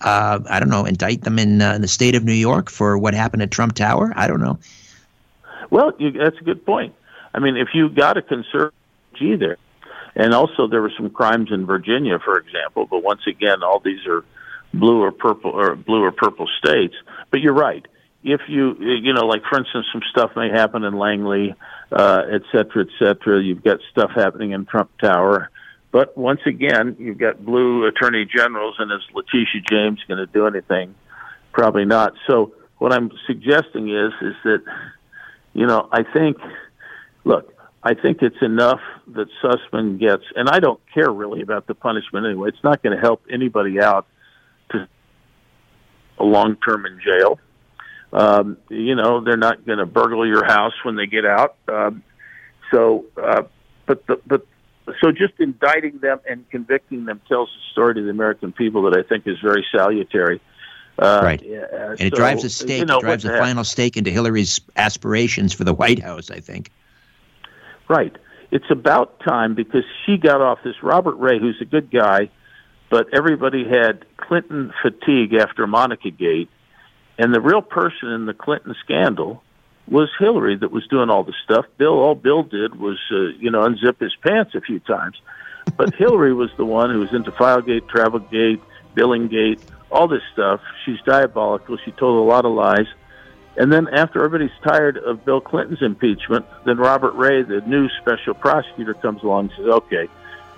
Uh, 0.00 0.40
I 0.50 0.60
don't 0.60 0.68
know, 0.68 0.84
indict 0.84 1.22
them 1.22 1.38
in, 1.38 1.62
in 1.62 1.80
the 1.80 1.88
state 1.88 2.14
of 2.14 2.24
New 2.24 2.34
York 2.34 2.68
for 2.68 2.98
what 2.98 3.14
happened 3.14 3.42
at 3.42 3.50
Trump 3.50 3.74
Tower. 3.74 4.12
I 4.14 4.26
don't 4.26 4.40
know. 4.40 4.58
Well, 5.70 5.92
you, 5.98 6.10
that's 6.12 6.36
a 6.38 6.44
good 6.44 6.66
point. 6.66 6.94
I 7.32 7.38
mean, 7.38 7.56
if 7.56 7.68
you 7.74 7.88
got 7.88 8.16
a 8.16 8.22
conservative 8.22 8.74
there, 9.20 9.56
and 10.14 10.32
also, 10.34 10.66
there 10.66 10.82
were 10.82 10.92
some 10.96 11.10
crimes 11.10 11.50
in 11.50 11.66
Virginia, 11.66 12.18
for 12.18 12.38
example. 12.38 12.86
But 12.86 13.02
once 13.02 13.22
again, 13.26 13.62
all 13.62 13.80
these 13.80 14.06
are 14.06 14.24
blue 14.72 15.02
or 15.02 15.12
purple 15.12 15.50
or 15.50 15.74
blue 15.74 16.02
or 16.02 16.12
purple 16.12 16.48
states. 16.58 16.94
But 17.30 17.40
you're 17.40 17.54
right. 17.54 17.84
If 18.22 18.40
you, 18.48 18.76
you 18.80 19.12
know, 19.12 19.26
like 19.26 19.42
for 19.44 19.58
instance, 19.58 19.86
some 19.92 20.02
stuff 20.10 20.30
may 20.34 20.48
happen 20.48 20.82
in 20.84 20.96
Langley, 20.96 21.54
uh, 21.92 22.22
et 22.30 22.42
cetera, 22.50 22.84
et 22.84 22.92
cetera. 22.98 23.42
You've 23.42 23.62
got 23.62 23.80
stuff 23.90 24.12
happening 24.14 24.52
in 24.52 24.64
Trump 24.64 24.90
Tower. 24.98 25.50
But 25.90 26.16
once 26.16 26.40
again, 26.46 26.96
you've 26.98 27.18
got 27.18 27.44
blue 27.44 27.86
attorney 27.86 28.24
generals, 28.24 28.76
and 28.78 28.90
is 28.90 29.02
Letitia 29.14 29.60
James 29.70 30.02
going 30.08 30.18
to 30.18 30.26
do 30.26 30.46
anything? 30.46 30.94
Probably 31.52 31.84
not. 31.84 32.14
So 32.26 32.54
what 32.78 32.92
I'm 32.92 33.12
suggesting 33.26 33.90
is, 33.90 34.12
is 34.20 34.34
that, 34.42 34.62
you 35.52 35.66
know, 35.66 35.88
I 35.92 36.02
think, 36.02 36.38
look, 37.24 37.53
I 37.86 37.92
think 37.92 38.22
it's 38.22 38.40
enough 38.40 38.80
that 39.08 39.28
Sussmann 39.42 40.00
gets, 40.00 40.24
and 40.34 40.48
I 40.48 40.58
don't 40.58 40.80
care 40.94 41.10
really 41.10 41.42
about 41.42 41.66
the 41.66 41.74
punishment 41.74 42.24
anyway. 42.24 42.48
It's 42.48 42.64
not 42.64 42.82
going 42.82 42.96
to 42.96 43.00
help 43.00 43.22
anybody 43.30 43.78
out 43.78 44.06
to 44.70 44.88
a 46.18 46.24
long 46.24 46.56
term 46.56 46.86
in 46.86 46.98
jail. 47.04 47.38
Um, 48.10 48.56
you 48.70 48.94
know, 48.94 49.22
they're 49.22 49.36
not 49.36 49.66
going 49.66 49.80
to 49.80 49.86
burgle 49.86 50.26
your 50.26 50.46
house 50.46 50.72
when 50.82 50.96
they 50.96 51.06
get 51.06 51.26
out. 51.26 51.56
Um, 51.68 52.02
so, 52.70 53.04
uh, 53.22 53.42
but 53.84 54.06
the, 54.06 54.18
but 54.26 54.46
so 55.02 55.12
just 55.12 55.34
indicting 55.38 55.98
them 55.98 56.20
and 56.26 56.48
convicting 56.48 57.04
them 57.04 57.20
tells 57.28 57.50
a 57.50 57.72
story 57.72 57.94
to 57.96 58.02
the 58.02 58.10
American 58.10 58.52
people 58.52 58.82
that 58.88 58.96
I 58.98 59.06
think 59.06 59.26
is 59.26 59.38
very 59.40 59.66
salutary. 59.70 60.40
Uh, 60.98 61.20
right, 61.22 61.42
and 61.42 62.00
it 62.00 62.14
drives 62.14 62.44
a 62.44 62.50
stake, 62.50 62.78
you 62.78 62.86
know, 62.86 63.00
drives 63.00 63.26
a 63.26 63.36
final 63.36 63.64
stake 63.64 63.98
into 63.98 64.10
Hillary's 64.10 64.60
aspirations 64.74 65.52
for 65.52 65.64
the 65.64 65.74
White 65.74 65.98
House. 65.98 66.30
I 66.30 66.40
think. 66.40 66.70
Right. 67.88 68.14
It's 68.50 68.70
about 68.70 69.20
time 69.20 69.54
because 69.54 69.84
she 70.04 70.16
got 70.16 70.40
off 70.40 70.58
this 70.62 70.82
Robert 70.82 71.16
Ray, 71.16 71.38
who's 71.38 71.60
a 71.60 71.64
good 71.64 71.90
guy, 71.90 72.30
but 72.90 73.08
everybody 73.12 73.64
had 73.68 74.04
Clinton 74.16 74.72
fatigue 74.80 75.34
after 75.34 75.66
Monica 75.66 76.10
Gate, 76.10 76.48
and 77.18 77.34
the 77.34 77.40
real 77.40 77.62
person 77.62 78.10
in 78.10 78.26
the 78.26 78.34
Clinton 78.34 78.74
scandal 78.84 79.42
was 79.88 80.08
Hillary 80.18 80.56
that 80.56 80.70
was 80.70 80.86
doing 80.86 81.10
all 81.10 81.24
the 81.24 81.34
stuff. 81.44 81.66
Bill, 81.76 81.98
all 81.98 82.14
Bill 82.14 82.42
did 82.42 82.78
was, 82.78 82.98
uh, 83.10 83.36
you 83.38 83.50
know, 83.50 83.62
unzip 83.62 84.00
his 84.00 84.14
pants 84.16 84.54
a 84.54 84.60
few 84.60 84.80
times. 84.80 85.20
But 85.76 85.94
Hillary 85.98 86.32
was 86.32 86.50
the 86.56 86.64
one 86.64 86.90
who 86.90 87.00
was 87.00 87.12
into 87.12 87.32
Filegate, 87.32 87.86
Travelgate, 87.88 88.60
Billinggate, 88.96 89.58
all 89.90 90.08
this 90.08 90.22
stuff. 90.32 90.60
She's 90.84 91.00
diabolical. 91.04 91.76
She 91.84 91.92
told 91.92 92.18
a 92.18 92.28
lot 92.28 92.44
of 92.44 92.52
lies. 92.52 92.86
And 93.56 93.72
then 93.72 93.88
after 93.88 94.24
everybody's 94.24 94.56
tired 94.66 94.98
of 94.98 95.24
Bill 95.24 95.40
Clinton's 95.40 95.82
impeachment, 95.82 96.44
then 96.64 96.78
Robert 96.78 97.14
Ray, 97.14 97.42
the 97.42 97.60
new 97.62 97.88
special 98.00 98.34
prosecutor, 98.34 98.94
comes 98.94 99.22
along 99.22 99.44
and 99.44 99.50
says, 99.56 99.66
"Okay, 99.66 100.08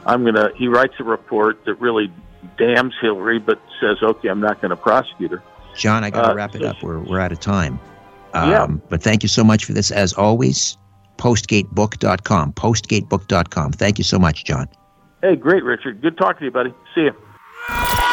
I'm 0.06 0.24
gonna." 0.24 0.50
He 0.56 0.68
writes 0.68 0.94
a 0.98 1.04
report 1.04 1.64
that 1.66 1.74
really 1.74 2.10
damns 2.56 2.94
Hillary, 3.00 3.38
but 3.38 3.60
says, 3.80 3.98
"Okay, 4.02 4.28
I'm 4.28 4.40
not 4.40 4.60
going 4.60 4.70
to 4.70 4.76
prosecute 4.76 5.30
her." 5.30 5.42
John, 5.76 6.04
I 6.04 6.10
got 6.10 6.22
to 6.22 6.30
uh, 6.30 6.34
wrap 6.34 6.54
it 6.54 6.62
up. 6.62 6.82
We're 6.82 7.00
we're 7.00 7.20
out 7.20 7.32
of 7.32 7.40
time. 7.40 7.78
Um, 8.32 8.50
yeah. 8.50 8.66
But 8.88 9.02
thank 9.02 9.22
you 9.22 9.28
so 9.28 9.44
much 9.44 9.64
for 9.64 9.72
this, 9.72 9.90
as 9.90 10.12
always. 10.14 10.76
Postgatebook.com. 11.18 12.52
Postgatebook.com. 12.52 13.72
Thank 13.72 13.98
you 13.98 14.04
so 14.04 14.18
much, 14.18 14.44
John. 14.44 14.68
Hey, 15.22 15.36
great, 15.36 15.64
Richard. 15.64 16.02
Good 16.02 16.18
talking 16.18 16.40
to 16.40 16.44
you, 16.46 16.50
buddy. 16.50 16.74
See 16.94 17.08
you. 17.08 18.12